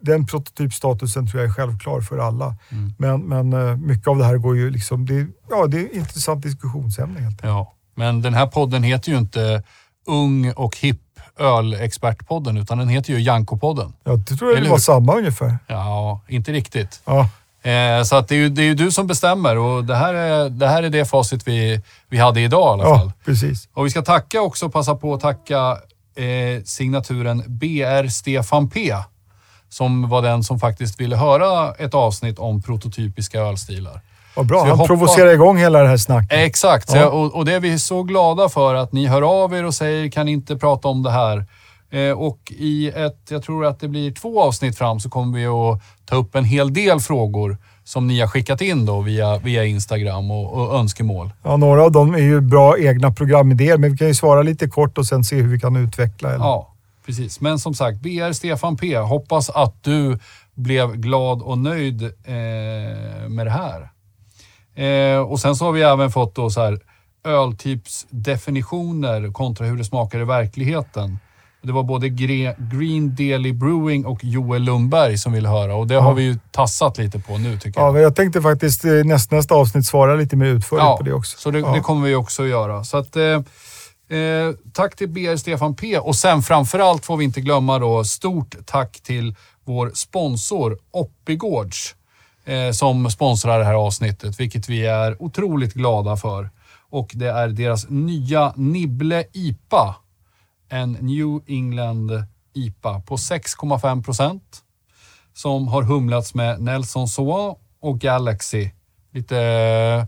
Den 0.00 0.26
prototypstatusen 0.26 1.26
tror 1.26 1.42
jag 1.42 1.50
är 1.50 1.54
självklar 1.54 2.00
för 2.00 2.18
alla. 2.18 2.56
Mm. 2.68 2.94
Men, 2.98 3.20
men 3.50 3.68
eh, 3.68 3.76
mycket 3.76 4.08
av 4.08 4.18
det 4.18 4.24
här 4.24 4.36
går 4.36 4.56
ju 4.56 4.70
liksom, 4.70 5.06
det, 5.06 5.26
ja, 5.50 5.66
det 5.66 5.80
är 5.80 5.84
ett 5.84 5.94
intressant 5.94 6.42
diskussionsämne 6.42 7.20
helt 7.20 7.30
enkelt. 7.32 7.44
ja. 7.44 7.72
Men 7.98 8.22
den 8.22 8.34
här 8.34 8.46
podden 8.46 8.82
heter 8.82 9.12
ju 9.12 9.18
inte 9.18 9.62
Ung 10.06 10.52
och 10.52 10.76
hipp 10.76 11.00
ölexpertpodden, 11.38 12.56
utan 12.56 12.78
den 12.78 12.88
heter 12.88 13.12
ju 13.12 13.18
Janko-podden. 13.18 13.92
Ja, 14.04 14.16
det 14.16 14.36
tror 14.36 14.50
jag 14.50 14.56
Eller 14.56 14.62
det 14.62 14.70
var 14.70 14.76
hur? 14.76 14.80
samma 14.80 15.14
ungefär. 15.16 15.58
Ja, 15.66 16.20
inte 16.28 16.52
riktigt. 16.52 17.00
Ja, 17.04 17.28
Eh, 17.66 18.02
så 18.04 18.16
att 18.16 18.28
det, 18.28 18.34
är 18.34 18.38
ju, 18.38 18.48
det 18.48 18.62
är 18.62 18.74
du 18.74 18.90
som 18.90 19.06
bestämmer 19.06 19.58
och 19.58 19.84
det 19.84 19.94
här 19.96 20.14
är 20.14 20.48
det, 20.48 20.66
här 20.68 20.82
är 20.82 20.90
det 20.90 21.04
facit 21.04 21.48
vi, 21.48 21.80
vi 22.08 22.18
hade 22.18 22.40
idag 22.40 22.78
i 22.78 22.82
alla 22.82 22.96
fall. 22.98 23.06
ja 23.06 23.12
precis. 23.24 23.68
Och 23.74 23.86
vi 23.86 23.90
ska 23.90 24.02
tacka 24.02 24.40
också, 24.42 24.68
passa 24.68 24.94
på 24.94 25.14
att 25.14 25.20
tacka 25.20 25.70
eh, 26.16 26.62
signaturen 26.64 27.42
BR 27.46 28.08
Stefan 28.08 28.70
P. 28.70 28.94
Som 29.68 30.08
var 30.08 30.22
den 30.22 30.44
som 30.44 30.58
faktiskt 30.60 31.00
ville 31.00 31.16
höra 31.16 31.74
ett 31.74 31.94
avsnitt 31.94 32.38
om 32.38 32.62
prototypiska 32.62 33.40
ölstilar. 33.40 34.00
Vad 34.36 34.46
bra. 34.46 34.60
Han 34.60 34.70
hoppas- 34.70 34.86
provocerar 34.86 35.30
igång 35.32 35.58
hela 35.58 35.82
det 35.82 35.88
här 35.88 35.96
snacket. 35.96 36.32
Exakt, 36.38 36.90
så 36.90 36.96
Ja. 36.96 37.00
jag, 37.02 37.14
och, 37.14 37.34
och 37.34 37.44
det 37.44 37.52
är 37.54 37.60
vi 37.60 37.78
så 37.78 38.02
glada 38.02 38.48
för 38.48 38.74
att 38.74 38.92
ni 38.92 39.06
hör 39.06 39.42
av 39.42 39.54
er 39.54 39.64
och 39.64 39.74
säger 39.74 40.10
kan 40.10 40.26
ni 40.26 40.32
inte 40.32 40.56
prata 40.56 40.88
om 40.88 41.02
det 41.02 41.10
här. 41.10 41.44
Eh, 41.96 42.12
och 42.12 42.52
i 42.56 42.88
ett, 42.88 43.18
jag 43.28 43.42
tror 43.42 43.66
att 43.66 43.80
det 43.80 43.88
blir 43.88 44.12
två 44.12 44.42
avsnitt 44.42 44.78
fram 44.78 45.00
så 45.00 45.10
kommer 45.10 45.38
vi 45.38 45.46
att 45.46 45.82
ta 46.04 46.16
upp 46.16 46.34
en 46.34 46.44
hel 46.44 46.72
del 46.72 47.00
frågor 47.00 47.56
som 47.84 48.06
ni 48.06 48.20
har 48.20 48.28
skickat 48.28 48.60
in 48.60 48.86
då 48.86 49.00
via, 49.00 49.38
via 49.38 49.64
Instagram 49.64 50.30
och, 50.30 50.52
och 50.52 50.78
önskemål. 50.78 51.30
Ja, 51.42 51.56
några 51.56 51.84
av 51.84 51.92
dem 51.92 52.14
är 52.14 52.18
ju 52.18 52.40
bra 52.40 52.78
egna 52.78 53.12
programidéer, 53.12 53.78
men 53.78 53.92
vi 53.92 53.98
kan 53.98 54.08
ju 54.08 54.14
svara 54.14 54.42
lite 54.42 54.68
kort 54.68 54.98
och 54.98 55.06
sen 55.06 55.24
se 55.24 55.36
hur 55.36 55.48
vi 55.48 55.60
kan 55.60 55.76
utveckla. 55.76 56.28
Eller? 56.28 56.44
Ja, 56.44 56.74
precis. 57.06 57.40
Men 57.40 57.58
som 57.58 57.74
sagt, 57.74 58.00
BR 58.00 58.32
Stefan 58.32 58.76
P. 58.76 58.96
Hoppas 58.96 59.50
att 59.50 59.84
du 59.84 60.18
blev 60.54 60.96
glad 60.96 61.42
och 61.42 61.58
nöjd 61.58 62.02
eh, 62.02 62.10
med 63.28 63.46
det 63.46 63.50
här. 63.50 63.88
Eh, 64.74 65.18
och 65.20 65.40
sen 65.40 65.56
så 65.56 65.64
har 65.64 65.72
vi 65.72 65.82
även 65.82 66.10
fått 66.10 66.34
då 66.34 66.50
så 66.50 66.60
här 66.60 66.78
öltypsdefinitioner 67.24 69.32
kontra 69.32 69.66
hur 69.66 69.76
det 69.76 69.84
smakar 69.84 70.20
i 70.20 70.24
verkligheten. 70.24 71.18
Det 71.66 71.72
var 71.72 71.82
både 71.82 72.06
Gre- 72.08 72.76
Green 72.78 73.14
Daily 73.14 73.52
Brewing 73.52 74.06
och 74.06 74.24
Joel 74.24 74.62
Lundberg 74.62 75.18
som 75.18 75.32
ville 75.32 75.48
höra 75.48 75.74
och 75.76 75.86
det 75.86 75.94
har 75.94 76.14
vi 76.14 76.22
ju 76.22 76.38
tassat 76.50 76.98
lite 76.98 77.18
på 77.18 77.38
nu 77.38 77.58
tycker 77.58 77.80
Ja, 77.80 77.86
jag. 77.86 77.94
men 77.94 78.02
jag 78.02 78.16
tänkte 78.16 78.42
faktiskt 78.42 78.84
i 78.84 79.04
nästa, 79.04 79.36
nästa 79.36 79.54
avsnitt 79.54 79.86
svara 79.86 80.14
lite 80.14 80.36
mer 80.36 80.46
utförligt 80.46 80.98
på 80.98 81.02
det 81.02 81.12
också. 81.12 81.38
Så 81.38 81.50
det, 81.50 81.58
ja. 81.58 81.72
det 81.74 81.80
kommer 81.80 82.08
vi 82.08 82.14
också 82.14 82.42
att 82.42 82.48
göra. 82.48 82.84
Så 82.84 82.96
att, 82.96 83.16
eh, 83.16 83.22
eh, 84.18 84.52
tack 84.72 84.96
till 84.96 85.08
BR 85.08 85.36
Stefan 85.36 85.74
P. 85.76 85.98
Och 85.98 86.16
sen 86.16 86.42
framförallt 86.42 87.04
får 87.04 87.16
vi 87.16 87.24
inte 87.24 87.40
glömma 87.40 87.78
då 87.78 88.04
stort 88.04 88.54
tack 88.66 89.00
till 89.02 89.34
vår 89.64 89.90
sponsor 89.94 90.78
Oppigårds 90.90 91.94
eh, 92.44 92.70
som 92.72 93.10
sponsrar 93.10 93.58
det 93.58 93.64
här 93.64 93.74
avsnittet, 93.74 94.40
vilket 94.40 94.68
vi 94.68 94.86
är 94.86 95.22
otroligt 95.22 95.74
glada 95.74 96.16
för. 96.16 96.50
Och 96.90 97.10
det 97.14 97.28
är 97.30 97.48
deras 97.48 97.86
nya 97.88 98.52
Nibble 98.56 99.24
IPA. 99.32 99.94
En 100.68 100.92
New 100.92 101.40
England 101.46 102.10
IPA 102.54 103.00
på 103.00 103.16
6,5 103.16 104.04
procent 104.04 104.62
som 105.34 105.68
har 105.68 105.82
humlats 105.82 106.34
med 106.34 106.60
Nelson 106.60 107.08
Sauvin 107.08 107.54
och 107.80 107.98
Galaxy. 107.98 108.70
Lite 109.12 109.38
eh, 109.40 110.04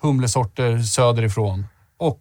humlesorter 0.00 0.78
söderifrån. 0.82 1.66
Och 1.96 2.20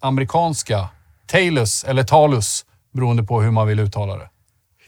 amerikanska 0.00 0.88
Talus, 1.26 1.84
eller 1.84 2.04
Talus, 2.04 2.66
beroende 2.92 3.22
på 3.22 3.42
hur 3.42 3.50
man 3.50 3.66
vill 3.66 3.80
uttala 3.80 4.16
det. 4.16 4.28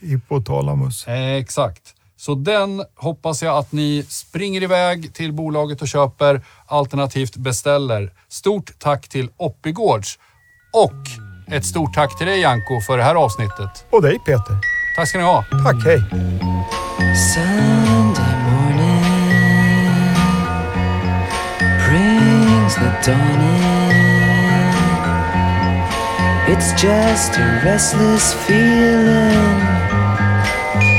Hypotalamus. 0.00 1.04
Exakt. 1.08 1.94
Så 2.16 2.34
den 2.34 2.84
hoppas 2.96 3.42
jag 3.42 3.58
att 3.58 3.72
ni 3.72 4.04
springer 4.08 4.62
iväg 4.62 5.14
till 5.14 5.32
bolaget 5.32 5.82
och 5.82 5.88
köper, 5.88 6.44
alternativt 6.66 7.36
beställer. 7.36 8.12
Stort 8.28 8.78
tack 8.78 9.08
till 9.08 9.30
Oppigårds 9.36 10.18
och 10.72 11.25
ett 11.52 11.64
stort 11.64 11.94
tack 11.94 12.18
till 12.18 12.26
dig 12.26 12.40
Janko 12.40 12.80
för 12.80 12.98
det 12.98 13.04
här 13.04 13.14
avsnittet. 13.14 13.84
Och 13.90 14.02
dig 14.02 14.18
Peter. 14.18 14.58
Tack 14.96 15.08
ska 15.08 15.18
ni 15.18 15.24
ha. 15.24 15.44
Tack, 15.64 15.84
hej. 15.84 16.02
Sunday 17.34 18.34
morning 18.48 19.04
brings 21.88 22.74
the 22.74 23.10
dawn 23.10 23.40
in. 23.40 23.66
It's 26.48 26.72
just 26.82 27.38
a 27.38 27.60
restless 27.64 28.34
feeling 28.34 29.60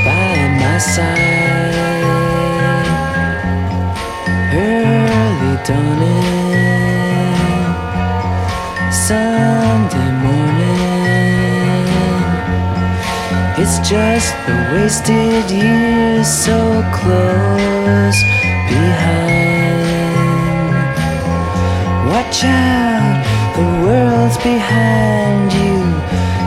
by 0.04 0.48
my 0.60 0.78
side. 0.78 1.74
Early 4.52 5.58
dawning, 5.66 6.17
It's 13.70 13.80
just 13.86 14.32
the 14.46 14.56
wasted 14.72 15.50
years 15.50 16.26
so 16.26 16.56
close 16.90 18.20
behind. 18.72 19.92
Watch 22.08 22.44
out, 22.44 23.20
the 23.56 23.66
world's 23.84 24.38
behind 24.38 25.52
you. 25.52 25.84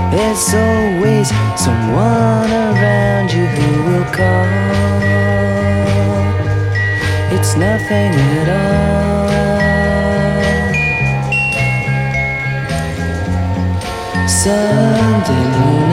There's 0.09 0.51
always 0.51 1.29
someone 1.61 2.49
around 2.49 3.31
you 3.31 3.45
who 3.45 3.69
will 3.85 4.07
call. 4.17 4.47
It's 7.37 7.53
nothing 7.55 8.13
at 8.39 8.49
all. 8.49 8.81
Sunday 14.27 15.43
morning. 15.59 15.90